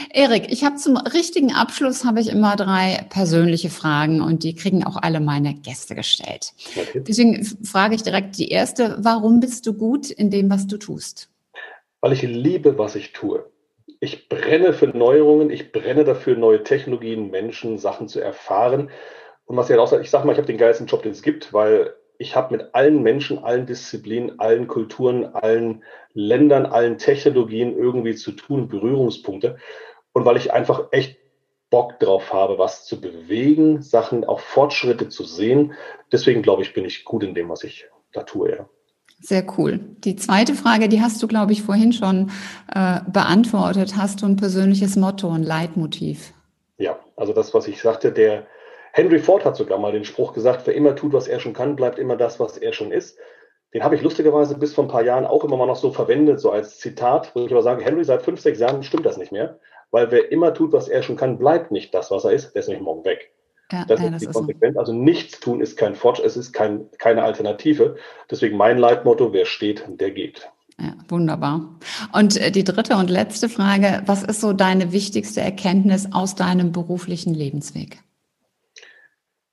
Erik, 0.09 0.51
ich 0.51 0.63
habe 0.63 0.75
zum 0.75 0.95
richtigen 0.95 1.53
Abschluss 1.53 2.05
habe 2.05 2.21
ich 2.21 2.29
immer 2.29 2.55
drei 2.55 3.03
persönliche 3.09 3.71
Fragen 3.71 4.21
und 4.21 4.43
die 4.43 4.53
kriegen 4.53 4.83
auch 4.83 4.97
alle 5.01 5.19
meine 5.19 5.55
Gäste 5.55 5.95
gestellt. 5.95 6.53
Okay. 6.75 7.01
Deswegen 7.05 7.43
frage 7.63 7.95
ich 7.95 8.03
direkt 8.03 8.37
die 8.37 8.49
erste: 8.49 8.95
Warum 8.99 9.39
bist 9.39 9.65
du 9.65 9.73
gut 9.73 10.11
in 10.11 10.29
dem, 10.29 10.51
was 10.51 10.67
du 10.67 10.77
tust? 10.77 11.29
Weil 11.99 12.13
ich 12.13 12.21
liebe, 12.21 12.77
was 12.77 12.95
ich 12.95 13.11
tue. 13.11 13.43
Ich 14.03 14.27
brenne 14.27 14.73
für 14.73 14.87
Neuerungen, 14.87 15.49
ich 15.49 15.71
brenne 15.71 16.03
dafür, 16.03 16.35
neue 16.35 16.61
Technologien, 16.61 17.31
Menschen, 17.31 17.77
Sachen 17.77 18.09
zu 18.09 18.19
erfahren. 18.19 18.89
Und 19.45 19.55
was 19.55 19.69
ja 19.69 19.79
auch 19.79 19.87
sagt, 19.87 20.03
ich 20.03 20.09
sage 20.09 20.27
mal, 20.27 20.33
ich 20.33 20.37
habe 20.39 20.45
den 20.45 20.57
geilsten 20.57 20.87
Job, 20.87 21.03
den 21.03 21.13
es 21.13 21.21
gibt, 21.21 21.53
weil 21.53 21.93
ich 22.17 22.35
habe 22.35 22.57
mit 22.57 22.75
allen 22.75 23.01
Menschen, 23.01 23.45
allen 23.45 23.65
Disziplinen, 23.65 24.41
allen 24.41 24.67
Kulturen, 24.67 25.27
allen 25.27 25.85
Ländern, 26.11 26.65
allen 26.65 26.97
Technologien 26.97 27.77
irgendwie 27.77 28.13
zu 28.13 28.33
tun, 28.33 28.67
Berührungspunkte 28.67 29.55
und 30.11 30.25
weil 30.25 30.35
ich 30.35 30.51
einfach 30.51 30.89
echt 30.91 31.17
Bock 31.69 31.97
drauf 32.01 32.33
habe, 32.33 32.57
was 32.57 32.83
zu 32.83 32.99
bewegen, 32.99 33.81
Sachen, 33.81 34.25
auch 34.25 34.41
Fortschritte 34.41 35.07
zu 35.07 35.23
sehen. 35.23 35.75
Deswegen 36.11 36.41
glaube 36.41 36.63
ich, 36.63 36.73
bin 36.73 36.83
ich 36.83 37.05
gut 37.05 37.23
in 37.23 37.35
dem, 37.35 37.47
was 37.47 37.63
ich 37.63 37.87
da 38.11 38.23
tue, 38.23 38.51
ja. 38.51 38.69
Sehr 39.19 39.45
cool. 39.57 39.79
Die 40.03 40.15
zweite 40.15 40.53
Frage, 40.53 40.89
die 40.89 41.01
hast 41.01 41.21
du, 41.23 41.27
glaube 41.27 41.53
ich, 41.53 41.63
vorhin 41.63 41.93
schon 41.93 42.31
äh, 42.73 42.99
beantwortet. 43.11 43.95
Hast 43.95 44.21
du 44.21 44.25
ein 44.25 44.35
persönliches 44.35 44.95
Motto, 44.95 45.29
ein 45.31 45.43
Leitmotiv? 45.43 46.33
Ja, 46.77 46.99
also 47.15 47.33
das, 47.33 47.53
was 47.53 47.67
ich 47.67 47.81
sagte, 47.81 48.11
der 48.11 48.45
Henry 48.91 49.19
Ford 49.19 49.45
hat 49.45 49.55
sogar 49.55 49.79
mal 49.79 49.91
den 49.91 50.05
Spruch 50.05 50.33
gesagt, 50.33 50.67
wer 50.67 50.75
immer 50.75 50.95
tut, 50.95 51.13
was 51.13 51.27
er 51.27 51.39
schon 51.39 51.53
kann, 51.53 51.75
bleibt 51.75 51.99
immer 51.99 52.17
das, 52.17 52.39
was 52.39 52.57
er 52.57 52.73
schon 52.73 52.91
ist. 52.91 53.17
Den 53.73 53.83
habe 53.83 53.95
ich 53.95 54.01
lustigerweise 54.01 54.57
bis 54.57 54.73
vor 54.73 54.83
ein 54.83 54.89
paar 54.89 55.03
Jahren 55.03 55.25
auch 55.25 55.43
immer 55.43 55.57
mal 55.57 55.65
noch 55.65 55.75
so 55.75 55.91
verwendet, 55.91 56.39
so 56.39 56.51
als 56.51 56.77
Zitat, 56.77 57.31
wo 57.33 57.45
ich 57.45 57.51
aber 57.51 57.63
sage, 57.63 57.83
Henry, 57.83 58.03
seit 58.03 58.21
fünf, 58.21 58.39
sechs 58.39 58.59
Jahren 58.59 58.83
stimmt 58.83 59.05
das 59.05 59.17
nicht 59.17 59.31
mehr 59.31 59.59
weil 59.93 60.09
wer 60.09 60.31
immer 60.31 60.55
tut, 60.55 60.73
was 60.73 60.89
er 60.89 61.03
schon 61.03 61.15
kann, 61.15 61.37
bleibt 61.37 61.71
nicht 61.71 61.93
das, 61.93 62.09
was 62.09 62.25
er 62.25 62.31
ist, 62.31 62.55
der 62.55 62.61
ist 62.61 62.67
nämlich 62.67 62.83
morgen 62.83 63.05
weg. 63.05 63.31
Ja, 63.73 63.85
das 63.85 63.99
ja, 63.99 64.05
ist 64.05 64.13
das 64.13 64.19
die 64.21 64.27
Konsequenz. 64.27 64.75
So. 64.75 64.79
Also 64.79 64.93
nichts 64.93 65.39
tun 65.39 65.59
ist 65.59 65.77
kein 65.77 65.95
Fortschritt, 65.95 66.27
es 66.27 66.37
ist 66.37 66.53
kein, 66.53 66.85
keine 66.99 67.23
Alternative. 67.23 67.95
Deswegen 68.29 68.55
mein 68.55 68.77
Leitmotto, 68.77 69.33
wer 69.33 69.45
steht, 69.45 69.83
der 69.87 70.11
geht. 70.11 70.47
Ja, 70.79 70.95
wunderbar. 71.07 71.79
Und 72.13 72.39
äh, 72.39 72.51
die 72.51 72.63
dritte 72.63 72.95
und 72.97 73.09
letzte 73.09 73.49
Frage, 73.49 74.03
was 74.05 74.21
ist 74.21 74.41
so 74.41 74.53
deine 74.53 74.91
wichtigste 74.91 75.41
Erkenntnis 75.41 76.07
aus 76.11 76.35
deinem 76.35 76.71
beruflichen 76.71 77.33
Lebensweg? 77.33 77.97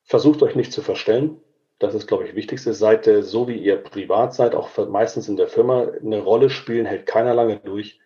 Versucht 0.04 0.42
euch 0.42 0.54
nicht 0.54 0.72
zu 0.72 0.82
verstellen. 0.82 1.38
Das 1.78 1.94
ist, 1.94 2.06
glaube 2.06 2.26
ich, 2.26 2.34
wichtigste. 2.34 2.74
Seid 2.74 3.08
so, 3.22 3.48
wie 3.48 3.56
ihr 3.56 3.76
privat 3.76 4.34
seid, 4.34 4.54
auch 4.54 4.68
meistens 4.88 5.28
in 5.30 5.36
der 5.36 5.48
Firma, 5.48 5.86
eine 6.04 6.20
Rolle 6.20 6.50
spielen, 6.50 6.84
hält 6.84 7.06
keiner 7.06 7.32
lange 7.32 7.56
durch 7.56 7.98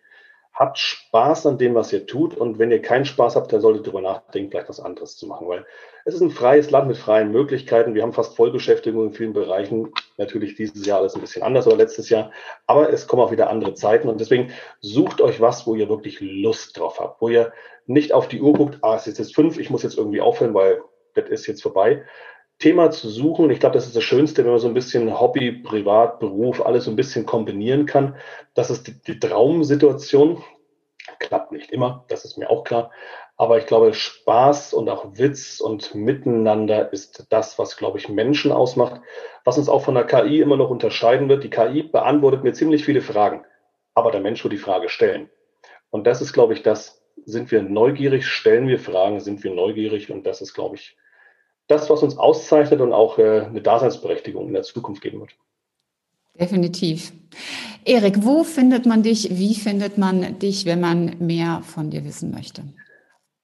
habt 0.55 0.77
Spaß 0.77 1.45
an 1.47 1.57
dem, 1.57 1.75
was 1.75 1.91
ihr 1.91 2.05
tut. 2.05 2.35
Und 2.35 2.59
wenn 2.59 2.71
ihr 2.71 2.81
keinen 2.81 3.05
Spaß 3.05 3.35
habt, 3.35 3.51
dann 3.51 3.61
solltet 3.61 3.81
ihr 3.81 3.91
darüber 3.91 4.01
nachdenken, 4.01 4.51
vielleicht 4.51 4.69
was 4.69 4.79
anderes 4.79 5.17
zu 5.17 5.27
machen. 5.27 5.47
Weil 5.47 5.65
es 6.05 6.15
ist 6.15 6.21
ein 6.21 6.31
freies 6.31 6.71
Land 6.71 6.87
mit 6.87 6.97
freien 6.97 7.31
Möglichkeiten. 7.31 7.93
Wir 7.93 8.03
haben 8.03 8.13
fast 8.13 8.37
Vollbeschäftigung 8.37 9.07
in 9.07 9.13
vielen 9.13 9.33
Bereichen. 9.33 9.91
Natürlich 10.17 10.55
dieses 10.55 10.85
Jahr 10.85 10.99
alles 10.99 11.15
ein 11.15 11.21
bisschen 11.21 11.43
anders 11.43 11.67
oder 11.67 11.75
letztes 11.75 12.09
Jahr. 12.09 12.31
Aber 12.67 12.91
es 12.91 13.07
kommen 13.07 13.21
auch 13.21 13.31
wieder 13.31 13.49
andere 13.49 13.73
Zeiten. 13.73 14.07
Und 14.07 14.21
deswegen 14.21 14.51
sucht 14.79 15.19
euch 15.19 15.41
was, 15.41 15.67
wo 15.67 15.75
ihr 15.75 15.89
wirklich 15.89 16.19
Lust 16.21 16.79
drauf 16.79 16.99
habt. 16.99 17.21
Wo 17.21 17.27
ihr 17.27 17.51
nicht 17.85 18.13
auf 18.13 18.27
die 18.29 18.41
Uhr 18.41 18.53
guckt, 18.53 18.79
ah, 18.81 18.95
es 18.95 19.07
ist 19.07 19.19
jetzt 19.19 19.35
fünf, 19.35 19.59
ich 19.59 19.69
muss 19.69 19.83
jetzt 19.83 19.97
irgendwie 19.97 20.21
aufhören, 20.21 20.53
weil 20.53 20.81
das 21.15 21.29
ist 21.29 21.47
jetzt 21.47 21.63
vorbei. 21.63 22.05
Thema 22.59 22.91
zu 22.91 23.09
suchen. 23.09 23.49
Ich 23.49 23.59
glaube, 23.59 23.73
das 23.73 23.85
ist 23.85 23.95
das 23.95 24.03
Schönste, 24.03 24.43
wenn 24.43 24.51
man 24.51 24.59
so 24.59 24.67
ein 24.67 24.73
bisschen 24.73 25.19
Hobby, 25.19 25.51
Privat, 25.51 26.19
Beruf, 26.19 26.65
alles 26.65 26.85
so 26.85 26.91
ein 26.91 26.95
bisschen 26.95 27.25
kombinieren 27.25 27.85
kann. 27.85 28.15
Das 28.53 28.69
ist 28.69 28.87
die, 28.87 29.01
die 29.01 29.19
Traumsituation. 29.19 30.43
Klappt 31.19 31.51
nicht 31.51 31.71
immer, 31.71 32.05
das 32.07 32.25
ist 32.25 32.37
mir 32.37 32.49
auch 32.49 32.63
klar. 32.63 32.91
Aber 33.37 33.57
ich 33.57 33.65
glaube, 33.65 33.93
Spaß 33.93 34.73
und 34.73 34.89
auch 34.89 35.17
Witz 35.17 35.59
und 35.59 35.93
Miteinander 35.93 36.91
ist 36.93 37.27
das, 37.29 37.59
was, 37.59 37.77
glaube 37.77 37.97
ich, 37.97 38.09
Menschen 38.09 38.51
ausmacht, 38.51 39.01
was 39.43 39.57
uns 39.57 39.69
auch 39.69 39.83
von 39.83 39.95
der 39.95 40.05
KI 40.05 40.39
immer 40.39 40.57
noch 40.57 40.69
unterscheiden 40.69 41.27
wird. 41.29 41.43
Die 41.43 41.49
KI 41.49 41.83
beantwortet 41.83 42.43
mir 42.43 42.53
ziemlich 42.53 42.85
viele 42.85 43.01
Fragen, 43.01 43.45
aber 43.93 44.11
der 44.11 44.21
Mensch 44.21 44.43
wird 44.43 44.53
die 44.53 44.57
Frage 44.57 44.89
stellen. 44.89 45.29
Und 45.89 46.07
das 46.07 46.21
ist, 46.21 46.33
glaube 46.33 46.53
ich, 46.53 46.63
das, 46.63 47.05
sind 47.25 47.51
wir 47.51 47.61
neugierig, 47.61 48.27
stellen 48.27 48.67
wir 48.67 48.79
Fragen, 48.79 49.19
sind 49.19 49.43
wir 49.43 49.53
neugierig 49.53 50.11
und 50.11 50.25
das 50.25 50.41
ist, 50.41 50.53
glaube 50.53 50.75
ich, 50.75 50.97
das, 51.67 51.89
was 51.89 52.03
uns 52.03 52.17
auszeichnet 52.17 52.81
und 52.81 52.93
auch 52.93 53.17
äh, 53.17 53.41
eine 53.41 53.61
Daseinsberechtigung 53.61 54.47
in 54.47 54.53
der 54.53 54.63
Zukunft 54.63 55.01
geben 55.01 55.19
wird. 55.19 55.35
Definitiv. 56.39 57.13
Erik, 57.85 58.23
wo 58.25 58.43
findet 58.43 58.85
man 58.85 59.03
dich? 59.03 59.29
Wie 59.31 59.55
findet 59.55 59.97
man 59.97 60.39
dich, 60.39 60.65
wenn 60.65 60.81
man 60.81 61.15
mehr 61.19 61.61
von 61.63 61.89
dir 61.89 62.03
wissen 62.03 62.31
möchte? 62.31 62.63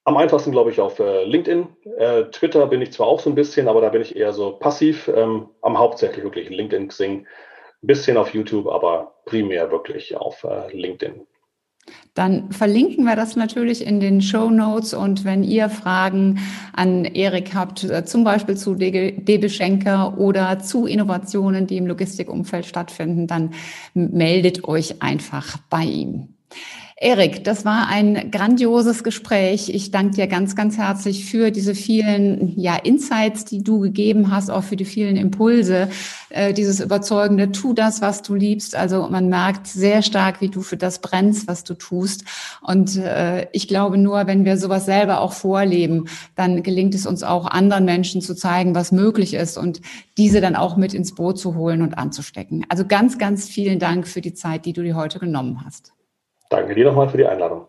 Am 0.03 0.17
einfachsten, 0.17 0.51
glaube 0.51 0.71
ich, 0.71 0.79
auf 0.81 0.99
äh, 0.99 1.23
LinkedIn. 1.23 1.67
Äh, 1.97 2.23
Twitter 2.31 2.65
bin 2.67 2.81
ich 2.81 2.91
zwar 2.91 3.07
auch 3.07 3.19
so 3.19 3.29
ein 3.29 3.35
bisschen, 3.35 3.67
aber 3.67 3.81
da 3.81 3.89
bin 3.89 4.01
ich 4.01 4.15
eher 4.15 4.33
so 4.33 4.53
passiv. 4.53 5.07
Ähm, 5.07 5.49
am 5.61 5.77
hauptsächlich 5.77 6.23
wirklich 6.23 6.49
LinkedIn, 6.49 6.87
Xing, 6.87 7.19
ein 7.83 7.87
bisschen 7.87 8.17
auf 8.17 8.33
YouTube, 8.33 8.67
aber 8.67 9.15
primär 9.25 9.71
wirklich 9.71 10.15
auf 10.15 10.45
LinkedIn. 10.71 11.25
Dann 12.13 12.51
verlinken 12.51 13.05
wir 13.05 13.15
das 13.15 13.35
natürlich 13.35 13.85
in 13.85 13.99
den 13.99 14.21
Show 14.21 14.49
Notes 14.49 14.93
und 14.93 15.23
wenn 15.23 15.43
ihr 15.43 15.69
Fragen 15.69 16.39
an 16.73 17.05
Erik 17.05 17.55
habt, 17.55 17.83
äh, 17.85 18.05
zum 18.05 18.23
Beispiel 18.23 18.57
zu 18.57 18.75
DB 18.75 19.49
Schenker 19.49 20.17
oder 20.17 20.59
zu 20.59 20.85
Innovationen, 20.85 21.67
die 21.67 21.77
im 21.77 21.87
Logistikumfeld 21.87 22.65
stattfinden, 22.65 23.27
dann 23.27 23.53
meldet 23.93 24.65
euch 24.65 25.01
einfach 25.01 25.57
bei 25.69 25.83
ihm. 25.83 26.35
Erik, 27.03 27.43
das 27.43 27.65
war 27.65 27.87
ein 27.87 28.29
grandioses 28.29 29.03
Gespräch. 29.03 29.69
Ich 29.69 29.89
danke 29.89 30.17
dir 30.17 30.27
ganz, 30.27 30.55
ganz 30.55 30.77
herzlich 30.77 31.25
für 31.25 31.49
diese 31.49 31.73
vielen 31.73 32.53
ja, 32.59 32.75
Insights, 32.75 33.43
die 33.43 33.63
du 33.63 33.79
gegeben 33.79 34.29
hast, 34.29 34.51
auch 34.51 34.63
für 34.63 34.75
die 34.75 34.85
vielen 34.85 35.15
Impulse, 35.15 35.89
äh, 36.29 36.53
dieses 36.53 36.79
überzeugende, 36.79 37.51
tu 37.51 37.73
das, 37.73 38.03
was 38.03 38.21
du 38.21 38.35
liebst. 38.35 38.75
Also 38.75 39.07
man 39.09 39.29
merkt 39.29 39.65
sehr 39.65 40.03
stark, 40.03 40.41
wie 40.41 40.49
du 40.49 40.61
für 40.61 40.77
das 40.77 40.99
brennst, 40.99 41.47
was 41.47 41.63
du 41.63 41.73
tust. 41.73 42.23
Und 42.61 42.97
äh, 42.97 43.47
ich 43.51 43.67
glaube 43.67 43.97
nur, 43.97 44.27
wenn 44.27 44.45
wir 44.45 44.57
sowas 44.57 44.85
selber 44.85 45.21
auch 45.21 45.33
vorleben, 45.33 46.05
dann 46.35 46.61
gelingt 46.61 46.93
es 46.93 47.07
uns 47.07 47.23
auch 47.23 47.47
anderen 47.47 47.83
Menschen 47.83 48.21
zu 48.21 48.35
zeigen, 48.35 48.75
was 48.75 48.91
möglich 48.91 49.33
ist 49.33 49.57
und 49.57 49.81
diese 50.19 50.39
dann 50.39 50.55
auch 50.55 50.77
mit 50.77 50.93
ins 50.93 51.15
Boot 51.15 51.39
zu 51.39 51.55
holen 51.55 51.81
und 51.81 51.97
anzustecken. 51.97 52.63
Also 52.69 52.85
ganz, 52.85 53.17
ganz 53.17 53.49
vielen 53.49 53.79
Dank 53.79 54.07
für 54.07 54.21
die 54.21 54.35
Zeit, 54.35 54.65
die 54.65 54.73
du 54.73 54.83
dir 54.83 54.95
heute 54.95 55.17
genommen 55.17 55.63
hast. 55.65 55.93
Danke 56.51 56.75
dir 56.75 56.85
nochmal 56.85 57.07
für 57.07 57.17
die 57.17 57.25
Einladung. 57.25 57.65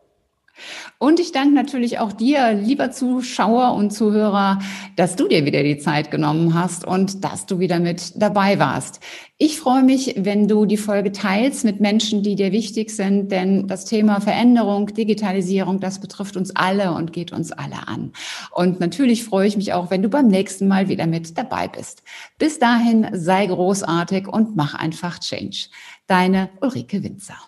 Und 0.98 1.18
ich 1.18 1.32
danke 1.32 1.54
natürlich 1.54 1.98
auch 1.98 2.12
dir, 2.12 2.52
lieber 2.52 2.90
Zuschauer 2.90 3.74
und 3.74 3.90
Zuhörer, 3.90 4.58
dass 4.96 5.16
du 5.16 5.26
dir 5.26 5.44
wieder 5.44 5.62
die 5.62 5.78
Zeit 5.78 6.10
genommen 6.10 6.54
hast 6.54 6.84
und 6.84 7.24
dass 7.24 7.46
du 7.46 7.58
wieder 7.58 7.80
mit 7.80 8.20
dabei 8.20 8.58
warst. 8.58 9.00
Ich 9.38 9.58
freue 9.58 9.82
mich, 9.82 10.14
wenn 10.18 10.48
du 10.48 10.66
die 10.66 10.76
Folge 10.76 11.10
teilst 11.10 11.64
mit 11.64 11.80
Menschen, 11.80 12.22
die 12.22 12.34
dir 12.34 12.52
wichtig 12.52 12.90
sind, 12.90 13.32
denn 13.32 13.66
das 13.66 13.84
Thema 13.84 14.20
Veränderung, 14.20 14.88
Digitalisierung, 14.88 15.80
das 15.80 16.00
betrifft 16.00 16.36
uns 16.36 16.54
alle 16.54 16.92
und 16.92 17.12
geht 17.12 17.32
uns 17.32 17.50
alle 17.50 17.88
an. 17.88 18.12
Und 18.50 18.78
natürlich 18.78 19.24
freue 19.24 19.46
ich 19.46 19.56
mich 19.56 19.72
auch, 19.72 19.90
wenn 19.90 20.02
du 20.02 20.08
beim 20.08 20.26
nächsten 20.26 20.68
Mal 20.68 20.88
wieder 20.88 21.06
mit 21.06 21.38
dabei 21.38 21.68
bist. 21.68 22.02
Bis 22.38 22.58
dahin 22.58 23.08
sei 23.12 23.46
großartig 23.46 24.28
und 24.28 24.56
mach 24.56 24.74
einfach 24.74 25.18
Change. 25.18 25.68
Deine 26.06 26.50
Ulrike 26.60 27.02
Winzer. 27.02 27.38